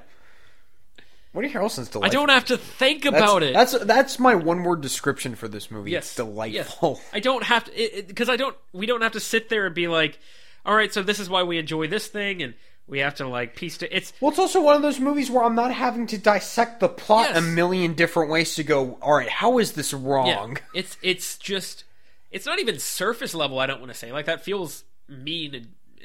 [1.34, 3.54] Woody Harrelson's I don't have to think about it.
[3.54, 5.92] That's that's my one word description for this movie.
[5.92, 7.00] yes, It's delightful.
[7.02, 7.10] Yes.
[7.14, 8.56] I don't have to because I don't.
[8.74, 10.20] We don't have to sit there and be like,
[10.66, 12.54] all right, so this is why we enjoy this thing, and
[12.86, 14.12] we have to like piece to it's.
[14.20, 17.30] Well, it's also one of those movies where I'm not having to dissect the plot
[17.30, 17.38] Yes.
[17.38, 18.98] a million different ways to go.
[19.02, 20.28] All right, how is this wrong?
[20.28, 21.86] Yeah, it's it's just
[22.30, 23.58] it's not even surface level.
[23.60, 25.56] I don't want to say like that feels mean,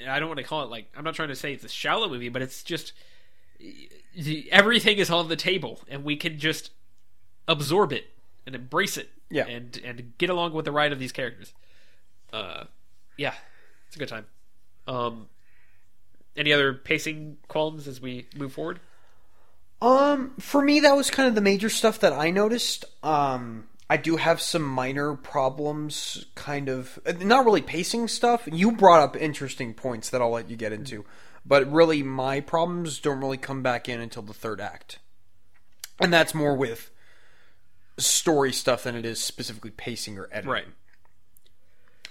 [0.01, 1.69] and I don't want to call it like I'm not trying to say it's a
[1.69, 2.93] shallow movie, but it's just
[4.51, 6.71] everything is on the table, and we can just
[7.49, 8.07] absorb it
[8.47, 9.47] and embrace it, Yeah.
[9.47, 11.53] and and get along with the ride of these characters.
[12.33, 12.65] Uh,
[13.17, 13.35] yeah,
[13.87, 14.27] it's a good time.
[14.87, 15.29] Um,
[16.37, 18.81] any other pacing qualms as we move forward?
[19.81, 22.85] Um, for me, that was kind of the major stuff that I noticed.
[23.03, 28.49] Um, I do have some minor problems, kind of not really pacing stuff.
[28.51, 31.05] You brought up interesting points that I'll let you get into,
[31.47, 34.99] but really, my problems don't really come back in until the third act,
[36.01, 36.91] and that's more with
[37.99, 40.51] story stuff than it is specifically pacing or editing.
[40.51, 40.67] Right.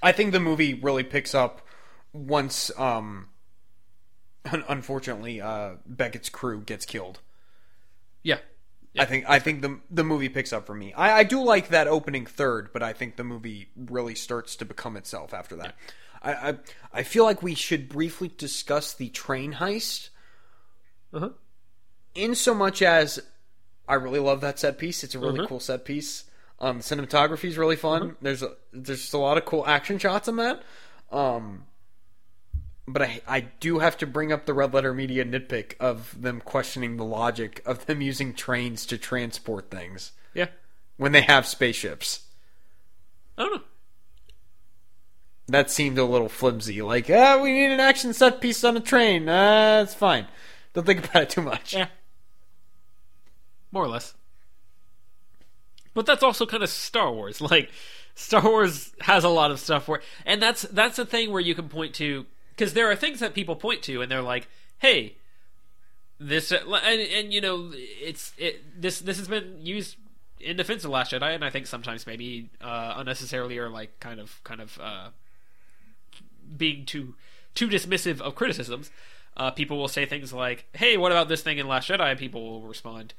[0.02, 1.62] I think the movie really picks up
[2.14, 3.30] once, um,
[4.46, 7.20] unfortunately, uh, Beckett's crew gets killed.
[8.96, 10.94] Yeah, I think I think the the movie picks up for me.
[10.94, 14.66] I, I do like that opening third, but I think the movie really starts to
[14.66, 15.76] become itself after that.
[16.26, 16.56] I, I
[16.94, 20.10] I feel like we should briefly discuss the train heist.
[21.14, 21.30] Uh-huh.
[22.16, 23.20] In so much as
[23.88, 25.04] I really love that set piece.
[25.04, 25.48] It's a really Uh-huh.
[25.48, 26.24] cool set piece.
[26.60, 28.16] Um, cinematography is really fun.
[28.22, 30.64] There's a there's just a lot of cool action shots in that.
[31.12, 31.66] Um,
[32.88, 36.40] but I I do have to bring up the red letter media nitpick of them
[36.42, 40.48] questioning the logic of them using trains to transport things yeah.
[40.98, 42.26] when they have spaceships.
[43.38, 43.62] I don't know.
[45.48, 46.82] That seemed a little flimsy.
[46.82, 49.30] Like, ah, we need an action set piece on a train.
[49.30, 50.28] Uh, it's fine.
[50.74, 51.74] Don't think about it too much.
[51.74, 51.88] Yeah.
[53.72, 54.16] More or less.
[55.94, 57.42] But that's also kind of Star Wars.
[57.42, 57.72] Like
[58.16, 61.54] Star Wars has a lot of stuff where and that's that's the thing where you
[61.54, 62.26] can point to
[62.58, 64.48] cuz there are things that people point to and they're like,
[64.80, 65.18] "Hey,
[66.20, 69.98] this uh, and, and you know, it's it this this has been used
[70.40, 74.20] in defense of Last Jedi and I think sometimes maybe uh unnecessarily or like kind
[74.20, 75.10] of kind of uh
[76.58, 77.16] being too
[77.54, 78.92] too dismissive of criticisms,
[79.38, 82.20] uh, people will say things like, "Hey, what about this thing in Last Jedi?" And
[82.20, 83.14] people will respond,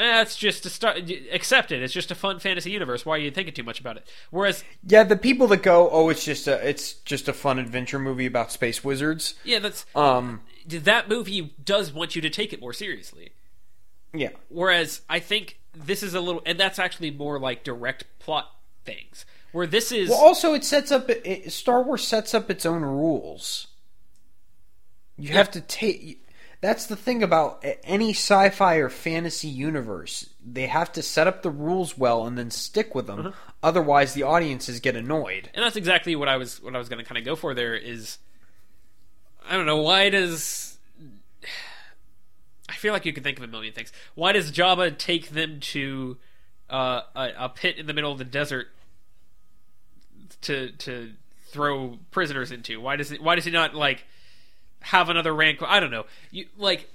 [0.00, 0.98] eh, just a start.
[1.32, 1.82] Accept it.
[1.82, 3.06] It's just a fun fantasy universe.
[3.06, 6.08] Why are you thinking too much about it?" Whereas, Yeah, the people that go, oh,
[6.08, 9.34] it's just a it's just a fun adventure movie about space wizards.
[9.44, 13.32] yeah, that's Um, that movie does want you to take it more seriously.
[14.14, 18.50] yeah, Whereas I think this is a little, and that's actually more like direct plot
[18.84, 19.24] things.
[19.52, 22.82] Where this is, Well, also it sets up it, Star Wars sets up its own
[22.82, 23.68] rules.
[25.18, 26.18] You have to take.
[26.62, 30.30] That's the thing about any sci-fi or fantasy universe.
[30.44, 33.34] They have to set up the rules well and then stick with them.
[33.62, 35.50] Otherwise, the audiences get annoyed.
[35.54, 37.52] and that's exactly what I was what I was going to kind of go for.
[37.52, 38.18] There is,
[39.48, 40.78] I don't know why does.
[42.68, 43.92] I feel like you could think of a million things.
[44.14, 46.16] Why does Jabba take them to
[46.70, 48.68] uh, a, a pit in the middle of the desert
[50.42, 51.12] to to
[51.48, 52.80] throw prisoners into?
[52.80, 53.22] Why does it?
[53.22, 54.04] Why does he not like
[54.80, 55.60] have another rank?
[55.62, 56.04] I don't know.
[56.30, 56.88] You like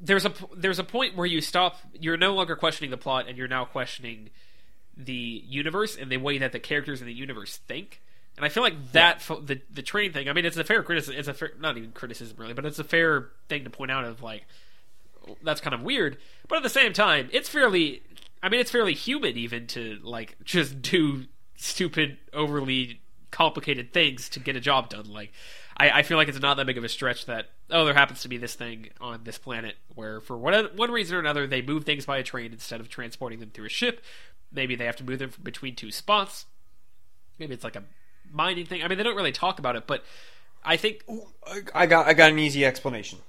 [0.00, 1.78] there's a there's a point where you stop.
[1.98, 4.30] You're no longer questioning the plot, and you're now questioning
[4.96, 8.00] the universe and the way that the characters in the universe think.
[8.36, 10.28] And I feel like that fo- the the train thing.
[10.28, 11.18] I mean, it's a fair criticism.
[11.18, 14.04] It's a fair, not even criticism really, but it's a fair thing to point out.
[14.04, 14.46] Of like,
[15.42, 16.16] that's kind of weird.
[16.48, 18.02] But at the same time, it's fairly.
[18.42, 21.26] I mean, it's fairly human even to like just do
[21.60, 23.00] stupid, overly
[23.30, 25.10] complicated things to get a job done.
[25.10, 25.32] Like,
[25.76, 28.22] I, I feel like it's not that big of a stretch that oh, there happens
[28.22, 31.62] to be this thing on this planet where for one one reason or another they
[31.62, 34.02] move things by a train instead of transporting them through a ship.
[34.52, 36.46] Maybe they have to move them between two spots.
[37.38, 37.84] Maybe it's like a
[38.32, 38.82] mining thing.
[38.82, 40.04] I mean, they don't really talk about it, but
[40.64, 41.04] I think
[41.74, 43.20] I got I got an easy explanation.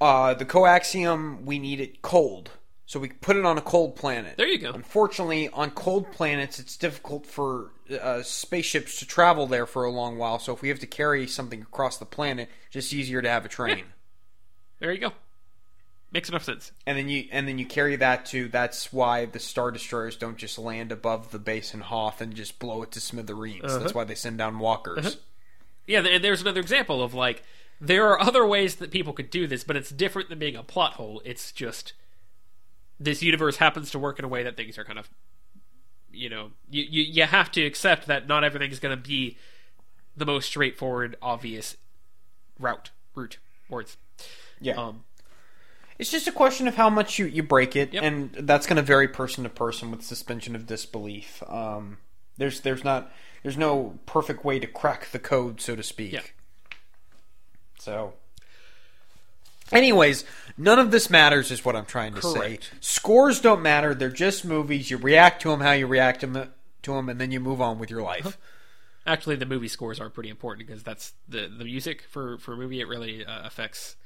[0.00, 2.50] Uh, the coaxium we need it cold,
[2.86, 4.36] so we put it on a cold planet.
[4.36, 4.72] there you go.
[4.72, 7.70] Unfortunately, on cold planets, it's difficult for
[8.00, 10.38] uh, spaceships to travel there for a long while.
[10.38, 13.44] So if we have to carry something across the planet, it's just easier to have
[13.44, 13.84] a train.
[14.80, 15.12] There you go.
[16.12, 16.70] Makes enough sense.
[16.86, 20.36] and then you and then you carry that to that's why the star destroyers don't
[20.36, 23.64] just land above the base in Hoth and just blow it to smithereens.
[23.64, 23.78] Uh-huh.
[23.78, 25.16] That's why they send down walkers.
[25.88, 27.42] Yeah, and there's another example of like
[27.80, 30.62] there are other ways that people could do this, but it's different than being a
[30.62, 31.20] plot hole.
[31.24, 31.94] It's just
[33.04, 35.08] this universe happens to work in a way that things are kind of
[36.12, 39.36] you know you you, you have to accept that not everything is going to be
[40.16, 41.76] the most straightforward, obvious
[42.58, 43.96] route route words.
[44.60, 44.74] Yeah.
[44.74, 45.04] Um,
[45.98, 48.02] It's just a question of how much you, you break it, Yep.
[48.02, 51.42] and that's going to vary person to person with suspension of disbelief.
[51.48, 51.98] Um,
[52.36, 53.12] there's there's not
[53.42, 56.12] there's no perfect way to crack the code, so to speak.
[56.12, 56.22] Yeah.
[57.78, 58.14] So,
[59.72, 60.24] anyways,
[60.56, 62.64] none of this matters, is what I'm trying to Correct.
[62.64, 62.70] say.
[62.80, 64.90] Scores don't matter; they're just movies.
[64.90, 67.60] You react to them how you react to them, to them, and then you move
[67.60, 68.38] on with your life.
[69.06, 72.56] actually, the movie scores are pretty important because that's the the music for for a
[72.56, 72.80] movie.
[72.80, 73.96] It really uh, affects.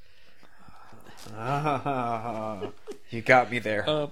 [1.35, 2.71] Ah,
[3.11, 3.89] you got me there.
[3.89, 4.09] Uh,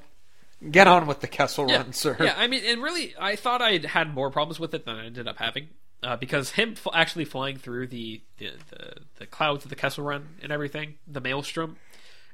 [0.70, 2.16] Get on with the Kessel yeah, Run, sir.
[2.18, 5.04] Yeah, I mean, and really, I thought I had more problems with it than I
[5.04, 5.68] ended up having.
[6.06, 10.04] Uh, because him f- actually flying through the, the, the, the clouds of the Kessel
[10.04, 11.78] Run and everything, the Maelstrom,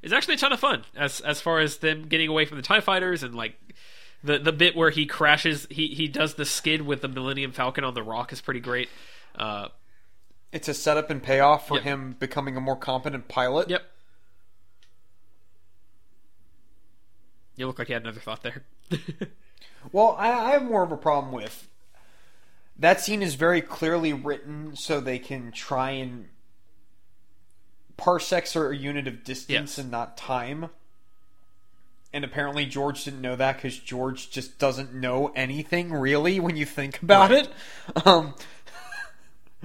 [0.03, 0.83] is actually a ton of fun.
[0.95, 3.55] As as far as them getting away from the Tie Fighters and like
[4.23, 7.83] the the bit where he crashes, he he does the skid with the Millennium Falcon
[7.83, 8.89] on the rock is pretty great.
[9.33, 9.69] Uh,
[10.51, 11.83] It's a setup and payoff for Yep.
[11.83, 13.69] him becoming a more competent pilot.
[13.71, 13.83] yep.
[17.55, 18.63] You look like you had another thought there.
[19.91, 21.67] Well, I, I have more of a problem with
[22.77, 26.27] that scene is very clearly written so they can try and
[27.97, 29.77] parsecs are a unit of distance Yes.
[29.77, 30.69] and not time.
[32.11, 36.65] And apparently George didn't know that because George just doesn't know anything really when you
[36.65, 37.47] think about Right.
[37.95, 38.07] it.
[38.07, 38.33] Um,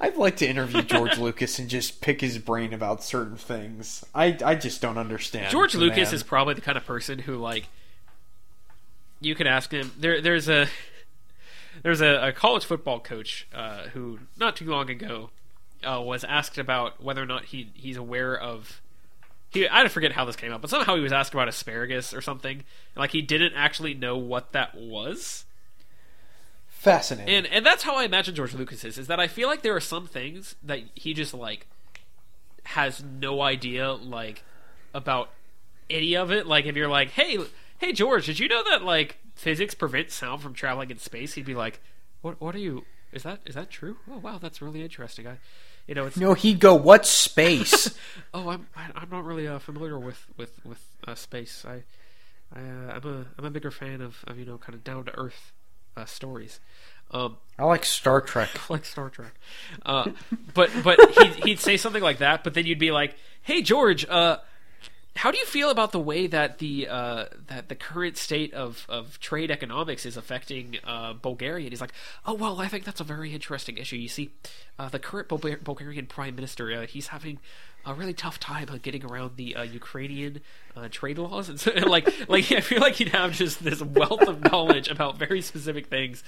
[0.00, 4.04] I'd like to interview George Lucas and just pick his brain about certain things.
[4.14, 5.50] I I just don't understand.
[5.50, 6.14] George Lucas man.
[6.14, 7.68] is probably the kind of person who like
[9.20, 9.92] you could ask him.
[9.98, 10.66] There, there's a
[11.82, 15.30] there's a, a college football coach uh, who not too long ago
[15.88, 18.80] uh, was asked about whether or not he he's aware of.
[19.50, 22.20] He, I forget how this came up, but somehow he was asked about asparagus or
[22.20, 22.64] something.
[22.94, 25.46] Like he didn't actually know what that was,
[26.68, 27.34] fascinating.
[27.34, 28.98] and and that's how I imagine George Lucas is.
[28.98, 31.66] Is that I feel like there are some things that he just like
[32.64, 34.44] has no idea like
[34.92, 35.30] about
[35.88, 36.46] any of it.
[36.46, 37.38] Like if you're like, hey,
[37.78, 41.34] hey George, did you know that like physics prevents sound from traveling in space?
[41.34, 41.80] He'd be like,
[42.22, 42.84] what what are you?
[43.12, 43.96] Is that is that true?
[44.10, 45.26] Oh wow, that's really interesting.
[45.26, 45.38] I,
[45.86, 47.96] you know, it's no, he'd go, "What space?"
[48.34, 51.64] oh I'm I'm not really uh, familiar with with with uh, space.
[51.66, 51.84] I
[52.54, 55.04] I uh, I'm a I'm a bigger fan of, of you know kind of down
[55.06, 55.52] to earth
[55.96, 56.60] uh, stories.
[57.10, 58.50] Um, I like Star Trek.
[58.70, 59.34] I like Star Trek.
[59.86, 60.10] Uh,
[60.52, 64.06] but but he'd, he'd say something like that, but then you'd be like, "Hey George,
[64.06, 64.38] uh,
[65.18, 68.86] how do you feel about the way that the uh, that the current state of,
[68.88, 71.92] of trade economics is affecting uh, Bulgaria?" And he's like,
[72.24, 73.96] "Oh well, I think that's a very interesting issue.
[73.96, 74.30] You see,
[74.78, 77.38] uh, the current Bulgar- Bulgarian prime minister uh, he's having."
[77.86, 80.40] A really tough time uh, getting around the uh, Ukrainian
[80.76, 84.26] uh, trade laws, and so, like, like I feel like he'd have just this wealth
[84.28, 86.22] of knowledge about very specific things,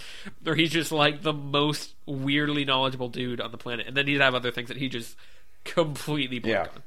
[0.46, 4.20] or he's just like the most weirdly knowledgeable dude on the planet, and then he'd
[4.22, 5.16] have other things that he just
[5.64, 6.76] completely blanked Yeah.
[6.76, 6.82] on.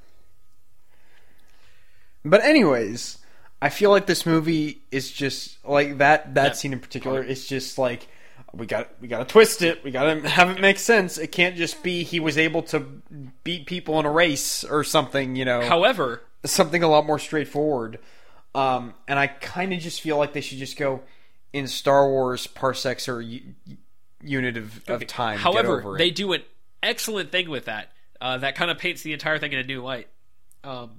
[2.26, 3.18] But anyways,
[3.62, 6.36] I feel like this movie is just like that.
[6.36, 8.08] That scene in particular is just like
[8.54, 9.84] we got we got to twist it.
[9.84, 11.18] We got to have it make sense.
[11.18, 12.80] It can't just be he was able to
[13.44, 15.36] beat people in a race or something.
[15.36, 18.00] You know, However, something a lot more straightforward.
[18.56, 21.02] Um, and I kind of just feel like they should just go
[21.52, 22.46] in Star Wars.
[22.48, 23.54] Parsecs or u-
[24.22, 25.38] unit of, of time.
[25.40, 26.44] However, they do an
[26.82, 27.92] excellent thing with that.
[28.22, 30.08] Uh, that kind of paints the entire thing in a new light,
[30.64, 30.92] um,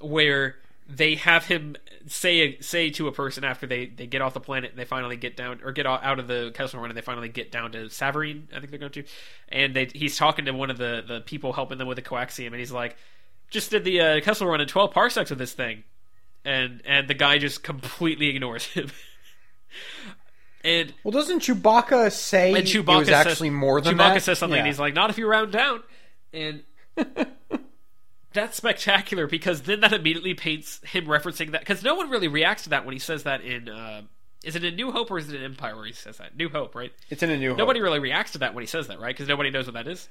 [0.00, 0.56] where
[0.88, 1.76] they have him
[2.06, 5.16] say say to a person after they, they get off the planet and they finally
[5.16, 7.86] get down or get out of the Kessel Run and they finally get down to
[7.86, 9.04] Savareen, I think they're going to,
[9.48, 12.48] and they, he's talking to one of the, the people helping them with the coaxium,
[12.48, 12.96] and he's like,
[13.50, 15.82] "Just did the uh, Kessel Run in twelve parsecs with this thing,"
[16.44, 18.90] and and the guy just completely ignores him.
[20.64, 24.22] And well, doesn't Chewbacca say and Chewbacca it was says, actually more than Chewbacca that?
[24.22, 25.80] says something, and he's like, "Not if you round down,"
[26.32, 26.64] and
[28.36, 32.64] that's spectacular because then that immediately paints him referencing that because no one really reacts
[32.64, 33.68] to that when he says that in.
[33.68, 34.02] Uh,
[34.44, 36.36] is it in New Hope or is it in Empire where he says that?
[36.36, 36.92] New Hope, right?
[37.10, 37.50] It's in a new.
[37.50, 37.58] Hope.
[37.58, 39.14] Nobody really reacts to that when he says that, right?
[39.14, 40.08] Because nobody knows what that is.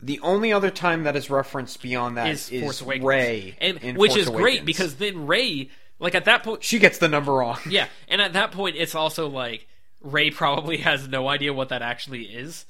[0.00, 3.96] The only other time that is referenced beyond that Is is, Force Awakens, Rey, and
[3.96, 7.32] which Force is great because then Rey, like at that point, she gets the number
[7.32, 7.58] wrong.
[7.68, 9.66] yeah, and at that point, it's also like
[10.00, 12.64] Rey probably has no idea what that actually is.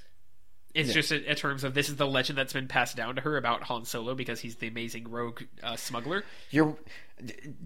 [0.75, 3.21] It's just in, in terms of this is the legend that's been passed down to
[3.23, 6.25] her about Han Solo because he's the amazing rogue uh, smuggler.
[6.51, 6.77] You're,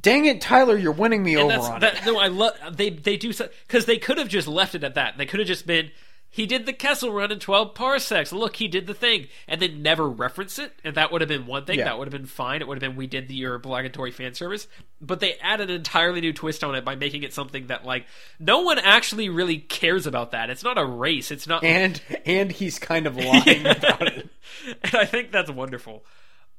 [0.01, 2.05] dang it, Tyler, you're winning me And over on that, it.
[2.07, 4.95] no, I love they they do so because they could have just left it at
[4.95, 5.19] that.
[5.19, 5.91] They could have just been
[6.35, 8.33] he did the Kessel Run in twelve parsecs.
[8.33, 11.47] Look, he did the thing, and then never reference it, and that would have been
[11.47, 11.79] one thing.
[11.79, 11.85] Yeah.
[11.85, 12.63] That would have been fine.
[12.63, 14.67] It would have been we did the obligatory fan service,
[14.99, 18.07] but they added an entirely new twist on it by making it something that like
[18.41, 20.31] no one actually really cares about.
[20.31, 21.31] That it's not a race.
[21.31, 24.31] It's not And and he's kind of lying about it.
[24.85, 26.03] and I think that's wonderful.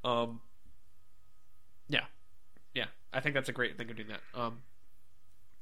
[0.04, 0.40] Um,
[1.88, 2.06] yeah,
[2.76, 4.40] yeah, I think that's a great thing of doing that.
[4.40, 4.60] Um,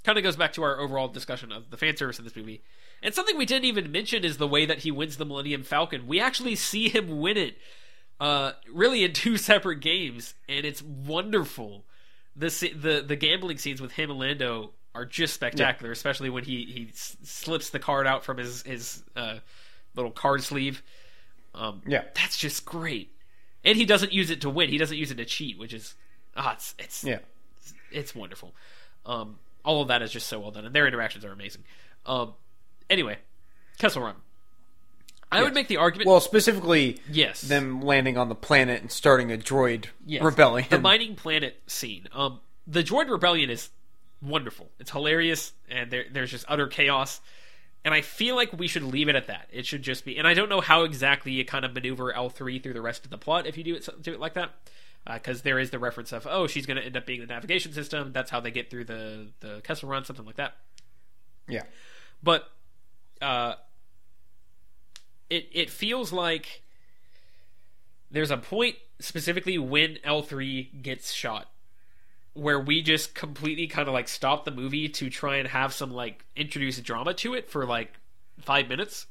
[0.03, 2.61] kind of goes back to our overall discussion of the fan service in this movie,
[3.01, 6.07] and something we didn't even mention is the way that he wins the Millennium Falcon.
[6.07, 7.57] We actually see him win it,
[8.19, 11.85] uh, really in two separate games, and it's wonderful.
[12.35, 16.65] The the the gambling scenes with him and Lando are just spectacular, especially when he
[16.65, 19.37] he slips the card out from his his uh,
[19.95, 20.81] little card sleeve.
[21.53, 22.03] Um, Yeah.
[22.15, 23.11] that's just great.
[23.65, 24.69] And he doesn't use it to win.
[24.69, 25.95] He doesn't use it to cheat, which is
[26.37, 27.19] ah, it's it's Yeah.
[27.91, 28.53] it's wonderful.
[29.05, 31.63] Um, all of that is just so well done, and their interactions are amazing.
[32.05, 32.33] Um,
[32.91, 33.17] anyway,
[33.79, 34.15] Kessel Run.
[35.31, 36.07] I would make the argument.
[36.09, 40.21] Well, specifically, yes, them landing on the planet and starting a droid Yes.
[40.21, 40.67] rebellion.
[40.69, 42.07] The mining planet scene.
[42.11, 43.69] Um, the droid rebellion is
[44.21, 44.69] wonderful.
[44.77, 47.21] It's hilarious, and there, there's just utter chaos.
[47.85, 49.47] And I feel like we should leave it at that.
[49.51, 50.17] It should just be.
[50.17, 53.05] And I don't know how exactly you kind of maneuver L three through the rest
[53.05, 54.51] of the plot if you do it do it like that,
[55.11, 57.71] because there is the reference of oh she's going to end up being the navigation
[57.73, 58.11] system.
[58.11, 60.55] That's how they get through the the Kessel Run, something like that.
[61.47, 61.63] yeah.
[62.21, 62.47] But
[63.21, 63.55] uh,
[65.29, 66.61] it it feels like
[68.09, 71.47] there's a point specifically when L three gets shot
[72.33, 75.91] where we just completely kind of like stop the movie to try and have some
[75.91, 77.99] like introduce drama to it for like
[78.39, 79.07] five minutes.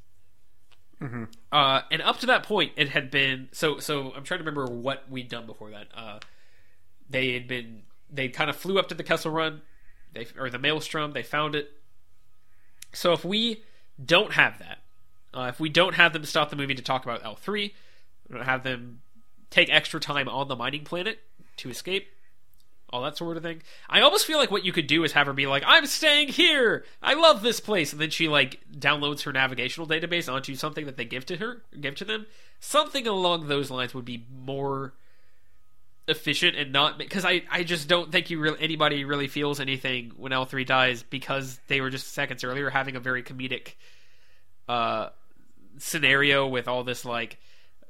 [1.51, 3.79] Uh, and up to that point, it had been so.
[3.79, 5.87] So I'm trying to remember what we'd done before that.
[5.95, 6.19] Uh,
[7.09, 9.63] they had been they kind of flew up to the Kessel Run,
[10.13, 11.13] they or the Maelstrom.
[11.13, 11.71] They found it.
[12.93, 13.63] So if we
[14.05, 14.79] don't have that,
[15.35, 17.75] uh, if we don't have them stop the movie to talk about L three,
[18.31, 19.03] don't have them
[19.51, 21.19] take extra time on the mining planet
[21.57, 22.09] to escape,
[22.91, 23.63] all that sort of thing.
[23.89, 26.29] I almost feel like what you could do is have her be like, "I'm staying
[26.29, 26.85] here.
[27.03, 30.97] I love this place," and then she like downloads her navigational database onto something that
[30.97, 32.27] they give to her, give to them.
[32.61, 34.95] Something along those lines would be more
[36.11, 40.13] efficient and not because I, I just don't think you really anybody really feels anything
[40.17, 43.75] when L three dies because they were just seconds earlier having a very comedic
[44.69, 45.09] uh
[45.79, 47.39] scenario with all this like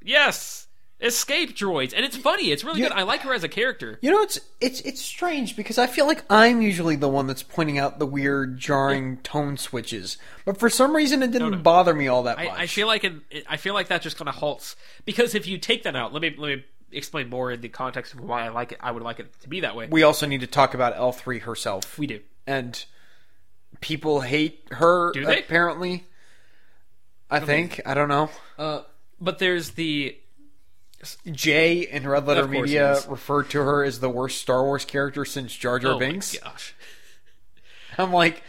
[0.02, 0.66] yes
[1.02, 2.88] escape droids and it's funny it's really Yeah.
[2.88, 5.86] good I like her as a character You know, it's it's it's strange because I
[5.86, 10.59] feel like I'm usually the one that's pointing out the weird, jarring tone switches, but
[10.59, 11.56] for some reason it didn't no.
[11.59, 12.48] bother me all that much.
[12.48, 14.76] I, I feel like in, I feel like that just kind of halts
[15.06, 18.14] because if you take that out let me let me explain more in the context
[18.14, 20.26] of why I like it I would like it to be that way we also
[20.26, 22.84] need to talk about L three herself, we do and
[23.80, 25.12] people hate her.
[25.12, 25.38] Do they?
[25.40, 26.04] Apparently,
[27.30, 28.28] I think I don't know.
[28.58, 28.82] uh
[29.20, 30.16] but there's the
[31.30, 35.54] Jay in Red Letter Media referred to her as the worst Star Wars character since
[35.54, 36.36] Jar Jar oh my Binks.
[36.38, 36.74] gosh
[37.98, 38.42] I'm like,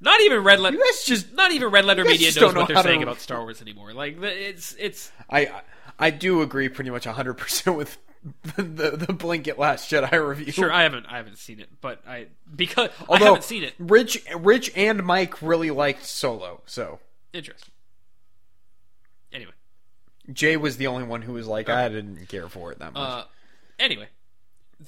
[0.00, 0.76] Not even red letter.
[0.76, 3.20] you guys just Not even red letter media knows don't what they're saying to- about
[3.20, 3.92] Star Wars anymore.
[3.92, 5.10] Like it's it's.
[5.30, 5.50] I
[5.98, 7.98] I do agree pretty much 100% with
[8.56, 10.52] the, the, the Plinkett Last Jedi review.
[10.52, 13.74] Sure, I haven't I haven't seen it, but I because I Although haven't seen it.
[13.78, 16.98] Rich Rich and Mike really liked Solo, so
[17.32, 17.72] Interesting.
[19.32, 19.52] Anyway,
[20.32, 23.02] Jay was the only one who was like, I didn't care for it that much.
[23.02, 23.24] uh,
[23.78, 24.08] anyway,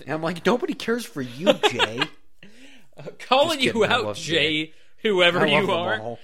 [0.05, 2.01] and I'm like, nobody cares for you, Jay.
[3.21, 4.73] calling Just you out, love Jay,
[5.03, 6.19] whoever I you are.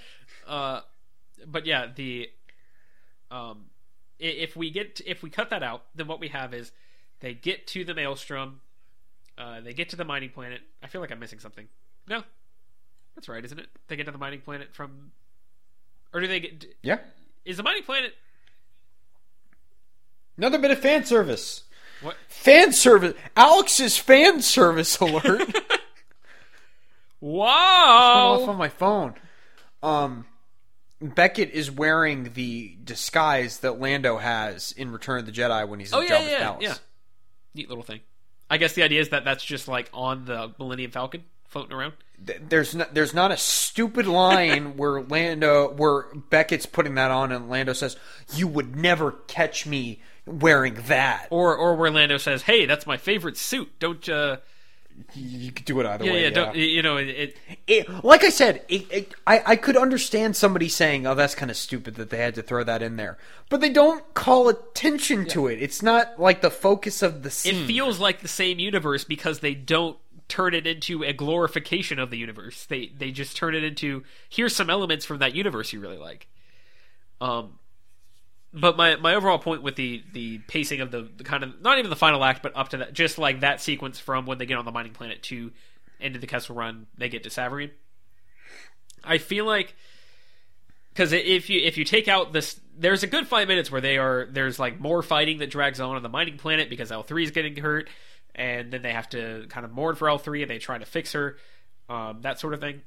[0.47, 0.81] Uh,
[1.47, 2.29] but yeah, the
[3.31, 3.74] um, i-
[4.19, 6.73] if we get if we cut that out, then what we have is
[7.21, 8.61] they get to the maelstrom,
[9.39, 10.61] uh, they get to the mining planet.
[10.83, 11.67] I feel like I'm missing something.
[12.09, 12.23] No,
[13.15, 13.69] that's right, isn't it?
[13.89, 15.13] They get to the mining planet from,
[16.13, 16.67] or do they get?
[16.83, 16.99] Yeah.
[17.45, 18.15] Is the mining planet
[20.37, 21.63] Another bit of fan service.
[22.03, 22.17] what?
[22.27, 23.15] Fan service.
[23.37, 25.43] Alex's fan service alert.
[25.57, 25.81] off
[27.21, 28.45] Wow!
[28.49, 29.15] on my phone.
[29.83, 30.27] Um,
[31.11, 35.93] Beckett is wearing the disguise that Lando has in Return of the Jedi when he's
[35.93, 36.63] in Oh yeah, Jabba's yeah, palace.
[36.63, 36.75] yeah.
[37.55, 38.01] Neat little thing.
[38.51, 41.95] I guess the idea is that that's just like on the Millennium Falcon floating around.
[42.19, 47.49] There's not, there's not a stupid line where Lando where Beckett's putting that on and
[47.49, 47.97] Lando says,
[48.35, 52.97] "You would never catch me wearing that." Or or where Lando says, "Hey, that's my
[52.97, 53.71] favorite suit.
[53.79, 54.39] Don't uh
[55.15, 56.19] you could do it either Yeah, way.
[56.23, 56.29] yeah.
[56.29, 56.35] yeah.
[56.35, 60.69] Don't, you know, it, it like I said, it, it, I, I could understand somebody
[60.69, 63.19] saying, "Oh, that's kind of stupid that they had to throw that in there,"
[63.49, 65.63] but they don't call attention to it.
[65.63, 67.65] It's not like the focus of the scene.
[67.65, 69.97] it feels like the same universe because they don't
[70.29, 72.65] turn it into a glorification of the universe.
[72.67, 76.29] They they just turn it into here's some elements from that universe you really like.
[77.21, 77.59] Um,
[78.55, 81.79] but my my overall point with the the pacing of the, the kind of not
[81.79, 84.47] even the final act, but up to that, just like that sequence from when they
[84.47, 85.51] get on the mining planet to
[86.01, 87.71] end of the Kessel Run, they get to Savareen.
[89.03, 89.75] I feel like
[90.93, 93.99] because if you if you take out this, there's a good five minutes where they
[93.99, 97.25] are there's like more fighting that drags on on the mining planet because L three
[97.25, 97.91] is getting hurt,
[98.35, 100.87] and then they have to kind of mourn for L three and they try to
[100.87, 101.37] fix her,
[101.89, 102.83] um, that sort of thing.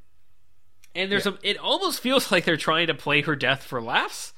[0.95, 4.34] And there's a it almost feels like they're trying to play her death for laughs.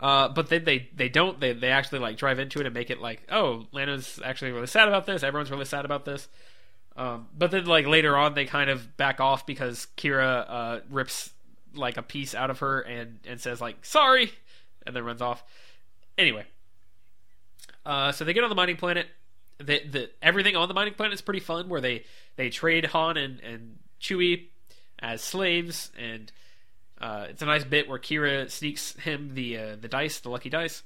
[0.00, 2.88] Uh, but then they, they don't they, they actually like drive into it and make
[2.88, 6.26] it like oh Lana's actually really sad about this everyone's really sad about this.
[6.96, 11.30] Um, but then like later on they kind of back off because Qi'ra uh, rips
[11.74, 14.32] like a piece out of her and and says like sorry
[14.86, 15.44] and then runs off.
[16.16, 16.46] Anyway.
[17.84, 19.06] Uh, so they get on the mining planet.
[19.58, 22.04] The, the everything on the mining planet is pretty fun where they
[22.36, 24.48] they trade Han and and Chewie
[24.98, 26.32] as slaves and
[27.00, 30.50] uh, it's a nice bit where Qi'ra sneaks him the uh, the dice, the lucky
[30.50, 30.82] dice,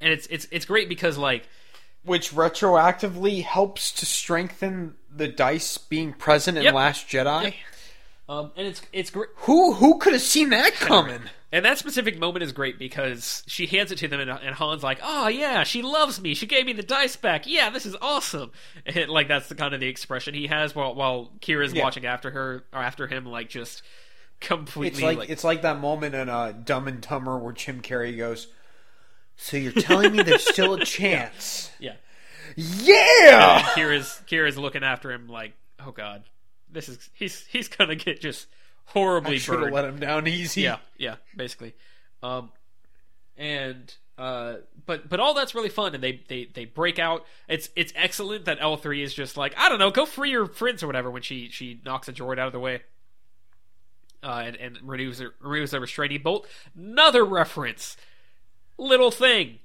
[0.00, 1.48] and it's it's it's great because like
[2.04, 6.74] which retroactively helps to strengthen the dice being present in Yep.
[6.74, 7.42] Last Jedi.
[7.44, 7.54] Yep.
[8.28, 11.20] um and it's it's great Who who could have seen that coming?
[11.54, 14.82] and that specific moment is great because she hands it to them and, and Han's
[14.82, 17.94] like oh yeah she loves me she gave me the dice back yeah this is
[18.00, 18.50] awesome
[18.86, 21.84] and like that's the kind of the expression he has while while Qi'ra's Yeah.
[21.84, 23.82] watching after her or after him like just
[24.42, 27.80] completely It's like, like it's like that moment in uh, Dumb and Dumber where Jim
[27.80, 28.48] Carrey goes,
[29.36, 31.94] "So you're telling me there's still a chance?" yeah
[32.56, 33.58] Yeah.
[33.58, 35.54] And Qi'ra's Qi'ra's looking after him like,
[35.84, 36.24] oh god,
[36.70, 38.46] this is he's he's gonna get just
[38.86, 40.62] horribly Should have let him down easy.
[40.62, 41.74] yeah, yeah, basically.
[42.22, 42.50] Um,
[43.36, 44.56] and uh,
[44.86, 47.24] but but all that's really fun, and they they they break out.
[47.48, 50.46] It's it's excellent that L three is just like I don't know, go free your
[50.46, 52.82] friends or whatever when she she knocks a droid out of the way.
[54.22, 56.46] Uh, and, and removes her, removes the restraining bolt.
[56.76, 57.96] Another reference,
[58.78, 59.58] little thing,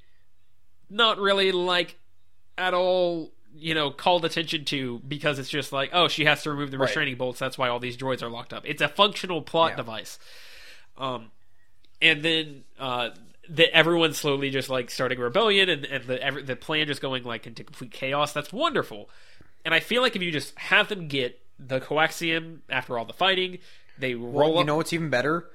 [0.90, 1.98] not really like
[2.58, 6.50] at all you know called attention to because it's just like oh she has to
[6.52, 6.86] remove the Right.
[6.86, 7.40] restraining bolts.
[7.40, 8.64] That's why all these droids are locked up.
[8.66, 9.76] It's a functional plot Yeah.
[9.78, 10.20] device.
[10.98, 11.32] Um
[12.02, 13.10] and then uh
[13.50, 17.24] the, everyone slowly just like starting rebellion and, and the every, the plan just going
[17.24, 18.34] like into complete chaos.
[18.34, 19.10] That's wonderful.
[19.66, 23.14] And i feel like if you just have them get the coaxium after all the
[23.14, 23.58] fighting
[24.00, 25.46] they roll Well, you up know what's even better?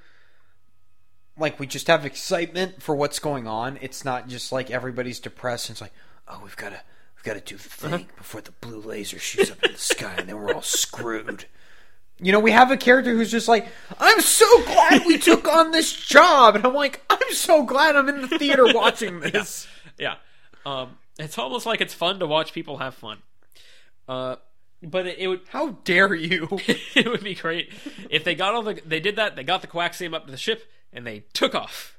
[1.39, 3.79] Like we just have excitement for what's going on.
[3.81, 5.93] It's not just like everybody's depressed and it's like,
[6.29, 6.81] oh, we've got to
[7.17, 8.05] we've got to do the thing Uh-huh.
[8.17, 11.47] before the blue laser shoots up in the sky and then we're all screwed.
[12.21, 13.67] You know, we have a character who's just like,
[13.99, 18.09] I'm so glad we took on this job, and I'm like, I'm so glad I'm
[18.09, 19.67] in the theater watching this.
[19.99, 20.17] yeah
[20.65, 23.19] um it's almost like it's fun to watch people have fun
[24.09, 24.37] uh
[24.83, 26.49] but it, it would How dare you?
[26.95, 27.73] it would be great.
[28.11, 30.37] If they got all the they did that they got the coaxium up to the
[30.37, 31.99] ship and they took off.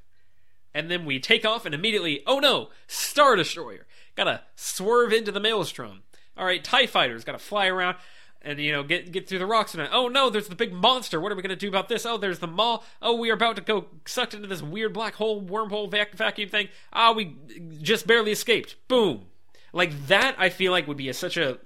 [0.74, 3.86] And then we take off and immediately oh no star destroyer.
[4.16, 6.04] Gotta swerve into the maelstrom.
[6.38, 7.98] All right tie fighters gotta fly around
[8.42, 11.22] and you know get get through the rocks and oh no there's the big monster.
[11.22, 12.06] What are we gonna do about this?
[12.06, 15.16] Oh there's the maw oh we are about to go sucked into this weird black
[15.16, 16.68] hole wormhole vac- vacuum thing.
[16.92, 17.38] Ah we
[17.82, 18.76] just barely escaped.
[18.88, 19.26] Boom.
[19.72, 21.60] Like that i feel like would be a, such a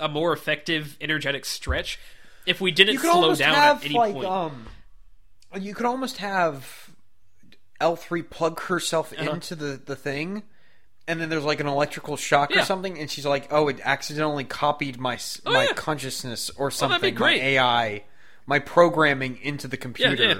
[0.00, 1.98] a more effective energetic stretch
[2.46, 4.26] if we didn't slow down have at any like point.
[4.26, 4.66] um
[5.60, 6.90] you could almost have
[7.80, 9.30] L3 plug herself Uh-huh.
[9.32, 10.42] into the the thing
[11.08, 12.62] and then there's like an electrical shock Yeah.
[12.62, 15.72] or something and she's like oh it accidentally copied my s my yeah.
[15.74, 17.40] consciousness or Oh, something that'd be great.
[17.42, 18.04] my AI
[18.46, 20.32] my programming into the computer yeah.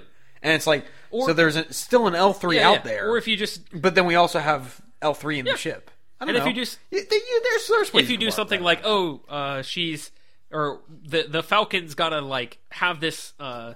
[0.43, 3.27] and it's like Or- so there's a, still an L3 Yeah, out there Or if
[3.29, 5.53] you just but then we also have L3 in Yeah.
[5.53, 5.91] the ship
[6.23, 8.31] I don't And if you just- Y- they- you- there's, there's ways if you do
[8.31, 10.11] something that like oh uh, she's
[10.51, 13.75] or the the Falcon's gotta like have this uh,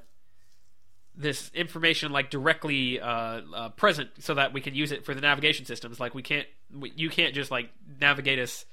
[1.16, 3.08] this information like directly uh,
[3.54, 5.98] uh, present so that we can use it for the navigation systems.
[5.98, 7.70] Like we can't we, you can't just like
[8.00, 8.64] navigate us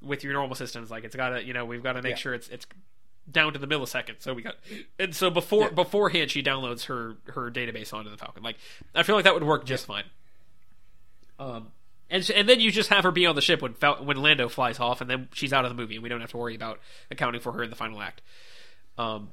[0.00, 0.90] with your normal systems.
[0.90, 2.16] Like it's gotta you know we've got to make Yeah.
[2.16, 2.66] sure it's it's
[3.30, 4.14] down to the millisecond.
[4.20, 4.54] So we got
[4.98, 5.70] and so before Yeah.
[5.70, 8.42] beforehand she downloads her her database onto the Falcon.
[8.44, 8.56] Like
[8.94, 10.04] I feel like that would work just fine.
[11.40, 11.68] Um,
[12.10, 14.48] and and then you just have her be on the ship when Fal- when Lando
[14.48, 16.54] flies off, and then she's out of the movie, and we don't have to worry
[16.54, 16.80] about
[17.10, 18.22] accounting for her in the final act.
[18.96, 19.30] Um,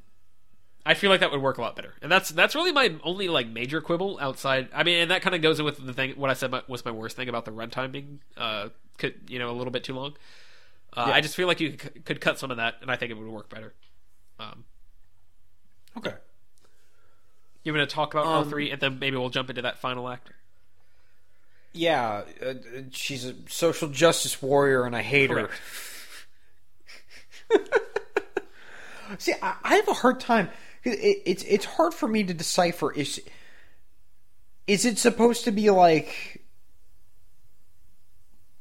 [0.85, 3.27] I feel like that would work a lot better, and that's that's really my only
[3.27, 4.69] like major quibble outside.
[4.73, 6.61] I mean, and that kind of goes in with the thing what I said my,
[6.67, 8.69] was my worst thing about the runtime being, uh,
[8.99, 10.15] could, you know, a little bit too long.
[10.93, 11.13] Uh, Yeah.
[11.15, 13.15] I just feel like you could, could cut some of that, and I think it
[13.17, 13.73] would work better.
[14.39, 14.63] Um,
[15.97, 16.13] Okay.
[17.63, 19.79] you want to talk about all Um, three, and then maybe we'll jump into that
[19.79, 20.29] final act.
[21.75, 22.53] Yeah, uh,
[22.91, 25.51] she's a social justice warrior, and I hate Correct.
[27.49, 27.59] her.
[29.19, 30.49] See, I, I have a hard time.
[30.85, 32.93] It, it's it's hard for me to decipher.
[32.93, 33.21] Is
[34.67, 36.45] is it supposed to be like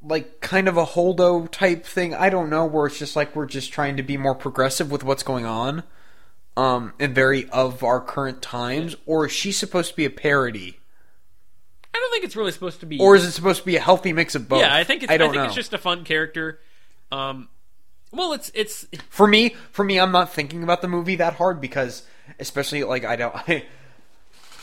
[0.03, 2.15] like kind of a Holdo type thing?
[2.15, 2.67] I don't know.
[2.67, 5.85] Where it's just like we're just trying to be more progressive with what's going on,
[6.57, 10.81] um, and very of our current times, or is she supposed to be a parody?
[11.95, 12.99] I don't think it's really supposed to be.
[12.99, 14.61] Or is it supposed to be a healthy mix of both?
[14.61, 15.13] yeah, I think it's.
[15.13, 15.47] I don't I think know.
[15.47, 16.59] it's just a fun character.
[17.13, 17.49] Um,
[18.13, 21.61] well, it's it's for me, for me, I'm not thinking about the movie that hard
[21.61, 22.03] because,
[22.41, 23.65] especially like I don't, I,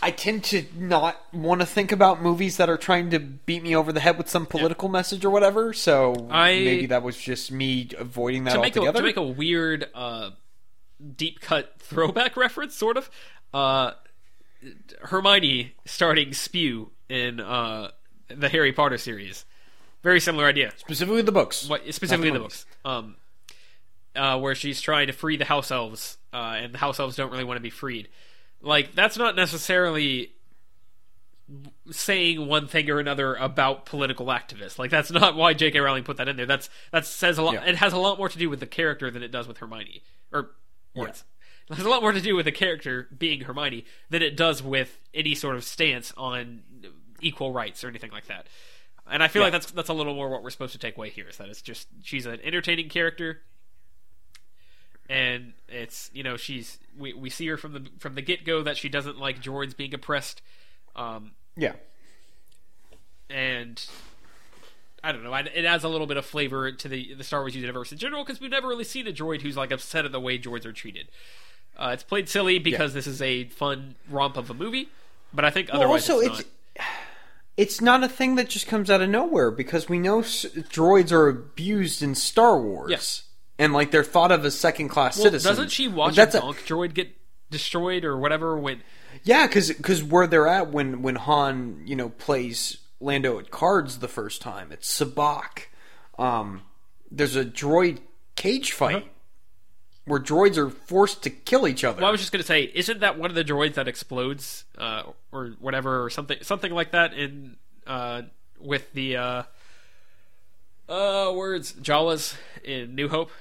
[0.02, 3.76] I tend to not want to think about movies that are trying to beat me
[3.76, 5.72] over the head with some political message or whatever.
[5.74, 9.00] So I- maybe that was just me avoiding that to make a altogether.
[9.00, 10.32] to make a weird uh,
[11.16, 13.10] deep cut throwback reference, sort of.
[13.54, 13.92] Uh,
[15.04, 17.92] Hermione starting spew in uh,
[18.30, 19.46] the Harry Potter series.
[20.02, 20.72] Very similar idea.
[20.78, 21.68] specifically the books.
[21.68, 22.66] What specifically the the books?
[22.84, 23.16] Um,
[24.16, 27.32] uh, where she's trying to free the house elves, uh, and the house elves don't
[27.32, 28.08] really want to be freed.
[28.62, 30.32] Like that's not necessarily
[31.92, 34.80] saying one thing or another about political activists.
[34.80, 35.80] Like that's not why J.K.
[35.80, 36.46] Rowling put that in there.
[36.46, 37.56] That's that says a lot.
[37.56, 37.66] Yeah.
[37.66, 40.02] It has a lot more to do with the character than it does with Hermione.
[40.32, 40.52] Or
[40.96, 41.26] words.
[41.70, 44.62] It has a lot more to do with the character being Hermione than it does
[44.62, 46.64] with any sort of stance on
[47.22, 48.48] equal rights or anything like that.
[49.10, 49.46] And I feel Yeah.
[49.48, 51.50] like that's that's a little more what we're supposed to take away here is that
[51.50, 53.42] it's just she's an entertaining character,
[55.10, 58.62] and it's you know she's we, we see her from the from the get go
[58.64, 60.42] that she doesn't like George being oppressed,
[60.96, 61.74] um, yeah,
[63.30, 63.84] and
[65.04, 65.34] I don't know.
[65.34, 68.24] It adds a little bit of flavor to the the Star Wars universe in general
[68.24, 70.74] because we've never really seen a droid who's like upset at the way droids are
[70.74, 71.10] treated.
[71.78, 74.90] Uh, it's played silly because this is a fun romp of a movie,
[75.34, 76.50] but I think Well, otherwise also, it's, it's.
[77.62, 81.12] It's not a thing that just comes out of nowhere because we know s- droids
[81.12, 82.90] are abused in Star Wars.
[82.92, 83.24] Yes.
[83.60, 85.50] And like they're thought of as second class Well, citizens.
[85.58, 87.16] doesn't she watch That's a a- droid get
[87.52, 88.82] destroyed or whatever when
[89.24, 94.08] Yeah, because where they're at when when Han you know plays Lando at cards the
[94.08, 95.66] first time, it's Sabacc.
[96.18, 96.62] Um,
[97.12, 98.00] there's a droid
[98.36, 99.06] cage fight Uh-huh.
[100.06, 102.02] Where droids are forced to kill each other.
[102.02, 105.04] Well, I was just gonna say, isn't that one of the droids that explodes, uh,
[105.32, 107.58] or whatever, or something, something like that in
[107.88, 108.24] uh,
[108.60, 109.44] with the uh,
[110.90, 113.32] uh, words Jawas in New Hope?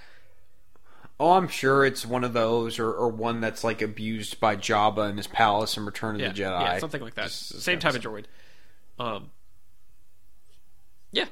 [1.22, 5.10] oh, I'm sure it's one of those, or, or one that's like abused by Jabba
[5.10, 6.60] in his palace in Return of Yeah, the Jedi.
[6.62, 7.24] yeah, something like that.
[7.24, 8.24] This Same type of droid.
[8.98, 9.30] Um,
[11.12, 11.26] yeah.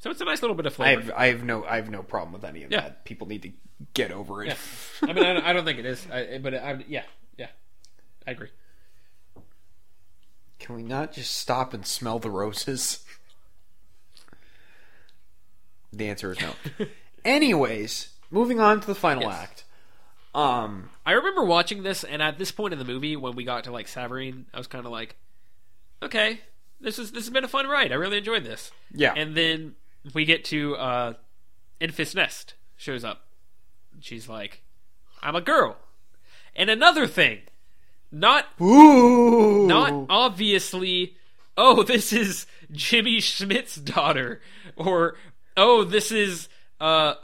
[0.00, 1.00] So it's a nice little bit of I flavor.
[1.02, 2.80] have I have no I have no problem with any of Yeah.
[2.80, 3.04] that.
[3.04, 3.52] People need to
[3.92, 4.48] get over it.
[4.48, 4.56] Yeah.
[5.08, 7.02] I mean, I don't, I don't think it is, I, but I, yeah,
[7.36, 7.48] yeah,
[8.26, 8.48] I agree.
[10.58, 13.04] Can we not just stop and smell the roses?
[15.92, 16.54] The answer is no.
[17.24, 19.32] Anyways, moving on to the final Yes.
[19.34, 19.64] act.
[20.34, 23.64] Um, I remember watching this, and at this point in the movie, when we got
[23.64, 25.14] to like Savareen, I was kind of like,
[26.02, 26.40] "Okay,
[26.80, 27.92] this is this has been a fun ride.
[27.92, 29.76] I really enjoyed this." yeah, And then
[30.12, 31.12] we get to uh,
[31.80, 33.26] Enfys Nest shows up.
[34.00, 34.62] She's like,
[35.22, 35.76] "I'm a girl,"
[36.54, 37.40] and another thing,
[38.10, 41.16] not Ooh, not obviously.
[41.56, 44.40] Oh, this is Jimmy Smits's daughter,
[44.76, 45.16] or
[45.56, 46.48] oh, this is
[46.80, 47.14] uh,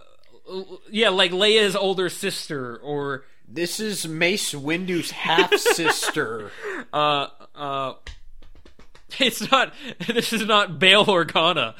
[0.91, 6.51] yeah, like Leia's older sister, or this is Mace Windu's half sister.
[6.93, 7.95] uh, uh,
[9.19, 9.75] it's not.
[10.07, 11.75] This is not Bail Organa.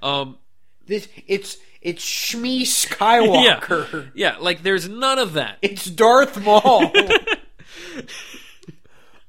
[0.00, 0.38] Um,
[0.86, 4.10] this it's it's Shmi Skywalker.
[4.14, 5.58] yeah, like there's none of that.
[5.62, 6.90] It's Darth Maul.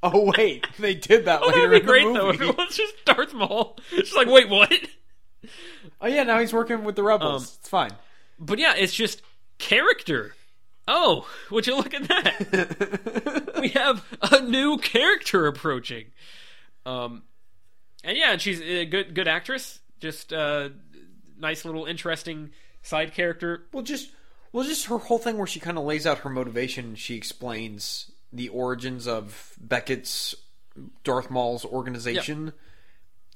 [0.03, 2.29] oh wait, they did that Oh, later that'd be great though.
[2.29, 4.73] If it was just Darth Maul, it's like, wait, what?
[6.01, 7.43] Oh yeah, now he's working with the rebels.
[7.43, 7.91] Um, it's fine.
[8.39, 9.21] But yeah, it's just
[9.59, 10.33] character.
[10.87, 13.51] Oh, would you look at that?
[13.61, 16.05] we have a new character approaching.
[16.85, 17.23] Um,
[18.03, 19.79] and yeah, and she's a good good actress.
[19.99, 20.69] Just uh,
[21.39, 22.51] nice little interesting
[22.81, 23.63] side character.
[23.71, 24.09] Well, just
[24.51, 26.95] well, just her whole thing where she kind of lays out her motivation.
[26.95, 30.35] She explains the origins of Beckett's
[31.03, 32.53] Darth Maul's organization,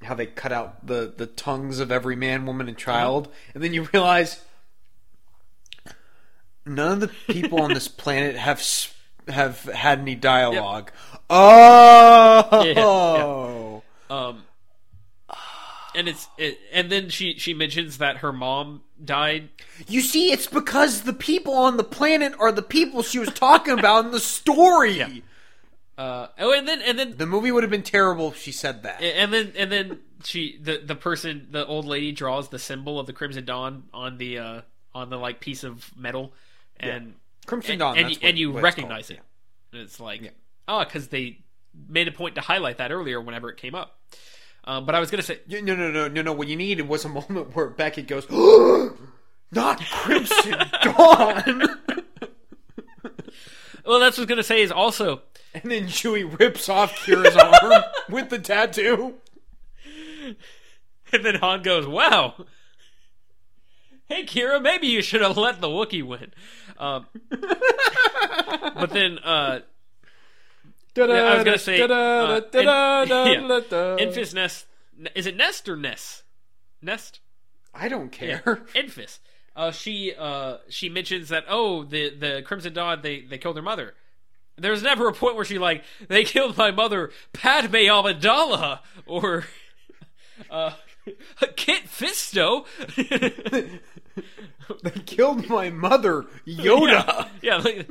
[0.03, 3.73] how they cut out the the tongues of every man, woman, and child, and then
[3.73, 4.41] you realize
[6.65, 8.61] none of the people on this planet have
[9.27, 10.91] have had any dialogue.
[11.29, 14.43] Oh, Yeah, Um,
[15.95, 19.49] and it's it, and then she she mentions that her mom died.
[19.87, 23.77] You see, it's because the people on the planet are the people she was talking
[23.79, 25.23] about in the story.
[25.97, 28.83] Uh, oh, and then and then The movie would have been terrible if she said
[28.83, 29.03] that.
[29.03, 33.05] and then and then she the the person the old lady draws the symbol of
[33.05, 34.61] the Crimson Dawn on the uh
[34.95, 36.33] on the like piece of metal
[36.79, 37.13] and
[37.45, 39.19] Crimson and, Dawn, and, you- what- and you recognize it.
[39.73, 40.33] And it's like
[40.67, 41.39] oh, because they
[41.87, 43.99] made a point to highlight that earlier whenever it came up.
[44.63, 46.33] Um, but I was gonna say No, no, no, no, no.
[46.33, 48.29] What you needed was a moment where Beckett goes,
[49.51, 51.79] "Not Crimson Dawn,"
[53.85, 55.21] well, that's what I was gonna say is also
[55.53, 59.15] and then Chewie rips off Qi'ra's arm with the tattoo.
[61.13, 62.45] And then Han goes, "Wow,
[64.07, 66.33] hey Kira, maybe you should have let the Wookiee win."
[66.77, 69.59] Um, but then, uh,
[70.95, 74.65] yeah, I was gonna say, uh, in, yeah, Nest.
[75.15, 76.23] Is it Nest or Ness?
[76.81, 77.19] Nest.
[77.73, 78.55] I don't Yeah, care.
[78.75, 79.19] Enfys.
[79.55, 83.61] Uh, she uh, she mentions that oh the the Crimson Dawn they they killed her
[83.61, 83.93] mother.
[84.57, 89.45] There's never a point where she like they killed my mother Padme Amidala or
[90.49, 90.73] uh,
[91.55, 92.65] Kit Fisto.
[94.83, 97.27] They killed my mother, Yoda.
[97.41, 97.89] yeah, like,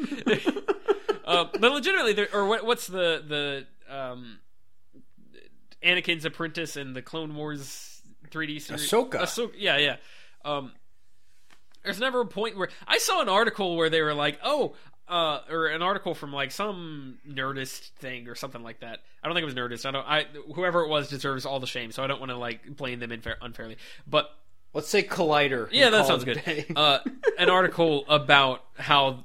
[1.24, 3.22] uh, but legitimately, or what, what's the
[3.88, 4.38] the um,
[5.82, 8.90] Anakin's apprentice in the Clone Wars 3D series?
[8.90, 9.20] Ahsoka.
[9.20, 9.52] Ahsoka.
[9.56, 9.96] Yeah, yeah.
[10.44, 10.72] Um,
[11.84, 14.74] there's never a point where I saw an article where they were like, oh.
[15.08, 19.00] Uh, or an article from like some Nerdist thing or something like that.
[19.24, 19.84] I don't think it was Nerdist.
[19.84, 20.06] I don't.
[20.06, 23.00] I whoever it was deserves all the shame, so I don't want to like blame
[23.00, 23.76] them unfair, unfairly.
[24.06, 24.30] But
[24.72, 25.68] Let's say Collider.
[25.72, 26.40] yeah, that sounds good.
[26.76, 27.00] Uh,
[27.38, 29.24] an article about how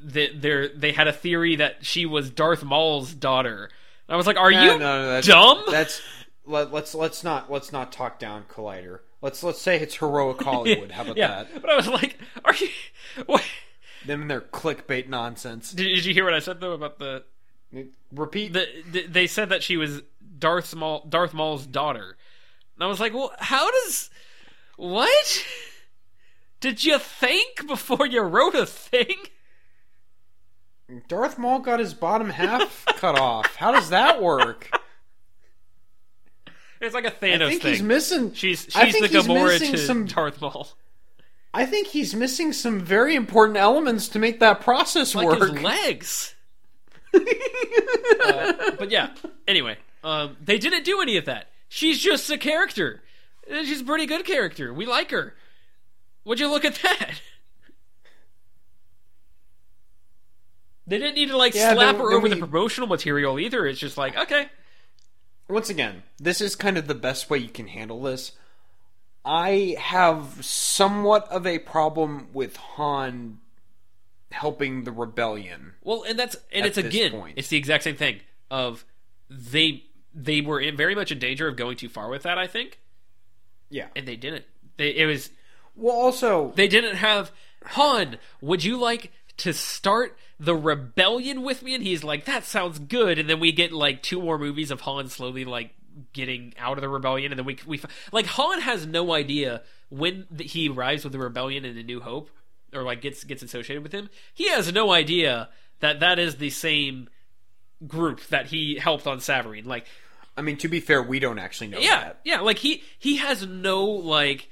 [0.00, 3.70] they they they had a theory that she was Darth Maul's daughter.
[4.06, 6.00] And I was like, "Are No, you no, no, that's, dumb?" That's
[6.46, 9.00] let, let's let's not let's not talk down Collider.
[9.20, 10.92] Let's let's say it's heroic Hollywood.
[10.92, 11.60] How about yeah, that?
[11.60, 12.68] but I was like, "Are you?"
[13.26, 13.42] What?
[14.06, 15.72] Them and their clickbait nonsense.
[15.72, 17.24] Did, did you hear what I said though about the,
[18.12, 18.52] Repeat.
[18.52, 20.02] the, the they said that she was
[20.38, 22.16] Darth Maul Darth Maul's daughter,
[22.76, 24.08] and I was like, "Well, how does
[24.78, 25.44] what?"
[26.60, 29.14] Did you think before you wrote a thing?
[31.06, 33.54] Darth Maul got his bottom half cut off.
[33.56, 34.70] How does that work?
[36.80, 37.72] It's like a I Thanos think thing.
[37.74, 38.32] he's missing.
[38.34, 40.68] she's I she's the think he's Gamora missing to some- Darth Maul.
[41.54, 45.40] I think he's missing some very important elements to make that process like work.
[45.40, 46.34] his legs.
[47.14, 49.10] Uh, but yeah.
[49.46, 51.48] Anyway, um, they didn't do any of that.
[51.68, 53.02] She's just a character.
[53.50, 54.72] She's a pretty good character.
[54.74, 55.34] We like her.
[56.24, 57.20] Would you look at that?
[60.86, 63.66] They didn't need to like Yeah, slap then- her then over the promotional material either.
[63.66, 64.48] It's just like okay,
[65.48, 68.32] Once again, this is kind of the best way you can handle this.
[69.24, 73.40] I have somewhat of a problem with Han
[74.30, 75.74] helping the rebellion.
[75.82, 77.34] Well, and that's and it's again, point.
[77.36, 78.20] it's the exact same thing.
[78.50, 78.84] Of
[79.28, 79.84] they
[80.14, 82.38] they were in very much in danger of going too far with that.
[82.38, 82.80] I think,
[83.70, 83.88] Yeah.
[83.96, 84.44] and they didn't.
[84.76, 85.30] They it was
[85.76, 87.30] Well, also, they didn't have
[87.64, 88.18] Han.
[88.40, 91.74] Would you like to start the rebellion with me?
[91.74, 93.18] And he's like, that sounds good.
[93.18, 95.74] And then we get like two more movies of Han slowly like
[96.12, 97.80] getting out of the rebellion, and then we we
[98.12, 102.30] like Han has no idea when he arrives with the rebellion in the New Hope,
[102.72, 104.08] or like gets gets associated with him.
[104.32, 105.48] He has no idea
[105.80, 107.08] that that is the same
[107.86, 109.66] group that he helped on Savareen.
[109.66, 109.86] Like,
[110.38, 112.20] I mean, to be fair, we don't actually know yeah, that.
[112.24, 114.48] yeah, like he he has no like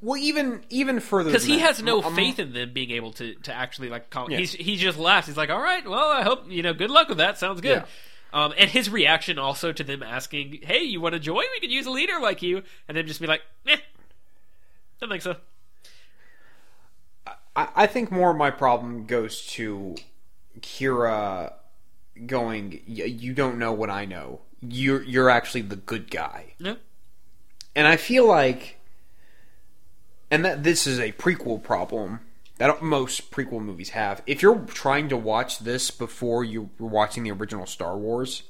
[0.00, 3.12] Well, even even further because he that, has no um, faith in them being able
[3.12, 4.30] to to actually like call.
[4.30, 4.38] Yeah.
[4.38, 5.26] He's he just laughs.
[5.28, 6.72] He's like, all right, well, I hope you know.
[6.74, 7.38] Good luck with that.
[7.38, 7.84] Sounds good.
[8.32, 11.44] Um, and his reaction also to them asking, "Hey, you want to join?
[11.54, 13.76] We could use a leader like you," and then just be like, "Eh,
[15.00, 15.36] don't think so."
[17.56, 19.94] I, I think more of my problem goes to
[20.60, 21.52] Qi'ra
[22.26, 22.80] going.
[22.88, 24.40] "Y- You don't know what I know.
[24.68, 26.54] You're you're actually the good guy.
[26.58, 26.76] No,
[27.74, 28.78] and I feel like,
[30.30, 32.20] and that this is a prequel problem
[32.58, 34.22] that most prequel movies have.
[34.26, 38.44] If you're trying to watch this before you were watching the original Star Wars,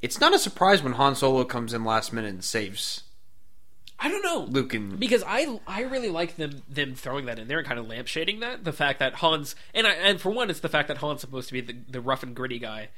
[0.00, 3.02] it's not a surprise when Han Solo comes in last minute and saves
[4.02, 4.40] I don't know.
[4.50, 7.78] Luke and because I I really like them them throwing that in there and kind
[7.78, 10.88] of lampshading that the fact that Han's and I and for one it's the fact
[10.88, 12.88] that Han's supposed to be the, the rough and gritty guy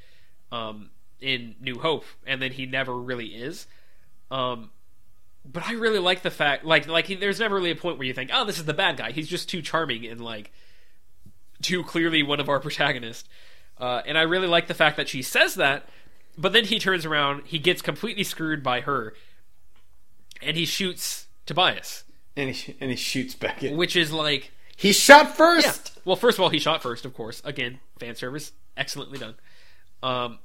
[0.51, 0.91] um
[1.21, 3.67] in New Hope and then he never really is
[4.31, 4.71] um
[5.45, 8.07] but I really like the fact like like he, there's never really a point where
[8.07, 10.53] you think oh this is the bad guy he's just too charming and like
[11.63, 13.29] too clearly one of our protagonists
[13.79, 15.89] uh, and I really like the fact that she says that
[16.39, 19.15] but then he turns around he gets completely screwed by her
[20.43, 22.05] and he shoots Tobias,
[22.37, 23.77] and he and he shoots Beckett.
[23.77, 25.93] which is like He shot first.
[25.95, 26.01] yeah.
[26.05, 27.41] Well, first of all, he shot first, of course.
[27.45, 29.35] Again, fan service, excellently done.
[30.03, 30.39] Um,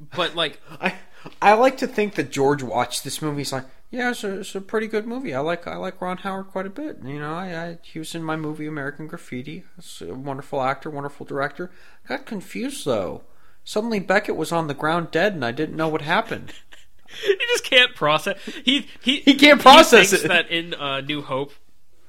[0.00, 0.94] but like, I
[1.42, 3.38] I like to think that George watched this movie.
[3.38, 5.34] He's like, yeah, it's a, it's a pretty good movie.
[5.34, 6.98] I like I like Ron Howard quite a bit.
[7.04, 9.64] You know, I, I he was in my movie American Graffiti.
[9.76, 11.70] He's a wonderful actor, wonderful director.
[12.06, 13.22] Got confused though.
[13.64, 16.52] Suddenly Beckett was on the ground dead, and I didn't know what happened.
[17.24, 18.38] he just can't process.
[18.64, 20.28] He he He can't process thinks it.
[20.28, 21.52] That in uh, New Hope,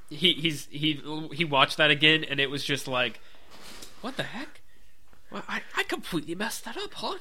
[0.09, 1.01] he he's he
[1.33, 3.19] he watched that again, and it was just like,
[4.01, 4.61] what the heck?
[5.31, 7.17] Well, I I completely messed that up, huh?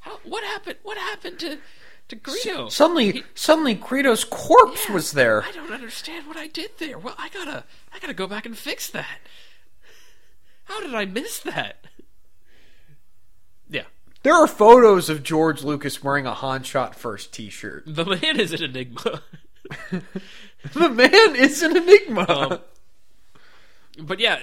[0.00, 0.78] How, what happened?
[0.82, 1.58] What happened to
[2.08, 2.70] to Greedo?
[2.70, 5.42] Suddenly, suddenly Greedo's corpse Yeah, was there.
[5.44, 6.98] I don't understand what I did there.
[6.98, 9.18] Well, I gotta I gotta go back and fix that.
[10.64, 11.84] How did I miss that?
[13.68, 13.84] Yeah,
[14.24, 17.84] There are photos of George Lucas wearing a Han shot first T-shirt.
[17.86, 19.22] the man is an enigma.
[20.74, 22.60] The man is an enigma.
[23.98, 24.40] Um, but yeah,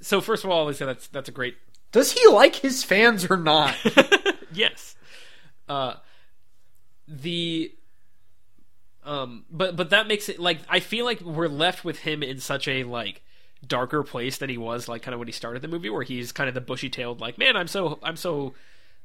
[0.00, 1.56] so first of all, Lisa, that's that's a great
[1.92, 3.74] Does he like his fans or not?
[4.52, 4.96] yes.
[5.68, 5.94] Uh,
[7.06, 7.72] the
[9.04, 12.40] um, but but that makes it like I feel like we're left with him in
[12.40, 13.22] such a like
[13.66, 16.30] darker place than he was like kind of when he started the movie, where he's
[16.30, 18.54] kind of the bushy tailed like man, I'm so I'm so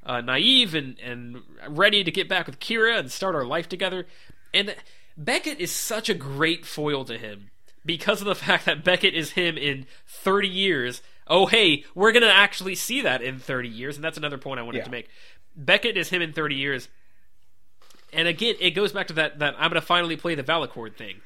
[0.06, 4.06] uh, naive and and ready to get back with Qi'ra and start our life together,
[4.54, 4.76] and
[5.18, 7.52] Beckett is such a great foil to him
[7.86, 11.02] because of the fact that Beckett is him in 30 years.
[11.28, 13.96] Oh, hey, we're going to actually see that in 30 years.
[13.96, 14.84] And that's another point I wanted Yeah.
[14.86, 15.10] to make.
[15.56, 16.90] Beckett is him in 30 years.
[18.12, 20.96] And again, it goes back to that, that I'm going to finally play the valachord
[20.96, 21.22] thing.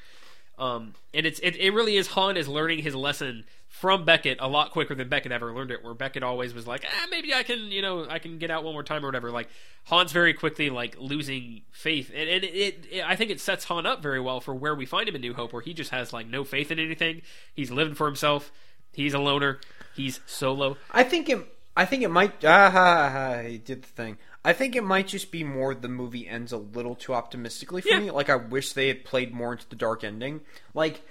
[0.58, 4.48] Um, and it's it, it really is Han is learning his lesson from Beckett a
[4.48, 5.84] lot quicker than Beckett ever learned it.
[5.84, 8.64] Where Beckett always was like, ah, maybe I can, you know, I can get out
[8.64, 9.30] one more time or whatever.
[9.30, 9.48] Like
[9.84, 13.86] Han's very quickly like losing faith, and, and it, it I think it sets Han
[13.86, 16.12] up very well for where we find him in New Hope, where he just has
[16.12, 17.22] like no faith in anything.
[17.54, 18.50] He's living for himself.
[18.92, 19.60] He's a loner.
[19.98, 20.78] He's solo.
[20.90, 21.46] I think it.
[21.76, 22.42] I think it might.
[22.44, 24.16] Ah, ha, ha, he did the thing.
[24.44, 27.88] I think it might just be more the movie ends a little too optimistically for
[27.90, 28.00] Yeah.
[28.00, 28.10] me.
[28.10, 30.40] Like I wish they had played more into the dark ending.
[30.74, 31.02] Like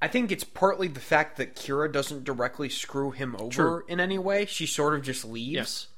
[0.00, 3.82] I think it's partly the fact that Qi'ra doesn't directly screw him over True.
[3.88, 4.46] in any way.
[4.46, 5.88] She sort of just leaves.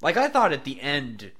[0.00, 1.32] Like I thought at the end,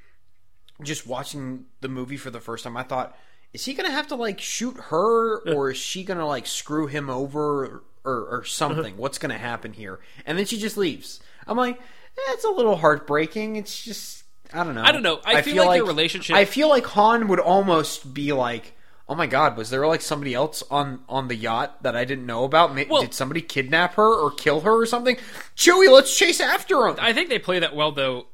[0.82, 3.16] just watching the movie for the first time, I thought,
[3.52, 7.10] is he gonna have to like shoot her, or is she gonna like screw him
[7.10, 8.96] over, or, or, or something?
[8.96, 10.00] What's gonna happen here?
[10.26, 11.20] And then she just leaves.
[11.46, 13.56] I'm like, eh, it's a little heartbreaking.
[13.56, 14.82] It's just, I don't know.
[14.82, 15.20] I don't know.
[15.24, 18.76] I feel like their relationship- I feel like Han would almost be like.
[19.08, 19.56] Oh my God!
[19.58, 22.74] Was there like somebody else on on the yacht that I didn't know about?
[22.88, 25.18] Well- Did somebody kidnap her or kill her or something?
[25.56, 26.96] Chewie, let's chase after him.
[26.98, 28.26] I think they play that well, though.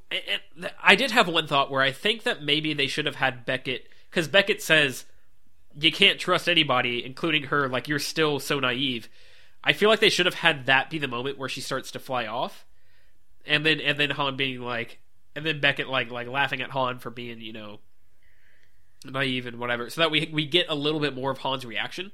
[0.81, 3.89] I did have one thought where I think that maybe they should have had Beckett
[4.11, 5.05] because Beckett says
[5.75, 7.67] you can't trust anybody, including her.
[7.69, 9.09] Like you're still so naive.
[9.65, 11.99] I feel like they should have had that be the moment where she starts to
[11.99, 12.65] fly off,
[13.47, 14.99] and then and then Han being like,
[15.37, 17.81] and then Beckett like like laughing at Han for being you know
[19.05, 22.13] naive and whatever, so that we we get a little bit more of Han's reaction.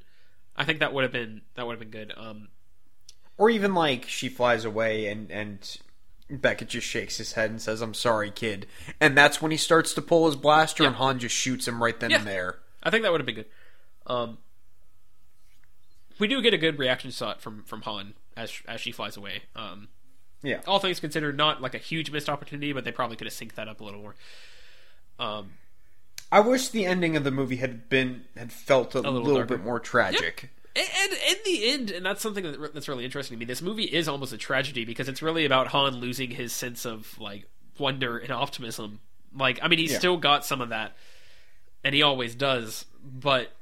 [0.57, 2.13] I think that would have been that would have been good.
[2.17, 2.49] Um,
[3.37, 5.77] Or even like she flies away and and
[6.31, 8.67] Beckett just shakes his head and says, "I'm sorry, kid,"
[9.01, 11.99] and that's when he starts to pull his blaster and Han just shoots him right
[11.99, 12.19] then Yeah.
[12.19, 12.59] and there.
[12.83, 13.47] I think that would have been good.
[14.07, 14.39] Um,
[16.19, 19.43] we do get a good reaction shot from from Han as as she flies away.
[19.57, 19.89] Um,
[20.43, 23.35] Yeah, all things considered, not like a huge missed opportunity, but they probably could have
[23.35, 24.15] synced that up a little more.
[25.19, 25.53] Um,
[26.33, 29.63] I wish the ending of the movie had been had felt a, little little, bit
[29.63, 30.51] more tragic.
[30.75, 33.45] and, and in the end, and that's something that, that's really interesting to me.
[33.45, 37.19] This movie is almost a tragedy because it's really about Han losing his sense of
[37.21, 37.47] like
[37.79, 39.01] wonder and optimism.
[39.37, 39.99] Like, I mean, he's Yeah.
[39.99, 40.97] still got some of that,
[41.85, 42.85] and he always does.
[43.05, 43.53] But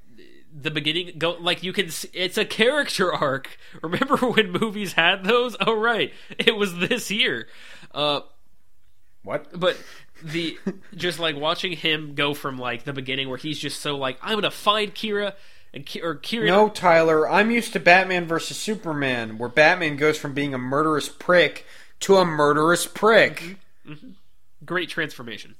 [0.54, 1.88] the beginning, go like you can.
[1.90, 3.56] See, it's a character arc.
[3.82, 5.56] Remember when movies had those?
[5.60, 7.48] Oh, right, it was this year.
[7.94, 8.20] Uh,
[9.22, 9.58] What?
[9.58, 9.76] but
[10.22, 10.58] the
[10.94, 14.34] just like watching him go from like the beginning where he's just so like I'm
[14.36, 15.34] gonna find Qi'ra
[15.74, 16.46] and Ki- or Qi'ra.
[16.46, 17.28] No, Tyler.
[17.28, 21.66] I'm used to Batman versus Superman, where Batman goes from being a murderous prick
[22.00, 23.56] to a murderous prick.
[24.64, 25.54] great transformation.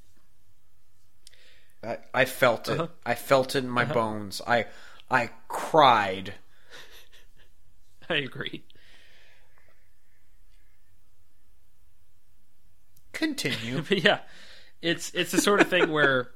[1.85, 2.79] I, I felt it.
[2.79, 2.89] Uh-huh.
[3.05, 4.41] I felt it in my bones.
[4.47, 4.67] I
[5.11, 6.35] I cried.
[8.09, 8.65] I agree.
[13.13, 13.83] Continue.
[13.89, 14.21] But yeah,
[14.81, 16.31] it's it's the sort of thing where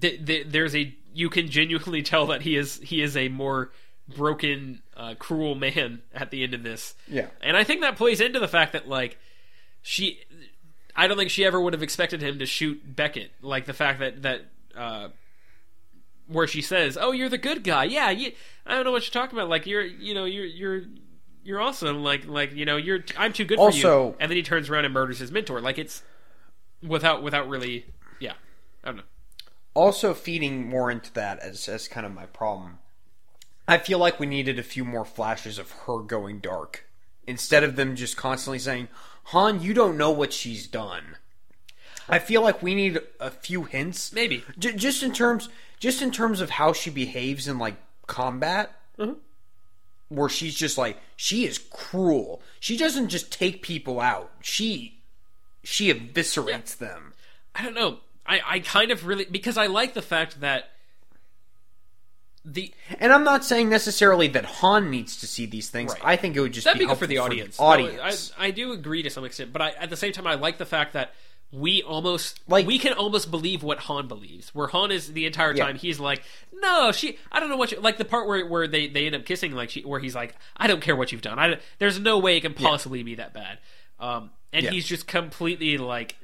[0.00, 3.70] th- th- there's a you can genuinely tell that he is he is a more
[4.16, 6.94] broken, uh, cruel man at the end of this.
[7.08, 7.26] Yeah.
[7.40, 9.18] and I think that plays into the fact that like
[9.80, 10.20] she.
[10.94, 13.32] I don't think she ever would have expected him to shoot Beckett.
[13.40, 14.42] Like the fact that that
[14.76, 15.08] uh,
[16.26, 18.32] where she says, "Oh, you're the good guy." Yeah, you,
[18.66, 19.48] I don't know what you're talking about.
[19.48, 20.82] Like you're, you know, you're you're
[21.44, 22.02] you're awesome.
[22.02, 24.16] Like like you know, you're I'm too good for you.
[24.20, 25.60] And then he turns around and murders his mentor.
[25.60, 26.02] Like it's
[26.82, 27.86] without without really,
[28.20, 28.34] yeah.
[28.84, 29.02] I don't know.
[29.74, 32.78] also feeding more into that as as kind of my problem.
[33.68, 36.86] I feel like we needed a few more flashes of her going dark
[37.26, 38.88] instead of them just constantly saying,
[39.24, 41.16] "Han, you don't know what she's done."
[42.08, 44.44] I feel like we need a few hints, Maybe.
[44.58, 47.76] J- just in terms, just in terms of how she behaves in like
[48.06, 49.14] combat, mm-hmm.
[50.08, 52.42] where she's just like she is cruel.
[52.60, 55.00] She doesn't just take people out; she
[55.62, 57.14] she eviscerates them.
[57.54, 57.98] I don't know.
[58.26, 60.70] I, I kind of really because I like the fact that
[62.44, 65.92] the And I'm not saying necessarily that Han needs to see these things.
[65.92, 66.00] Right.
[66.04, 67.56] I think it would just that'd be be good for the audience.
[67.56, 68.32] the No, audience.
[68.38, 70.58] I, I do agree to some extent, but I, at the same time, I like
[70.58, 71.12] the fact that
[71.52, 74.54] we almost Like- we can almost believe what Han believes.
[74.54, 75.66] Where Han is the entire Yeah.
[75.66, 77.18] time he's like, no, she.
[77.30, 79.52] I don't know what you like the part where where they they end up kissing,
[79.52, 81.38] like she, where he's like, I don't care what you've done.
[81.38, 83.58] I there's no way it can possibly be that bad.
[84.00, 84.70] Um, and Yeah.
[84.70, 86.16] he's just completely like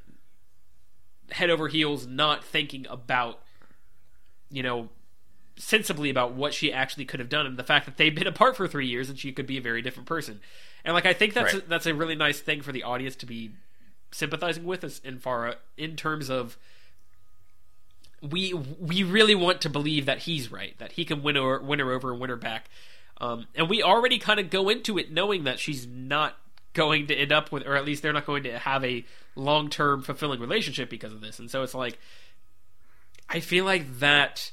[1.31, 3.41] head over heels, not thinking about
[4.51, 4.89] you know
[5.59, 8.57] sensibly about what she actually could have done and the fact that they've been apart
[8.57, 10.41] for three years and she could be a very different person.
[10.85, 11.65] And like i think that's Right.
[11.65, 13.51] a, that's a really nice thing for the audience to be
[14.13, 16.57] sympathizing with us in far in terms of
[18.23, 21.79] we we really want to believe that he's right that he can win her win
[21.79, 22.69] her over and win her back.
[23.21, 26.37] Um, and we already kind of go into it knowing that she's not
[26.73, 29.05] going to end up with or at least they're not going to have a
[29.35, 31.39] long-term fulfilling relationship because of this.
[31.41, 31.99] And so it's like
[33.29, 34.53] i feel like that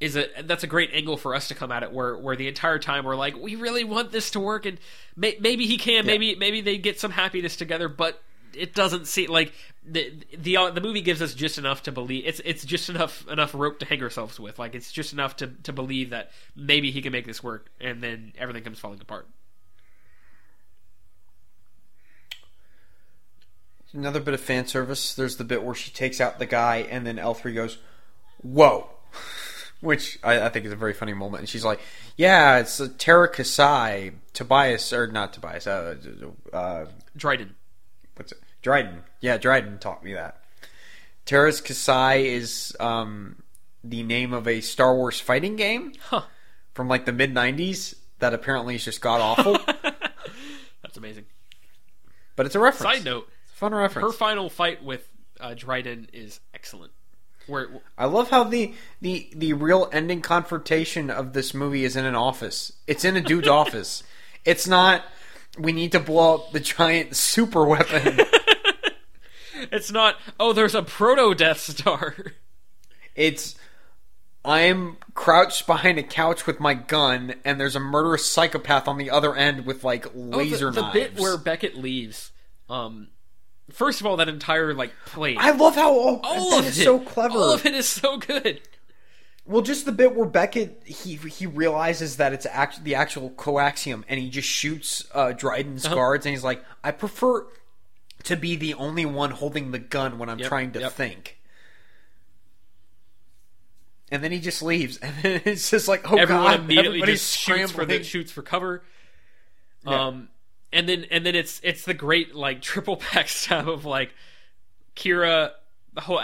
[0.00, 2.48] is a that's a great angle for us to come at it where where the
[2.48, 4.78] entire time we're like we really want this to work and
[5.16, 9.30] may, maybe he can maybe maybe they get some happiness together but it doesn't seem
[9.30, 9.52] like
[9.84, 13.26] the the uh, the movie gives us just enough to believe it's it's just enough
[13.28, 16.90] enough rope to hang ourselves with like it's just enough to to believe that maybe
[16.90, 19.26] he can make this work and then everything comes falling apart
[23.92, 25.14] Another bit of fan service.
[25.14, 27.78] There's the bit where she takes out the guy, and then L3 goes,
[28.42, 28.90] "Whoa,"
[29.80, 31.40] which I, I think is a very funny moment.
[31.40, 31.80] And she's like,
[32.16, 35.96] "Yeah, it's uh, Teräs Käsi, Tobias, or not Tobias, uh,
[36.52, 36.86] uh,
[37.16, 37.54] Dryden
[38.16, 38.38] what's it?
[38.62, 39.02] Dryden.
[39.20, 40.40] Yeah, Dryden taught me that.
[41.26, 43.42] Teräs Käsi is um,
[43.84, 46.22] the name of a Star Wars fighting game huh
[46.74, 49.58] from like the mid '90s that apparently is just god awful,
[50.82, 51.24] that's amazing
[52.36, 52.96] but it's a reference.
[52.98, 54.06] side note It's a fun reference.
[54.06, 55.08] her final fight with
[55.40, 56.92] uh, Dryden is excellent
[57.46, 62.04] where I love how the, the the real ending confrontation of this movie is in
[62.04, 62.72] an office.
[62.86, 64.02] It's in a dude's office.
[64.44, 65.04] It's not.
[65.58, 68.20] We need to blow up the giant super weapon.
[69.72, 70.16] It's not.
[70.38, 72.14] Oh, there's a proto Death Star.
[73.14, 73.56] It's
[74.44, 79.10] I'm crouched behind a couch with my gun, and there's a murderous psychopath on the
[79.10, 80.94] other end with like laser oh, the, the knives.
[80.94, 82.30] bit where Beckett leaves.
[82.68, 83.08] Um,
[83.70, 85.36] first of all, that entire like plane.
[85.40, 87.38] I love how all, all of is it, so clever.
[87.38, 88.60] All of it is so good.
[89.44, 94.02] Well, just the bit where Beckett he he realizes that it's act, the actual coaxium,
[94.08, 95.94] and he just shoots uh, Dryden's Uh-huh.
[95.94, 97.46] guards, and he's like, "I prefer
[98.24, 100.92] to be the only one holding the gun when I'm Yep, trying to yep.
[100.92, 101.38] think."
[104.10, 107.20] And then he just leaves, and then it's just like, "Oh Everyone god!" immediately everybody's
[107.20, 108.82] just shoots for the shoots for cover.
[109.84, 110.06] Yeah.
[110.06, 110.28] Um,
[110.72, 114.14] and then and then it's it's the great like triple backstab of like
[114.96, 115.52] Qi'ra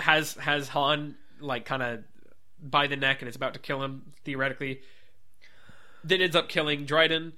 [0.01, 2.05] has has Han like kind of
[2.63, 4.81] by the neck and is about to kill him theoretically.
[6.05, 7.33] Then ends up killing Dryden,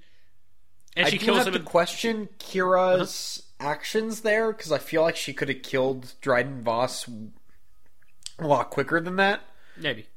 [0.97, 1.53] and I she kills have him.
[1.53, 6.63] to in- question Qi'ra's actions there because I feel like she could have killed Dryden
[6.63, 7.07] Voss
[8.39, 9.41] a lot quicker than that.
[9.77, 10.07] maybe.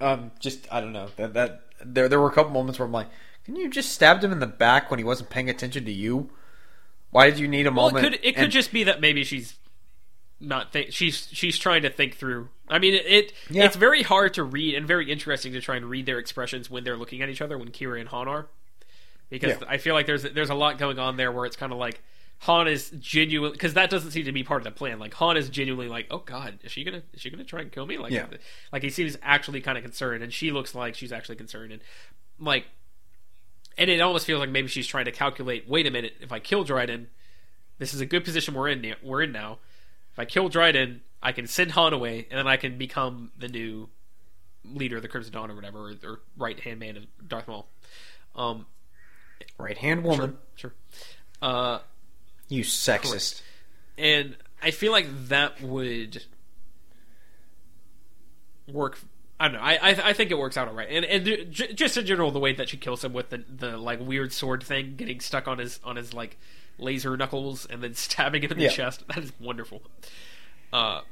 [0.00, 2.92] Um, just I don't know that that there there were a couple moments where I'm
[2.92, 3.08] like,
[3.46, 6.28] can you just stabbed him in the back when he wasn't paying attention to you?
[7.10, 8.04] Why did you need a Well, moment?
[8.06, 9.54] it could it could and- just be that maybe she's
[10.38, 12.48] not think she's she's trying to think through.
[12.68, 13.64] I mean, it, it Yeah.
[13.64, 16.84] it's very hard to read and very interesting to try and read their expressions when
[16.84, 18.48] they're looking at each other when Qi'ra and Han are,
[19.30, 19.66] because Yeah.
[19.68, 22.02] I feel like there's there's a lot going on there where it's kind of like
[22.40, 24.98] Han is genuine because that doesn't seem to be part of the plan.
[24.98, 27.72] Like Han is genuinely like, oh God, is she gonna is she gonna try and
[27.72, 27.96] kill me?
[27.96, 28.26] Like, Yeah.
[28.72, 31.80] like he seems actually kind of concerned, and she looks like she's actually concerned, and
[32.38, 32.66] like,
[33.78, 35.68] and it almost feels like maybe she's trying to calculate.
[35.68, 37.08] Wait a minute, if I kill Dryden,
[37.78, 38.80] this is a good position we're in.
[38.80, 39.58] now- We're in now.
[40.12, 43.48] If I kill Dryden, I can send Han away, and then I can become the
[43.48, 43.88] new
[44.64, 47.68] leader of the Crimson Dawn or whatever, or, or right hand man of Darth Maul.
[48.34, 48.66] Um,
[49.58, 50.72] right hand woman, sure.
[51.42, 51.80] Uh,
[52.48, 53.42] you sexist.
[53.98, 56.24] and I feel like that would
[58.68, 58.98] work.
[59.38, 59.60] I don't know.
[59.62, 62.30] I I, I think it works out all right, and and j- just in general,
[62.30, 65.46] the way that she kills him with the the like weird sword thing, getting stuck
[65.46, 66.38] on his on his like
[66.78, 68.70] laser knuckles, and then stabbing him in the Yeah.
[68.70, 69.04] chest.
[69.08, 69.82] That is wonderful.
[70.72, 71.02] Uh,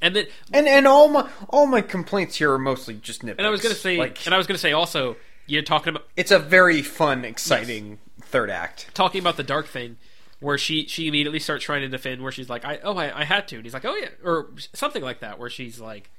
[0.00, 3.34] and then And and all my all my complaints here are mostly just nitpicks.
[3.38, 5.16] and I was gonna say, like and I was gonna say also,
[5.46, 8.90] you're talking about it's a very fun, exciting third act.
[8.94, 9.96] talking about the dark thing
[10.40, 13.24] where she she immediately starts trying to defend where she's like i oh i, I
[13.24, 16.10] had to and he's like oh yeah or something like that where she's like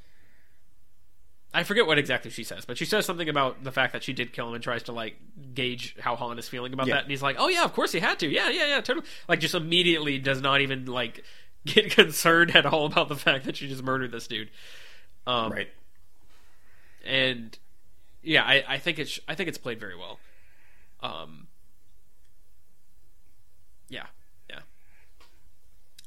[1.53, 4.13] i forget what exactly she says but she says something about the fact that she
[4.13, 5.15] did kill him and tries to like
[5.53, 6.95] gauge how han is feeling about Yeah.
[6.95, 9.05] that and he's like oh yeah of course he had to yeah yeah yeah totally
[9.27, 11.23] like just immediately does not even like
[11.65, 14.49] get concerned at all about the fact that she just murdered this dude
[15.27, 15.69] um Right.
[17.05, 17.57] and
[18.21, 20.19] yeah, I, I think it's I think it's played very well.
[21.01, 21.47] Um,
[23.89, 24.05] yeah,
[24.49, 24.59] yeah.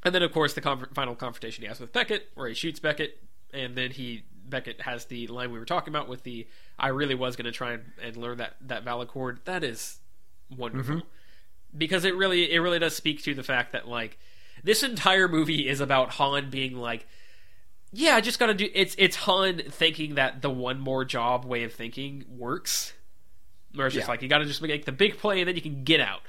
[0.03, 2.79] And then of course the con- final confrontation he has with Beckett, where he shoots
[2.79, 3.21] Beckett,
[3.53, 6.47] and then he Beckett has the line we were talking about with the
[6.77, 9.43] I really was going to try and, and learn that that valachord.
[9.45, 9.99] That is
[10.55, 11.07] wonderful mm-hmm.
[11.77, 14.17] because it really it really does speak to the fact that like
[14.63, 17.07] this entire movie is about Han being like
[17.95, 18.67] yeah, I just gotta do.
[18.73, 22.91] It's it's Han thinking that the one more job way of thinking works.
[23.75, 24.11] Where it's just Yeah.
[24.11, 26.21] like you gotta just make the big play and then you can get out.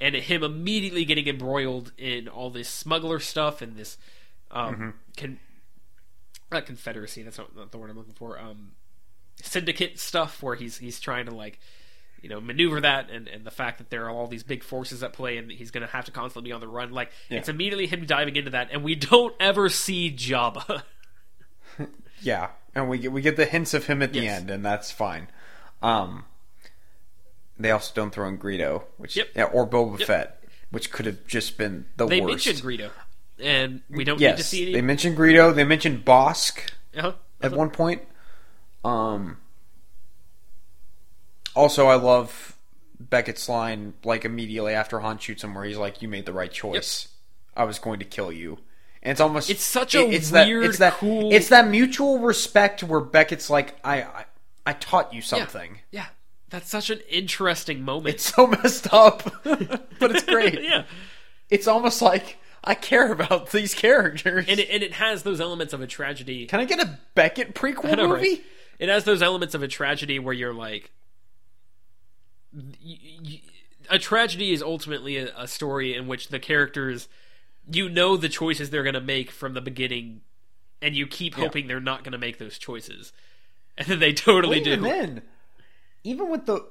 [0.00, 3.98] And him immediately getting embroiled in all this smuggler stuff and this
[4.50, 5.38] um con-
[6.50, 7.22] not confederacy.
[7.22, 8.38] That's not, not the word I'm looking for.
[8.38, 8.72] Um,
[9.42, 11.58] syndicate stuff where he's he's trying to like
[12.22, 15.02] you know maneuver that and, and the fact that there are all these big forces
[15.02, 17.48] at play and he's going to have to constantly be on the run like it's
[17.48, 20.82] immediately him diving into that and we don't ever see Jabba
[22.20, 24.40] Yeah, and we get we get the hints of him at the Yes.
[24.40, 25.28] end, and that's fine.
[25.80, 26.26] Um,
[27.64, 29.28] they also don't throw in Greedo, which Yep.
[29.34, 30.06] yeah, or Boba Yep.
[30.06, 32.46] Fett, which could have just been the they worst.
[32.46, 32.90] mentioned Greedo
[33.40, 35.54] and we don't need to see any they mentioned Greedo.
[35.54, 37.12] They mentioned Bossk uh-huh.
[37.42, 38.02] at one point.
[38.84, 39.38] Um,
[41.54, 42.56] also, I love
[42.98, 46.52] Beckett's line like immediately after Han shoots him, where he's like, "You made the right
[46.52, 47.08] choice.
[47.56, 48.58] I was going to kill you."
[49.02, 52.82] And it's almost It's such a it's that, it's that, cool- It's that mutual respect
[52.82, 54.24] where Beckett's like, "I, I,
[54.66, 56.06] I taught you something." yeah
[56.50, 60.62] that's such an interesting moment It's so messed up, but it's great.
[60.62, 60.84] yeah
[61.48, 64.44] It's almost like I care about these characters.
[64.48, 67.54] and it, and it has those elements of a tragedy Can I get a Beckett
[67.54, 68.28] prequel know, movie?
[68.30, 68.42] right?
[68.78, 70.90] It has those elements of a tragedy where you're like,
[72.52, 73.40] y- y-
[73.90, 77.08] a tragedy is ultimately a, a story in which the characters,
[77.70, 80.20] you know, the choices they're going to make from the beginning,
[80.80, 83.12] and you keep hoping they're not going to make those choices,
[83.76, 84.76] and then they totally do.
[84.76, 85.22] then,
[86.04, 86.64] even with the,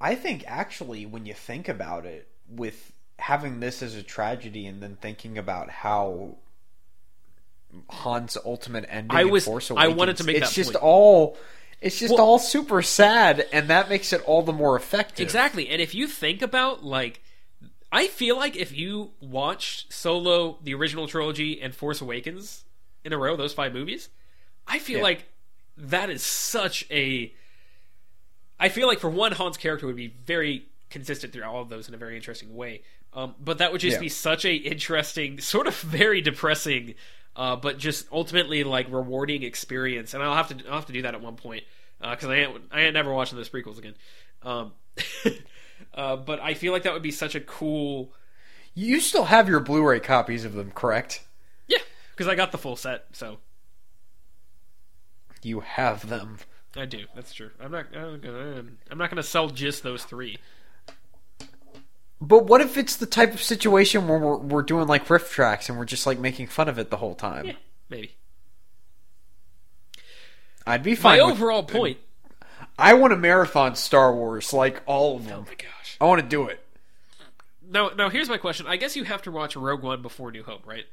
[0.00, 4.82] I think actually when you think about it, with having this as a tragedy and
[4.82, 6.36] then thinking about how
[7.88, 10.82] Han's ultimate ending, I was- Force I wanted to make it's that just point.
[10.84, 11.38] all,
[11.80, 15.22] it's just Well- all super sad, and that makes it all the more effective.
[15.22, 17.22] Exactly, and if you think about like.
[17.92, 22.62] I feel like if you watched Solo, the original trilogy, and Force Awakens
[23.04, 24.10] in a row, those five movies,
[24.64, 25.02] I feel Yeah.
[25.02, 25.24] like
[25.76, 27.32] that is such a.
[28.60, 31.88] I feel like for one, Han's character would be very consistent through all of those
[31.88, 32.82] in a very interesting way.
[33.12, 34.00] Um, but that would just Yeah.
[34.00, 36.94] be such a interesting, sort of very depressing,
[37.34, 40.14] uh, but just ultimately like rewarding experience.
[40.14, 41.64] And I'll have to I'll have to do that at one point
[42.00, 43.94] because I ain't, I ain't never watching those prequels again.
[44.42, 44.72] Um,
[45.94, 48.12] uh, but I feel like that would be such a cool.
[48.74, 51.24] You still have your Blu-ray copies of them, correct?
[51.66, 51.78] Yeah,
[52.12, 53.38] because I got the full set, so
[55.42, 56.38] You have them.
[56.76, 57.04] I do.
[57.14, 57.50] That's true.
[57.60, 57.86] I'm not.
[57.94, 58.64] I'm gonna.
[58.90, 60.38] I'm not gonna sell just those three.
[62.20, 65.68] But what if it's the type of situation where we're, we're doing like riff tracks
[65.68, 67.46] and we're just like making fun of it the whole time?
[67.46, 67.52] Yeah,
[67.88, 68.14] maybe.
[70.66, 71.24] I'd be My fine.
[71.24, 71.98] with- overall point.
[72.78, 75.44] I want to marathon Star Wars, like all of them.
[75.46, 75.96] Oh my gosh.
[76.00, 76.64] I want to do it.
[77.68, 78.66] Now, now here's my question.
[78.66, 80.84] I guess you have to watch Rogue One before New Hope, right?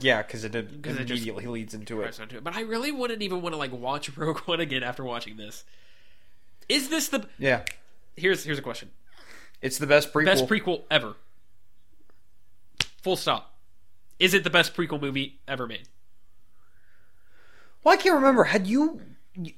[0.00, 2.18] Yeah, because it, it immediately leads into it.
[2.20, 2.44] Onto it.
[2.44, 5.64] But I really wouldn't even want to like watch Rogue One again after watching this.
[6.68, 7.26] Is this the?
[7.38, 7.62] Yeah,
[8.16, 8.90] Here's here's a question.
[9.60, 10.24] it's the best prequel.
[10.24, 11.14] Best prequel ever.
[13.02, 13.54] Full stop.
[14.18, 15.88] Is it the best prequel movie ever made?
[17.82, 18.44] well, I can't remember.
[18.44, 19.00] Had you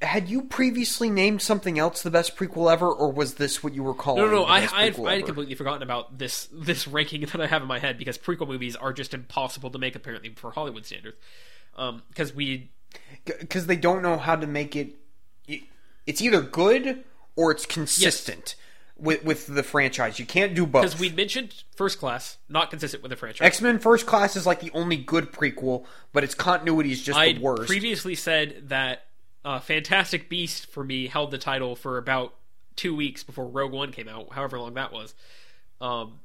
[0.01, 3.83] had you previously named something else the best prequel ever, or was this what you
[3.83, 4.23] were calling?
[4.23, 7.47] No, no, I, I, had, I had completely forgotten about this this ranking that I
[7.47, 10.87] have in my head because prequel movies are just impossible to make apparently for Hollywood
[10.87, 11.19] standards.
[11.77, 12.71] Um, because we
[13.25, 14.95] because they don't know how to make it.
[16.07, 17.05] It's either good
[17.35, 18.55] or it's consistent.
[18.97, 20.19] with with the franchise.
[20.19, 20.85] You can't do both.
[20.85, 23.45] Because we mentioned First Class, not consistent with the franchise.
[23.45, 25.85] X Men First Class is like the only good prequel,
[26.15, 27.67] but its continuity is just I the worst.
[27.67, 29.03] previously said that
[29.47, 32.35] uh, Fantastic Beast for me held the title for about
[32.75, 35.15] two weeks before Rogue One came out, however long that was.
[35.81, 36.19] Um,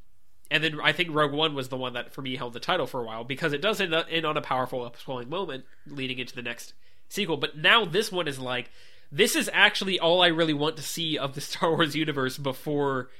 [0.49, 2.88] and then I think Rogue One was the one that for me held the title
[2.88, 6.18] for a while because it does end, up, end on a powerful upswelling moment leading
[6.18, 6.73] into the next
[7.10, 7.38] sequel.
[7.38, 8.72] But now this one is like
[9.11, 13.11] this is actually all I really want to see of the Star Wars universe before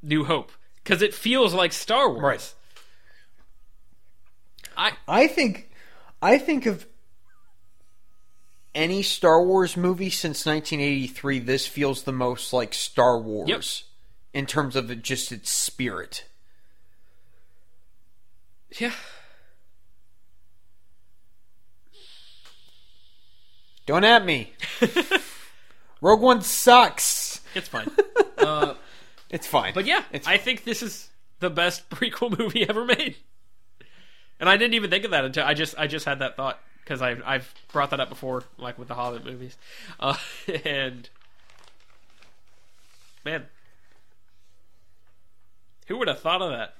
[0.00, 2.22] New Hope because it feels like Star Wars.
[2.22, 2.54] Right.
[4.76, 5.70] I I think
[6.22, 6.86] I think of
[8.74, 13.62] any Star Wars movie since 1983 this feels the most like Star Wars Yep.
[14.40, 16.24] in terms of just its spirit.
[18.78, 18.92] yeah.
[23.86, 24.52] Don't at me.
[26.00, 27.40] Rogue One sucks.
[27.54, 27.90] It's fine.
[28.38, 28.74] uh,
[29.30, 29.74] It's fine.
[29.74, 31.08] But yeah, it's I think this is
[31.40, 33.16] the best prequel movie ever made.
[34.40, 36.58] And I didn't even think of that until I just I just had that thought
[36.84, 39.56] because I've I've brought that up before, like with the Hobbit movies,
[39.98, 40.16] uh,
[40.64, 41.08] and
[43.24, 43.46] man,
[45.86, 46.74] who would have thought of that?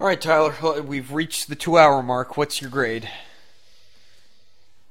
[0.00, 2.36] All right, Tyler, we've reached the 2-hour mark.
[2.36, 3.08] What's your grade?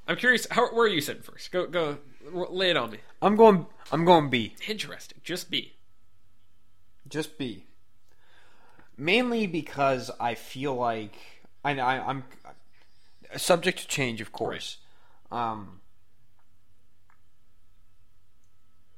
[0.07, 0.47] I'm curious.
[0.49, 1.51] How, where are you sitting first?
[1.51, 1.97] Go go,
[2.31, 2.99] lay it on me.
[3.21, 4.55] I'm going I'm going B.
[4.67, 5.19] Interesting.
[5.23, 5.73] Just B.
[7.07, 7.65] Just B.
[8.97, 11.15] Mainly because I feel like
[11.63, 12.23] I, I I'm
[13.37, 14.77] subject to change, of course.
[15.31, 15.81] Um,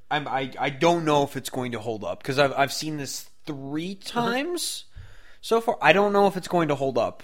[0.10, 2.98] I'm, I I don't know if it's going to hold up because I've I've seen
[2.98, 4.85] this three times
[5.41, 5.77] so far.
[5.81, 7.23] I don't know if it's going to hold up.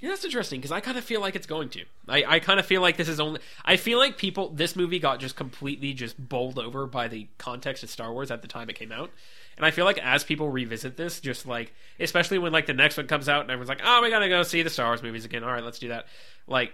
[0.00, 1.84] Yeah, that's interesting because I kind of feel like it's going to.
[2.06, 3.40] I, I kind of feel like this is only.
[3.64, 4.50] I feel like people.
[4.50, 8.42] This movie got just completely just bowled over by the context of Star Wars at
[8.42, 9.10] the time it came out,
[9.56, 12.96] and I feel like as people revisit this, just like especially when like the next
[12.96, 15.24] one comes out and everyone's like, "Oh, we gotta go see the Star Wars movies
[15.24, 16.06] again." All right, let's do that.
[16.46, 16.72] Like,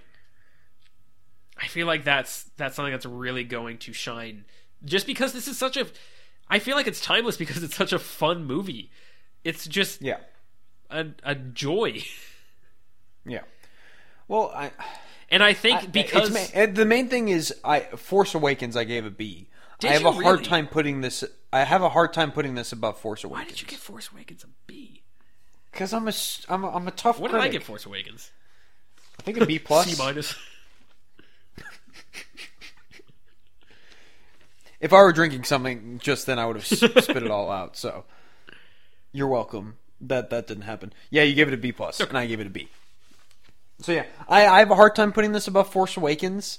[1.59, 4.45] I feel like that's that's something that's really going to shine,
[4.85, 5.87] just because this is such a.
[6.49, 8.91] I feel like it's timeless because it's such a fun movie.
[9.45, 10.19] It's just Yeah,
[10.91, 12.03] a, a joy.
[13.25, 13.43] yeah.
[14.29, 14.71] Well, I
[15.31, 19.05] And I think I- because ma- the main thing is I Force Awakens I gave
[19.07, 19.49] a B.
[19.79, 21.25] Did I have a hard time putting this.
[21.53, 23.45] I have a hard time putting this above Force Awakens.
[23.45, 25.03] why did you get Force Awakens a B?
[25.71, 26.13] Because I'm a
[26.49, 27.21] I'm a, I'm a tough.
[27.21, 28.31] What did I get Force Awakens?
[29.19, 29.87] I think a B plus.
[29.87, 30.35] C minus.
[34.81, 37.77] If I were drinking something just then, I would have spit it all out.
[37.77, 38.05] So,
[39.13, 39.77] you're welcome.
[40.01, 40.93] That that didn't happen.
[41.09, 42.69] Yeah, you gave it a B plus, and I gave it a B.
[43.81, 46.59] So yeah, I, I have a hard time putting this above Force Awakens.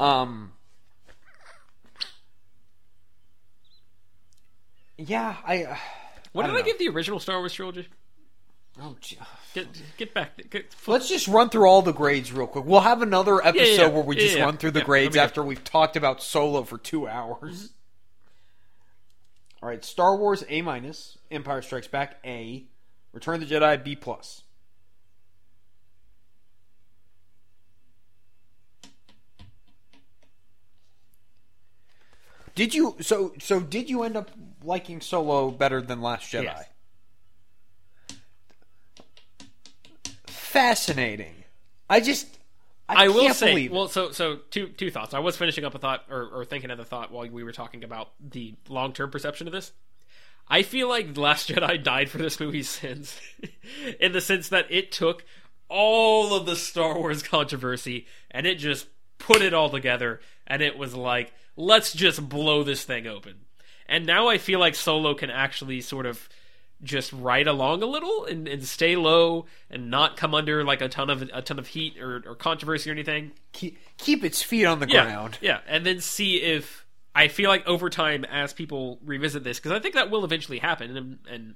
[0.00, 0.52] Um,
[5.06, 5.64] yeah, I.
[5.64, 5.76] Uh,
[6.32, 6.64] What I did I know.
[6.64, 7.88] give the original Star Wars trilogy?
[8.80, 9.18] Oh, gee.
[9.54, 9.66] Get
[9.96, 10.48] get back.
[10.50, 12.64] Get, Let's just run through all the grades real quick.
[12.64, 13.86] We'll have another episode yeah.
[13.88, 14.44] where we Yeah, just yeah.
[14.44, 17.72] run through the Yeah, grades after we've talked about Solo for two hours.
[19.62, 22.64] All right, Star Wars A minus, Empire Strikes Back A,
[23.12, 24.44] Return of the Jedi B plus.
[32.54, 34.30] Did you so so did you end up
[34.64, 36.44] liking Solo better than Last Jedi?
[36.44, 36.64] Yes.
[40.26, 41.44] Fascinating.
[41.88, 42.26] I just
[42.88, 45.14] I, I will say, well, so so two two thoughts.
[45.14, 47.52] I was finishing up a thought or, or thinking of the thought while we were
[47.52, 49.72] talking about the long term perception of this.
[50.48, 53.20] I feel like The Last Jedi died for this movie's sins,
[54.00, 55.24] in the sense that it took
[55.68, 58.88] all of the Star Wars controversy and it just
[59.18, 63.36] put it all together, and it was like, let's just blow this thing open.
[63.90, 66.28] And now I feel like Solo can actually sort of
[66.82, 70.88] just ride along a little and, and stay low and not come under like a
[70.88, 73.32] ton of a ton of heat or, or controversy or anything.
[73.52, 75.36] keep, keep its feet on the Yeah, ground.
[75.42, 79.72] yeah, and then see if I feel like over time as people revisit this because
[79.72, 81.54] I think that will eventually happen and and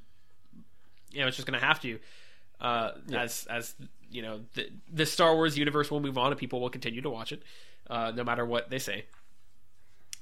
[1.12, 1.98] you know it's just going to have to
[2.60, 3.74] uh, as as
[4.10, 7.08] you know the the Star Wars universe will move on and people will continue to
[7.08, 7.42] watch it
[7.88, 9.04] uh, no matter what they say.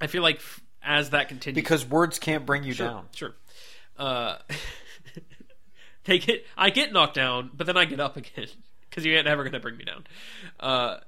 [0.01, 3.07] I feel like f- as that continues Because words can't bring you Sure, down.
[3.15, 3.35] Sure.
[3.97, 4.39] Uh,
[6.05, 8.49] they get I get knocked down, but then I get up again
[8.91, 10.05] because you ain't never gonna bring me down.
[10.59, 10.99] Uh,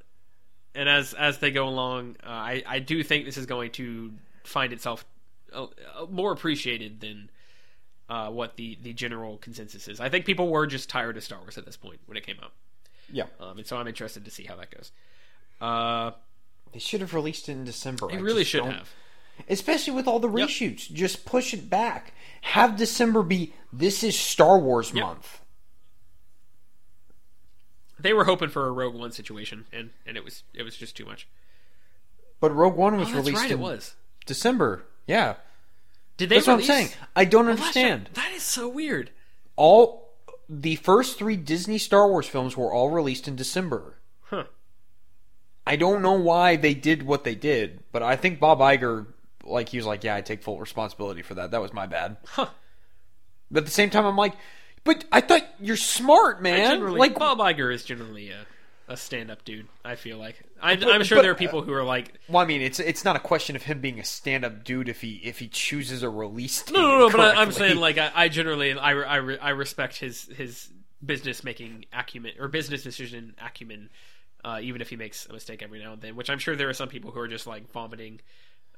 [0.75, 4.13] and as as they go along, uh, I I do think this is going to
[4.45, 5.05] find itself
[5.53, 7.31] uh, uh, more appreciated than
[8.09, 10.01] uh, what the the general consensus is.
[10.01, 12.37] I think people were just tired of Star Wars at this point when it came
[12.43, 12.53] out,
[13.11, 13.25] Yeah.
[13.41, 14.93] um, and so I'm interested to see how that goes.
[15.61, 16.11] Uh,
[16.73, 18.09] They should have released it in December.
[18.09, 18.91] they I really should have.
[19.49, 20.91] Especially with all the reshoots.
[20.93, 22.13] Just push it back.
[22.43, 25.05] Have December be this is Star Wars Yep.
[25.05, 25.41] month.
[27.99, 30.97] They were hoping for a Rogue One situation, and and it was it was just
[30.97, 31.27] too much.
[32.41, 33.95] But Rogue One was Oh, released right, in it was.
[34.27, 34.85] December.
[35.07, 35.37] Yeah,
[36.17, 36.37] Did they?
[36.37, 36.89] that's what I'm saying.
[37.15, 38.11] I don't Well, understand.
[38.15, 39.11] That is so weird.
[39.57, 40.11] All
[40.49, 43.99] the first three Disney Star Wars films were all released in December.
[44.25, 44.45] Huh.
[45.67, 49.07] I don't know why they did what they did, but I think Bob Iger,
[49.45, 51.51] like he was like, yeah, I take full responsibility for that.
[51.53, 52.17] That was my bad.
[52.27, 52.47] Huh.
[53.51, 54.35] But at the same time, I'm like,
[54.85, 56.83] but I thought you're smart, man.
[56.95, 58.47] Like, Bob Iger is generally a,
[58.89, 59.67] a stand-up dude.
[59.85, 62.43] I feel like I'm, But- I'm sure but- there are people who are like, well,
[62.43, 65.21] I mean, it's it's not a question of him being a stand-up dude if he
[65.25, 66.71] if he chooses a release.
[66.71, 67.11] No, no, no.
[67.11, 70.69] But I, I'm saying like I, I generally I, I, I respect his his
[71.05, 73.91] business making acumen or business decision acumen,
[74.43, 76.17] uh, even if he makes a mistake every now and then.
[76.17, 78.21] Which I'm sure there are some people who are just like vomiting.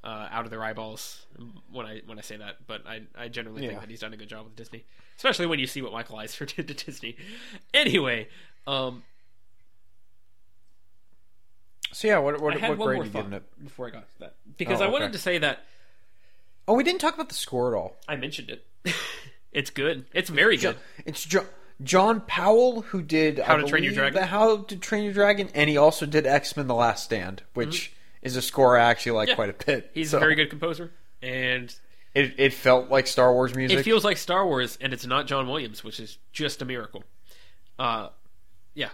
[0.07, 1.25] Uh, out of their eyeballs
[1.69, 3.79] when I when I say that, but I, I generally think Yeah.
[3.81, 4.85] that he's done a good job with Disney,
[5.17, 7.17] especially when you see what Michael Eisner did to Disney.
[7.73, 8.29] Anyway,
[8.65, 9.03] um,
[11.91, 13.43] So yeah, what what, I had what grade you giving it?
[13.63, 15.59] before I got to that because Oh, I wanted to say that
[16.69, 17.95] Oh, we didn't talk about the score at all.
[18.07, 18.65] I mentioned it.
[19.51, 20.05] it's good.
[20.13, 20.75] It's very good.
[21.05, 21.45] It's jo-
[21.83, 24.19] John Powell who did How I to Train Your Dragon?
[24.21, 27.43] the How to Train Your Dragon, and he also did X Men: The Last Stand,
[27.53, 27.93] which
[28.27, 29.29] is a score I actually like.
[29.29, 29.35] Yeah.
[29.35, 29.91] quite a bit.
[29.93, 30.91] He's So a very good composer,
[31.21, 31.73] and
[32.13, 33.79] It it felt like Star Wars music.
[33.79, 37.03] it feels like Star Wars, and it's not John Williams, which is just a miracle.
[37.79, 38.09] Uh,
[38.73, 38.89] yeah,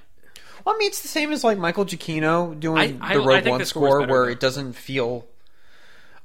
[0.65, 3.47] Well, I mean, it's the same as like Michael Giacchino doing I- I- the Rogue
[3.47, 4.31] One the score, better, where though.
[4.31, 5.25] it doesn't feel.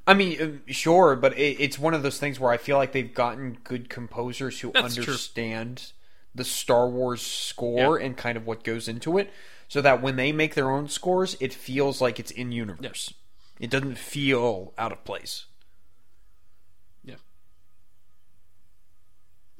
[0.06, 2.93] I mean, uh, sure, but it, it's one of those things where I feel like
[2.93, 5.05] they've gotten good composers who That's true.
[5.05, 5.93] understand
[6.35, 9.30] the Star Wars score and kind of what goes into it,
[9.69, 13.12] so that when they make their own scores, it feels like it's in universe.
[13.61, 15.45] It doesn't feel out of place.
[17.05, 17.16] yeah.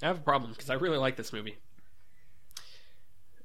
[0.03, 1.59] I have a problem because I really like this movie.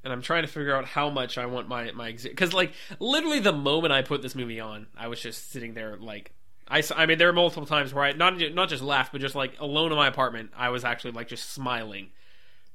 [0.03, 3.39] And I'm trying to figure out how much I want my my because like literally
[3.39, 6.31] the moment I put this movie on, I was just sitting there like
[6.67, 9.35] I, I mean there were multiple times where I not not just laughed but just
[9.35, 12.09] like alone in my apartment I was actually like just smiling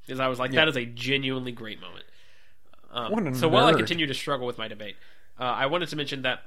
[0.06, 2.05] because I was like that is a genuinely great moment.
[2.90, 4.97] Um, so while I continue to struggle with my debate,
[5.39, 6.40] uh, I wanted to mention that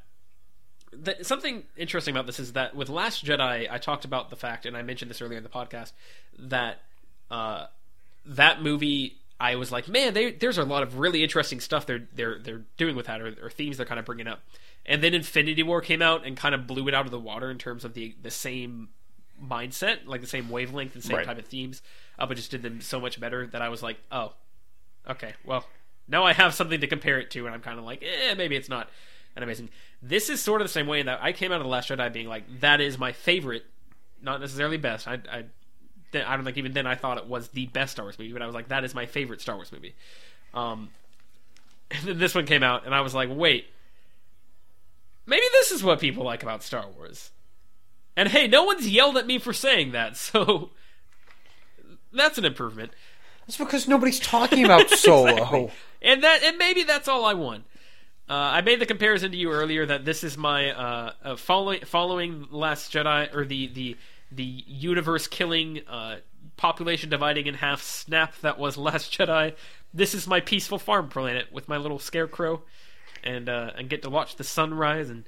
[0.93, 4.65] that something interesting about this is that with Last Jedi, I talked about the fact,
[4.65, 5.93] and I mentioned this earlier in the podcast,
[6.37, 6.79] that
[7.29, 7.67] uh,
[8.25, 12.07] that movie, I was like, man, they, there's a lot of really interesting stuff they're
[12.13, 14.41] they're they're doing with that, or, or themes they're kind of bringing up.
[14.85, 17.49] And then Infinity War came out and kind of blew it out of the water
[17.51, 18.89] in terms of the the same
[19.41, 21.25] mindset, like the same wavelength, the same Right.
[21.25, 21.81] type of themes,
[22.19, 24.33] uh, but just did them so much better that I was like, oh,
[25.09, 25.65] okay, well,
[26.11, 28.55] now I have something to compare it to, and I'm kind of like, eh, maybe
[28.55, 28.89] it's not
[29.35, 29.69] an amazing.
[30.01, 32.11] This is sort of the same way that I came out of the Last Jedi
[32.11, 33.65] being like, that is my favorite,
[34.21, 35.07] not necessarily best.
[35.07, 35.45] I, I,
[36.13, 38.41] I don't think even then I thought it was the best Star Wars movie, but
[38.41, 39.95] I was like, that is my favorite Star Wars movie.
[40.53, 40.89] Um,
[41.91, 43.67] and then this one came out, and I was like, wait,
[45.25, 47.31] maybe this is what people like about Star Wars.
[48.17, 50.71] And hey, no one's yelled at me for saying that, so
[52.11, 52.91] that's an improvement.
[53.51, 55.27] That's because nobody's talking about Solo.
[55.27, 55.71] Exactly.
[56.01, 57.65] And that and maybe that's all I want.
[58.29, 61.81] Uh, I made the comparison to you earlier that this is my uh, uh, following
[61.83, 63.97] following Last Jedi or the the
[64.31, 66.19] the universe killing uh,
[66.55, 69.53] population dividing in half snap that was Last Jedi.
[69.93, 72.61] This is my peaceful farm planet with my little scarecrow,
[73.21, 75.25] and uh, and get to watch the sunrise and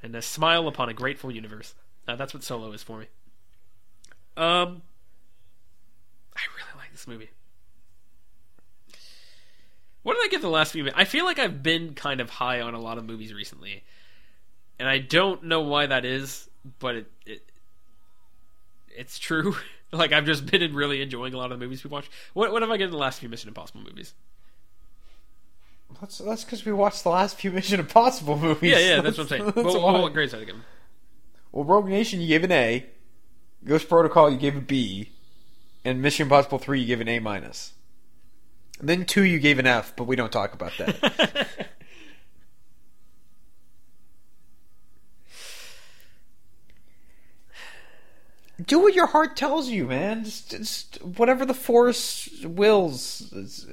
[0.00, 1.74] and uh, smile upon a grateful universe.
[2.06, 3.06] Uh, that's what Solo is for me.
[4.36, 4.82] Um,
[6.36, 7.30] I really like this movie.
[10.04, 10.88] What did I give the last few?
[10.94, 13.82] I feel like I've been kind of high on a lot of movies recently,
[14.78, 16.48] and I don't know why that is,
[16.78, 17.50] but it, it
[18.96, 19.56] it's true.
[19.92, 22.10] like I've just been really enjoying a lot of the movies we watched.
[22.34, 24.14] What what have I given the last few Mission Impossible movies?
[26.00, 28.72] That's that's because we watched the last few Mission Impossible movies.
[28.72, 29.44] Yeah, yeah, that's what I'm saying.
[29.46, 30.00] That's What, why.
[30.00, 30.64] what, grades did I give them?
[31.52, 32.84] Well, Rogue Nation, you gave an A.
[33.64, 35.10] Ghost Protocol, you gave a B.
[35.84, 37.73] And Mission Impossible 3, you gave an A minus.
[38.80, 41.58] And then 2, you gave an F, but we don't talk about that.
[48.64, 50.24] Do what your heart tells you, man.
[50.24, 53.66] Just, just whatever the force wills.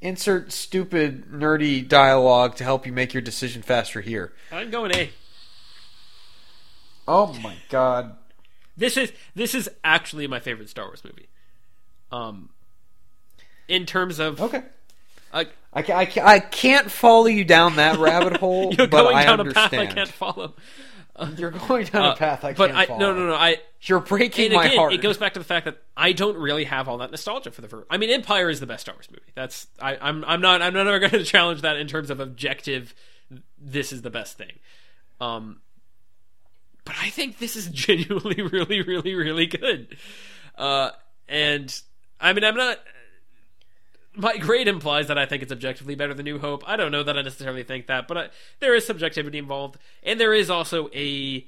[0.00, 4.32] Insert stupid, nerdy dialogue to help you make your decision faster here.
[4.50, 5.10] I'm going A.
[7.06, 8.16] Oh my god.
[8.76, 11.28] This is this is actually my favorite Star Wars movie.
[12.10, 12.50] Um,
[13.68, 14.62] in terms of Okay.
[15.32, 19.24] uh, I, I, I can't follow you down that rabbit hole, You're but going I
[19.24, 19.72] down understand.
[19.74, 20.54] a path I can't follow.
[21.36, 22.98] You're going down a path I Uh, but can't I follow.
[23.00, 24.92] no no no I You're breaking and my again, heart.
[24.94, 27.60] it goes back to the fact that I don't really have all that nostalgia for
[27.60, 27.86] the first.
[27.90, 29.30] I mean, Empire is the best Star Wars movie.
[29.34, 32.94] That's I, I'm I'm not I'm never going to challenge that in terms of objective.
[33.58, 34.52] This is the best thing.
[35.20, 35.60] Um,
[36.84, 39.96] but I think this is genuinely really really really good.
[40.56, 40.90] Uh,
[41.28, 41.80] and
[42.20, 42.78] I mean, I'm not.
[44.16, 46.62] My grade implies that I think it's objectively better than New Hope.
[46.66, 48.28] I don't know that I necessarily think that, but I,
[48.60, 51.44] there is subjectivity involved, and there is also a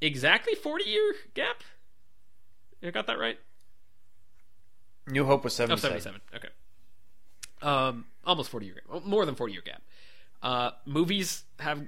[0.00, 1.62] exactly 40 year gap.
[2.82, 3.38] I got that right?
[5.06, 6.12] New Hope was Oh, 77.
[6.12, 6.20] 77.
[6.36, 6.48] Okay.
[7.62, 9.04] Um, almost 40 year gap.
[9.04, 9.82] More than 40 year gap.
[10.42, 11.86] Uh, movies have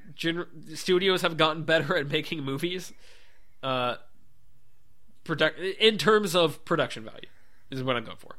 [0.74, 2.92] studios have gotten better at making movies.
[3.62, 3.96] Uh,
[5.24, 7.28] product in terms of production value
[7.70, 8.36] is what I'm going for.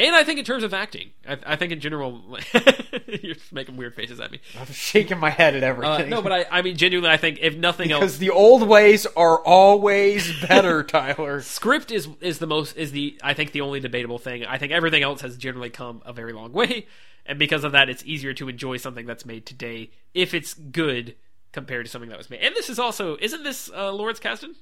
[0.00, 2.22] And I think in terms of acting, I, I think in general,
[3.22, 4.40] you're making weird faces at me.
[4.58, 6.08] I'm shaking my head at Uh, everything.
[6.10, 9.06] no, but I, I mean, genuinely, I think if nothing else, because the old ways
[9.16, 11.40] are always better, Tyler.
[11.42, 14.44] script is is the most is the I think the only debatable thing.
[14.46, 16.86] I think everything else has generally come a very long way,
[17.26, 21.14] and because of that, it's easier to enjoy something that's made today if it's good
[21.52, 22.40] compared to something that was made.
[22.40, 24.54] And this is also isn't this uh, Lawrence Kasdan?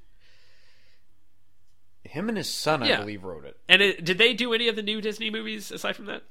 [2.09, 3.01] Him and his son, I Yeah.
[3.01, 3.57] believe, wrote it.
[3.69, 6.23] And it, did they do any of the new Disney movies aside from that?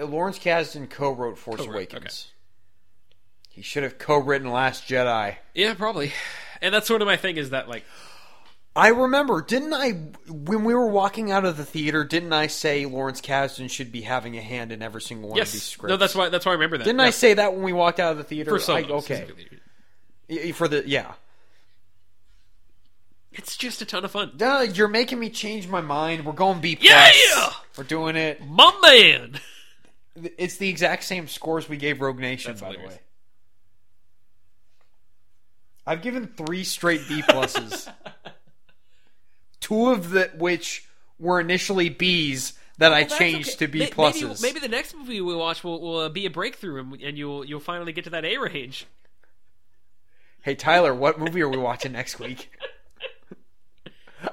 [0.00, 2.28] Lawrence Kasdan co-wrote Force Co-wrote, Awakens.
[3.50, 5.36] He should have co-written Last Jedi.
[5.54, 6.12] Yeah, probably.
[6.62, 7.84] And that's sort of my thing is that like
[8.76, 9.90] I remember, didn't I,
[10.28, 14.02] when we were walking out of the theater, didn't I say Lawrence Kasdan should be
[14.02, 15.90] having a hand in every single one of these yes, scripts?
[15.90, 16.84] no, that's why that's why I remember that.
[16.84, 17.06] Didn't Yeah.
[17.06, 18.50] I say that when we walked out of the theater?
[18.50, 19.14] for Solo, I, okay.
[19.16, 19.58] specifically.
[20.28, 21.14] Y- For the, yeah.
[23.32, 24.32] It's just a ton of fun.
[24.36, 26.24] Duh, you're making me change my mind.
[26.24, 26.88] We're going B plus.
[26.88, 27.50] Yeah!
[27.76, 28.44] We're doing it.
[28.44, 29.38] My man.
[30.36, 32.94] It's the exact same scores we gave Rogue Nation, That's by hilarious.
[32.94, 33.02] the way.
[35.86, 37.92] I've given three straight B pluses.
[39.60, 40.86] Two of the which
[41.18, 43.66] were initially B's that I changed okay.
[43.66, 44.42] to B May- pluses.
[44.42, 47.16] Maybe, maybe the next movie we watch will, will uh, be a breakthrough, and, and
[47.18, 48.86] you'll you'll finally get to that A range.
[50.42, 52.50] Hey Tyler, what movie are we watching next week?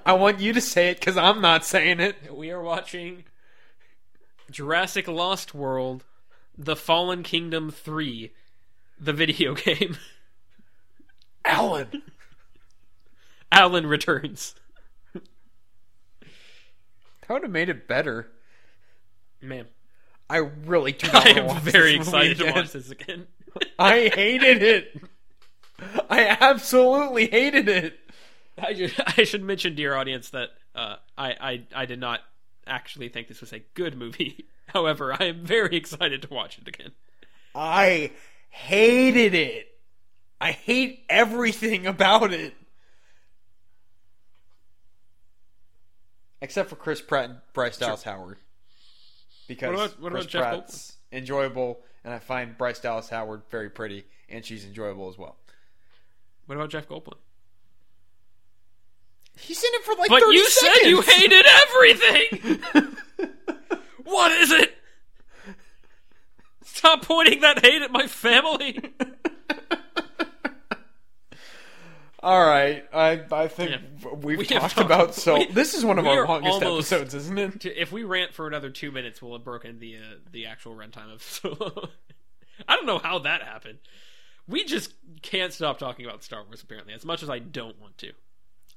[0.05, 2.35] I want you to say it because I'm not saying it.
[2.35, 3.23] We are watching
[4.51, 6.03] Jurassic Lost World:
[6.57, 8.31] The Fallen Kingdom Three,
[8.99, 9.97] the video game.
[11.45, 12.03] Alan.
[13.51, 14.55] Alan returns.
[15.13, 18.29] That would have made it better.
[19.41, 19.65] Man,
[20.29, 23.27] I really do not I am very excited to watch this again.
[23.79, 25.01] I hated it.
[26.09, 27.99] I absolutely hated it.
[28.63, 32.21] I should, I should mention, dear audience, that uh, I, I I did not
[32.65, 34.45] actually think this was a good movie.
[34.67, 36.91] However, I am very excited to watch it again.
[37.55, 38.11] I
[38.49, 39.67] hated it.
[40.41, 42.53] I hate everything about it.
[46.41, 48.37] Except for Chris Pratt and Bryce Dallas Howard.
[49.47, 54.03] Because What about- what Chris Pratt's enjoyable, and I find Bryce Dallas Howard very pretty,
[54.29, 55.37] and she's enjoyable as well.
[56.45, 57.17] What about Jeff Goldblum?
[59.39, 62.59] He's in it for like But 30 you said you hated everything.
[64.03, 64.73] what is it?
[66.63, 68.79] Stop pointing that hate at my family.
[72.23, 74.09] All right, I I think Yeah.
[74.15, 75.37] we've We talked talked- about so.
[75.37, 77.65] we- this is one of our longest almost- episodes, isn't it?
[77.65, 79.99] If we rant for another two minutes, we'll have broken the uh,
[80.31, 81.89] the actual runtime of Solo.
[82.67, 83.77] I don't know how that happened.
[84.47, 86.63] We just can't stop talking about Star Wars.
[86.63, 88.11] Apparently, as much as I don't want to.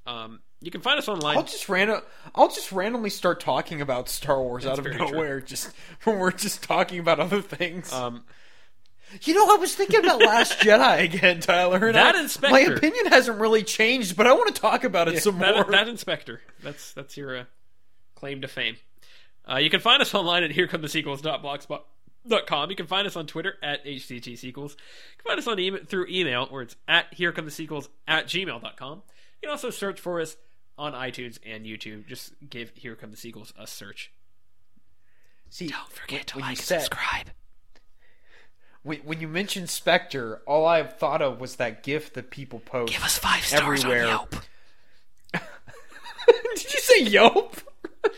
[0.07, 1.37] Um, you can find us online.
[1.37, 2.01] I'll just random.
[2.35, 5.11] I'll just randomly start talking about Star Wars out of very true.
[5.11, 5.70] nowhere, just
[6.05, 7.93] when we're just talking about other things.
[7.93, 8.24] Um,
[9.23, 11.87] you know, I was thinking about Last Jedi again, Tyler.
[11.87, 12.53] And That I- and Spectre.
[12.53, 15.65] My opinion hasn't really changed, but I want to talk about it some that, more.
[15.65, 16.41] that Inspector.
[16.62, 17.45] That's that's your uh,
[18.15, 18.77] claim to fame.
[19.51, 22.70] Uh, you can find us online at herecomethesequels.blogspot.com.
[22.70, 24.70] You can find us on Twitter at hctsequels.
[24.70, 24.77] You
[25.19, 29.03] can find us on email, through email where it's at herecomethesequels at gmail.com.
[29.43, 30.37] You can also search for us
[30.81, 32.07] on iTunes and YouTube.
[32.09, 34.11] Just give Here Come the Sequels a search.
[35.51, 37.31] See, Don't forget to like and said- subscribe.
[38.82, 42.93] when, when you mentioned Spectre, all I thought of was that GIF that people post.
[42.93, 44.02] Give us five stars Everywhere.
[44.05, 44.35] on Yelp.
[46.55, 47.57] Did you say Yelp?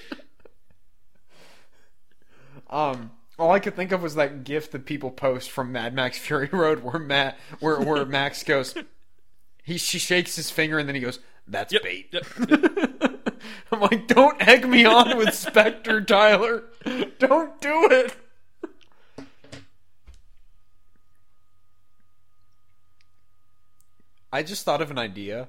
[2.70, 6.18] um, all I could think of was that GIF that people post from Mad Max
[6.18, 8.74] Fury Road, where Matt, where where Max goes,
[9.62, 11.82] he she shakes his finger and then he goes, "That's Yep.
[11.82, 12.27] bait." Yep.
[13.73, 16.64] I'm like, don't egg me on with Spectre, Tyler.
[17.19, 18.14] Don't do it.
[24.32, 25.48] I just thought of an idea.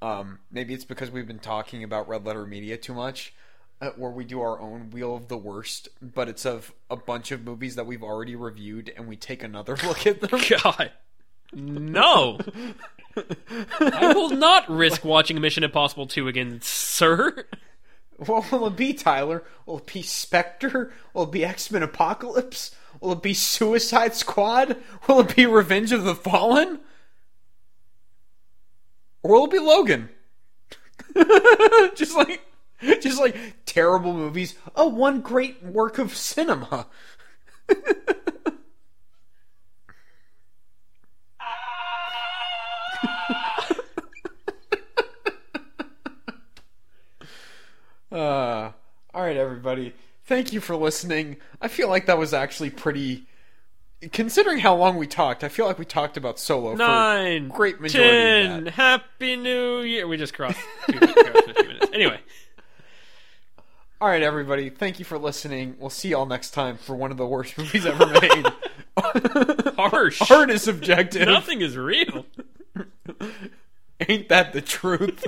[0.00, 3.34] Um, maybe it's because we've been talking about Red Letter Media too much,
[3.80, 7.32] uh, where we do our own Wheel of the Worst, but it's of a bunch
[7.32, 10.40] of movies that we've already reviewed, and we take another look at them.
[10.62, 10.92] God.
[11.52, 12.38] No.
[13.80, 17.46] I will not risk watching Mission Impossible 2 again, sir.
[18.18, 19.44] What will it be, Tyler?
[19.64, 20.92] Will it be Spectre?
[21.12, 22.74] Will it be X Men Apocalypse?
[23.00, 24.76] Will it be Suicide Squad?
[25.06, 26.80] Will it be Revenge of the Fallen?
[29.22, 30.08] Or will it be Logan?
[31.94, 32.42] just like
[33.00, 33.36] just like
[33.66, 34.54] terrible movies.
[34.74, 36.86] Oh, one great work of cinema.
[48.16, 48.72] Uh,
[49.12, 49.92] all right, everybody.
[50.24, 51.36] Thank you for listening.
[51.60, 53.26] I feel like that was actually pretty.
[54.12, 57.50] Considering how long we talked, I feel like we talked about Solo Nine.
[57.50, 58.58] for great majority ten.
[58.58, 58.70] of that.
[58.74, 60.06] Happy New Year.
[60.06, 61.86] We just crossed two minutes, crossed 50 minutes.
[61.92, 62.20] Anyway.
[64.00, 64.68] All right, everybody.
[64.70, 65.76] Thank you for listening.
[65.78, 68.46] We'll see y'all next time for one of the worst movies ever made.
[69.76, 70.30] Harsh.
[70.30, 71.26] Art is subjective.
[71.26, 72.26] Nothing is real.
[74.08, 75.24] Ain't that the truth?